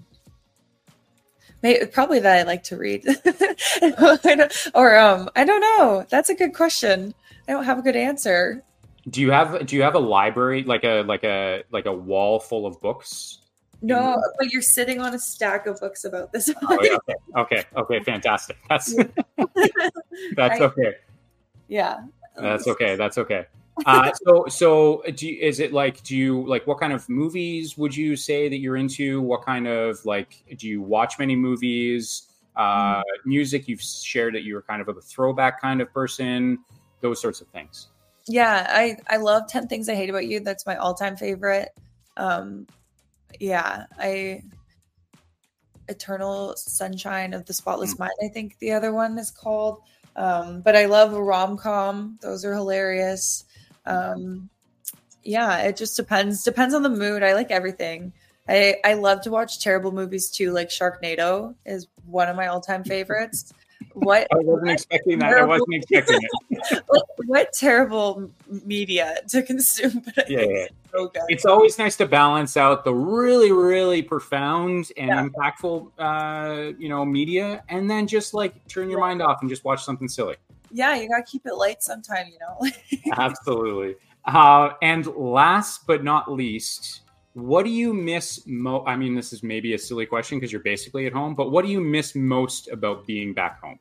Maybe, 1.61 1.85
probably 1.85 2.19
that 2.19 2.39
I 2.39 2.43
like 2.43 2.63
to 2.63 2.77
read, 2.77 3.05
or 4.73 4.97
um, 4.97 5.29
I 5.35 5.43
don't 5.43 5.61
know. 5.61 6.05
That's 6.09 6.29
a 6.29 6.33
good 6.33 6.55
question. 6.55 7.13
I 7.47 7.51
don't 7.51 7.65
have 7.65 7.77
a 7.77 7.83
good 7.83 7.95
answer. 7.95 8.63
Do 9.09 9.21
you 9.21 9.31
have 9.31 9.65
Do 9.65 9.75
you 9.75 9.81
have 9.81 9.95
a 9.95 9.99
library 9.99 10.63
like 10.63 10.83
a 10.83 11.01
like 11.03 11.23
a 11.23 11.63
like 11.71 11.85
a 11.85 11.93
wall 11.93 12.39
full 12.39 12.65
of 12.65 12.79
books 12.81 13.41
no, 13.81 14.21
but 14.37 14.51
you're 14.51 14.61
sitting 14.61 14.99
on 14.99 15.15
a 15.15 15.19
stack 15.19 15.65
of 15.65 15.79
books 15.79 16.05
about 16.05 16.31
this. 16.31 16.53
Oh, 16.61 16.77
yeah, 16.83 16.97
okay. 16.97 17.15
okay, 17.35 17.63
okay, 17.75 18.03
fantastic. 18.03 18.57
That's 18.69 18.93
that's 20.35 20.61
okay. 20.61 20.95
Yeah, 21.67 22.01
that's 22.37 22.67
okay. 22.67 22.95
That's 22.95 23.17
okay. 23.17 23.45
Uh, 23.85 24.11
so, 24.25 24.45
so 24.47 25.01
do 25.15 25.27
you, 25.27 25.41
is 25.41 25.59
it 25.59 25.73
like? 25.73 26.03
Do 26.03 26.15
you 26.15 26.45
like 26.45 26.67
what 26.67 26.77
kind 26.77 26.93
of 26.93 27.07
movies 27.09 27.77
would 27.77 27.95
you 27.95 28.15
say 28.15 28.47
that 28.47 28.57
you're 28.57 28.75
into? 28.75 29.21
What 29.21 29.43
kind 29.43 29.65
of 29.65 30.05
like 30.05 30.43
do 30.57 30.67
you 30.67 30.81
watch 30.83 31.17
many 31.17 31.35
movies? 31.35 32.27
Uh, 32.55 32.97
mm. 32.97 33.03
Music 33.25 33.67
you've 33.67 33.81
shared 33.81 34.35
that 34.35 34.43
you 34.43 34.53
were 34.53 34.61
kind 34.61 34.81
of 34.81 34.89
a 34.89 35.01
throwback 35.01 35.61
kind 35.61 35.81
of 35.81 35.91
person. 35.93 36.59
Those 36.99 37.19
sorts 37.19 37.41
of 37.41 37.47
things. 37.47 37.87
Yeah, 38.31 38.65
I 38.69 38.97
I 39.07 39.17
love 39.17 39.47
Ten 39.47 39.67
Things 39.67 39.89
I 39.89 39.95
Hate 39.95 40.09
About 40.09 40.25
You. 40.25 40.39
That's 40.39 40.65
my 40.65 40.77
all 40.77 40.93
time 40.93 41.17
favorite. 41.17 41.69
Um, 42.15 42.65
yeah, 43.39 43.85
I 43.99 44.43
Eternal 45.89 46.55
Sunshine 46.55 47.33
of 47.33 47.45
the 47.45 47.53
Spotless 47.53 47.95
mm. 47.95 47.99
Mind, 47.99 48.13
I 48.23 48.29
think 48.29 48.57
the 48.59 48.71
other 48.71 48.93
one 48.93 49.17
is 49.17 49.31
called. 49.31 49.81
Um, 50.15 50.61
but 50.61 50.77
I 50.77 50.85
love 50.85 51.11
rom 51.11 51.57
com; 51.57 52.17
those 52.21 52.45
are 52.45 52.53
hilarious. 52.53 53.43
Um, 53.85 54.49
yeah, 55.23 55.59
it 55.63 55.75
just 55.75 55.97
depends 55.97 56.43
depends 56.43 56.73
on 56.73 56.83
the 56.83 56.89
mood. 56.89 57.23
I 57.23 57.33
like 57.33 57.51
everything. 57.51 58.13
I 58.47 58.77
I 58.85 58.93
love 58.93 59.21
to 59.23 59.29
watch 59.29 59.59
terrible 59.59 59.91
movies 59.91 60.29
too. 60.29 60.51
Like 60.51 60.69
Sharknado 60.69 61.53
is 61.65 61.87
one 62.05 62.29
of 62.29 62.37
my 62.37 62.47
all 62.47 62.61
time 62.61 62.83
favorites. 62.95 63.53
What 63.93 64.27
I 64.31 64.37
wasn't 64.37 64.71
expecting 64.71 65.19
that. 65.19 65.33
I 65.33 65.43
wasn't 65.43 65.73
expecting 65.73 66.19
it. 66.21 66.83
what, 66.87 67.05
what, 67.25 67.53
terrible 67.53 68.29
media 68.65 69.17
to 69.29 69.43
consume? 69.43 70.03
But 70.15 70.29
yeah, 70.29 70.41
yeah. 70.41 70.65
So 70.91 71.11
it's 71.29 71.45
always 71.45 71.77
nice 71.77 71.95
to 71.97 72.05
balance 72.05 72.57
out 72.57 72.83
the 72.83 72.93
really, 72.93 73.51
really 73.51 74.01
profound 74.01 74.91
and 74.97 75.09
yeah. 75.09 75.27
impactful, 75.27 75.91
uh, 75.97 76.73
you 76.77 76.89
know, 76.89 77.05
media, 77.05 77.63
and 77.69 77.89
then 77.89 78.07
just 78.07 78.33
like 78.33 78.67
turn 78.67 78.89
your 78.89 78.99
yeah. 78.99 79.05
mind 79.05 79.21
off 79.21 79.41
and 79.41 79.49
just 79.49 79.63
watch 79.63 79.83
something 79.83 80.07
silly. 80.07 80.35
Yeah, 80.71 80.95
you 80.95 81.09
gotta 81.09 81.23
keep 81.23 81.45
it 81.45 81.55
light 81.55 81.83
sometime, 81.83 82.27
you 82.27 82.39
know. 82.39 83.11
Absolutely. 83.17 83.95
Uh, 84.25 84.71
and 84.81 85.07
last 85.15 85.85
but 85.87 86.03
not 86.03 86.31
least, 86.31 87.01
what 87.33 87.63
do 87.63 87.71
you 87.71 87.93
miss 87.93 88.45
mo 88.45 88.83
i 88.85 88.95
mean 88.95 89.15
this 89.15 89.31
is 89.31 89.41
maybe 89.41 89.73
a 89.73 89.77
silly 89.77 90.05
question 90.05 90.37
because 90.37 90.51
you're 90.51 90.61
basically 90.61 91.05
at 91.07 91.13
home 91.13 91.33
but 91.33 91.51
what 91.51 91.63
do 91.65 91.71
you 91.71 91.79
miss 91.79 92.15
most 92.15 92.67
about 92.67 93.05
being 93.07 93.33
back 93.33 93.61
home? 93.61 93.79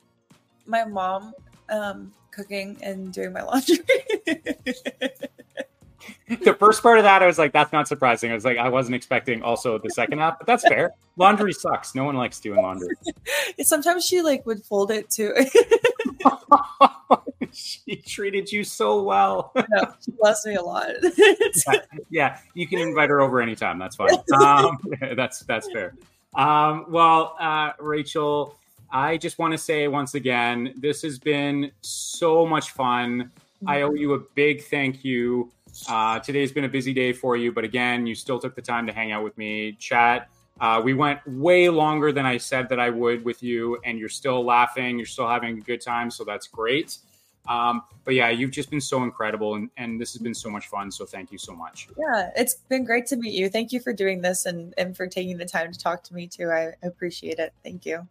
My 0.66 0.84
mom 0.84 1.34
um, 1.68 2.12
cooking 2.30 2.78
and 2.82 3.12
doing 3.12 3.32
my 3.32 3.42
laundry 3.42 3.78
the 6.28 6.54
first 6.54 6.82
part 6.82 6.98
of 6.98 7.04
that 7.04 7.22
i 7.22 7.26
was 7.26 7.38
like 7.38 7.52
that's 7.52 7.72
not 7.72 7.88
surprising 7.88 8.30
i 8.30 8.34
was 8.34 8.44
like 8.44 8.58
i 8.58 8.68
wasn't 8.68 8.94
expecting 8.94 9.42
also 9.42 9.78
the 9.78 9.90
second 9.90 10.18
half 10.18 10.38
but 10.38 10.46
that's 10.46 10.66
fair 10.68 10.92
laundry 11.16 11.52
sucks 11.52 11.94
no 11.94 12.04
one 12.04 12.16
likes 12.16 12.40
doing 12.40 12.60
laundry 12.60 12.94
sometimes 13.62 14.04
she 14.04 14.22
like 14.22 14.44
would 14.46 14.62
fold 14.64 14.90
it 14.90 15.08
too 15.10 15.34
she 17.52 17.96
treated 17.96 18.50
you 18.50 18.64
so 18.64 19.02
well. 19.02 19.52
no, 19.54 19.94
she 20.04 20.12
loves 20.22 20.44
me 20.46 20.54
a 20.54 20.62
lot. 20.62 20.90
yeah, 21.16 21.74
yeah, 22.10 22.38
you 22.54 22.66
can 22.66 22.78
invite 22.78 23.10
her 23.10 23.20
over 23.20 23.40
anytime. 23.40 23.78
That's 23.78 23.96
fine. 23.96 24.10
Um, 24.40 24.78
that's 25.16 25.40
that's 25.40 25.70
fair. 25.72 25.94
Um, 26.34 26.86
well, 26.88 27.36
uh, 27.40 27.72
Rachel, 27.78 28.56
I 28.90 29.16
just 29.16 29.38
want 29.38 29.52
to 29.52 29.58
say 29.58 29.88
once 29.88 30.14
again, 30.14 30.74
this 30.76 31.02
has 31.02 31.18
been 31.18 31.72
so 31.80 32.46
much 32.46 32.70
fun. 32.70 33.30
I 33.66 33.82
owe 33.82 33.92
you 33.92 34.14
a 34.14 34.20
big 34.34 34.64
thank 34.64 35.04
you. 35.04 35.50
Uh, 35.88 36.18
today's 36.20 36.52
been 36.52 36.64
a 36.64 36.68
busy 36.68 36.92
day 36.92 37.12
for 37.12 37.36
you, 37.36 37.52
but 37.52 37.64
again, 37.64 38.06
you 38.06 38.14
still 38.14 38.38
took 38.38 38.54
the 38.54 38.62
time 38.62 38.86
to 38.86 38.92
hang 38.92 39.12
out 39.12 39.24
with 39.24 39.36
me, 39.38 39.72
chat 39.72 40.28
Uh, 40.60 40.78
we 40.84 40.92
went 40.92 41.18
way 41.26 41.70
longer 41.70 42.12
than 42.12 42.26
I 42.26 42.36
said 42.36 42.68
that 42.68 42.78
I 42.78 42.90
would 42.90 43.24
with 43.24 43.42
you, 43.42 43.80
and 43.82 43.98
you're 43.98 44.10
still 44.10 44.44
laughing. 44.44 44.98
You're 44.98 45.06
still 45.06 45.26
having 45.26 45.56
a 45.56 45.60
good 45.62 45.80
time, 45.80 46.10
so 46.10 46.22
that's 46.22 46.48
great. 46.48 46.98
Um, 47.48 47.82
but 48.04 48.14
yeah, 48.14 48.28
you've 48.28 48.50
just 48.50 48.70
been 48.70 48.80
so 48.80 49.02
incredible, 49.02 49.54
and, 49.54 49.70
and 49.78 49.98
this 49.98 50.12
has 50.12 50.20
been 50.20 50.34
so 50.34 50.50
much 50.50 50.68
fun. 50.68 50.90
So 50.90 51.06
thank 51.06 51.32
you 51.32 51.38
so 51.38 51.54
much. 51.54 51.88
Yeah, 51.96 52.30
it's 52.36 52.56
been 52.68 52.84
great 52.84 53.06
to 53.06 53.16
meet 53.16 53.32
you. 53.32 53.48
Thank 53.48 53.72
you 53.72 53.80
for 53.80 53.94
doing 53.94 54.20
this 54.20 54.44
and, 54.44 54.74
and 54.76 54.94
for 54.94 55.06
taking 55.06 55.38
the 55.38 55.46
time 55.46 55.72
to 55.72 55.78
talk 55.78 56.02
to 56.04 56.14
me 56.14 56.26
too. 56.26 56.50
I 56.50 56.74
appreciate 56.82 57.38
it. 57.38 57.54
Thank 57.64 57.86
you. 57.86 58.06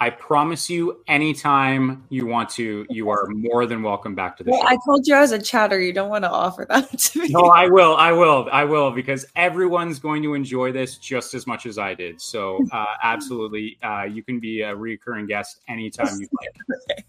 I 0.00 0.10
promise 0.10 0.70
you, 0.70 1.02
anytime 1.08 2.04
you 2.08 2.24
want 2.24 2.50
to, 2.50 2.86
you 2.88 3.10
are 3.10 3.26
more 3.26 3.66
than 3.66 3.82
welcome 3.82 4.14
back 4.14 4.36
to 4.36 4.44
the 4.44 4.52
well, 4.52 4.60
show. 4.60 4.68
I 4.68 4.76
told 4.86 5.06
you 5.08 5.14
I 5.16 5.20
was 5.20 5.32
a 5.32 5.42
chatter. 5.42 5.80
You 5.80 5.92
don't 5.92 6.08
want 6.08 6.22
to 6.22 6.30
offer 6.30 6.64
that 6.68 6.96
to 6.98 7.22
me. 7.22 7.28
No, 7.30 7.46
I 7.46 7.66
will. 7.66 7.96
I 7.96 8.12
will. 8.12 8.48
I 8.52 8.62
will 8.62 8.92
because 8.92 9.26
everyone's 9.34 9.98
going 9.98 10.22
to 10.22 10.34
enjoy 10.34 10.70
this 10.70 10.98
just 10.98 11.34
as 11.34 11.48
much 11.48 11.66
as 11.66 11.78
I 11.78 11.94
did. 11.94 12.20
So, 12.20 12.64
uh, 12.70 12.86
absolutely, 13.02 13.76
uh, 13.82 14.04
you 14.04 14.22
can 14.22 14.38
be 14.38 14.62
a 14.62 14.74
recurring 14.74 15.26
guest 15.26 15.60
anytime 15.66 16.16
you'd 16.20 16.30
like. 16.40 16.78
okay. 16.92 17.04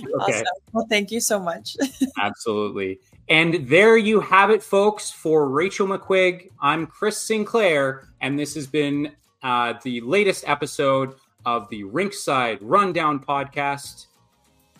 Okay. 0.00 0.12
Awesome. 0.18 0.46
Well, 0.72 0.86
thank 0.90 1.12
you 1.12 1.20
so 1.20 1.38
much. 1.38 1.76
Absolutely. 2.18 2.98
And 3.28 3.68
there 3.68 3.96
you 3.96 4.20
have 4.20 4.50
it, 4.50 4.64
folks. 4.64 5.10
For 5.10 5.48
Rachel 5.48 5.86
McQuigge, 5.86 6.50
I'm 6.60 6.86
Chris 6.86 7.18
Sinclair, 7.18 8.08
and 8.20 8.36
this 8.36 8.54
has 8.54 8.66
been 8.66 9.12
uh, 9.42 9.74
the 9.84 10.00
latest 10.00 10.44
episode 10.48 11.14
of 11.46 11.68
the 11.70 11.84
Rinkside 11.84 12.58
Rundown 12.60 13.20
podcast. 13.20 14.06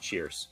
Cheers. 0.00 0.48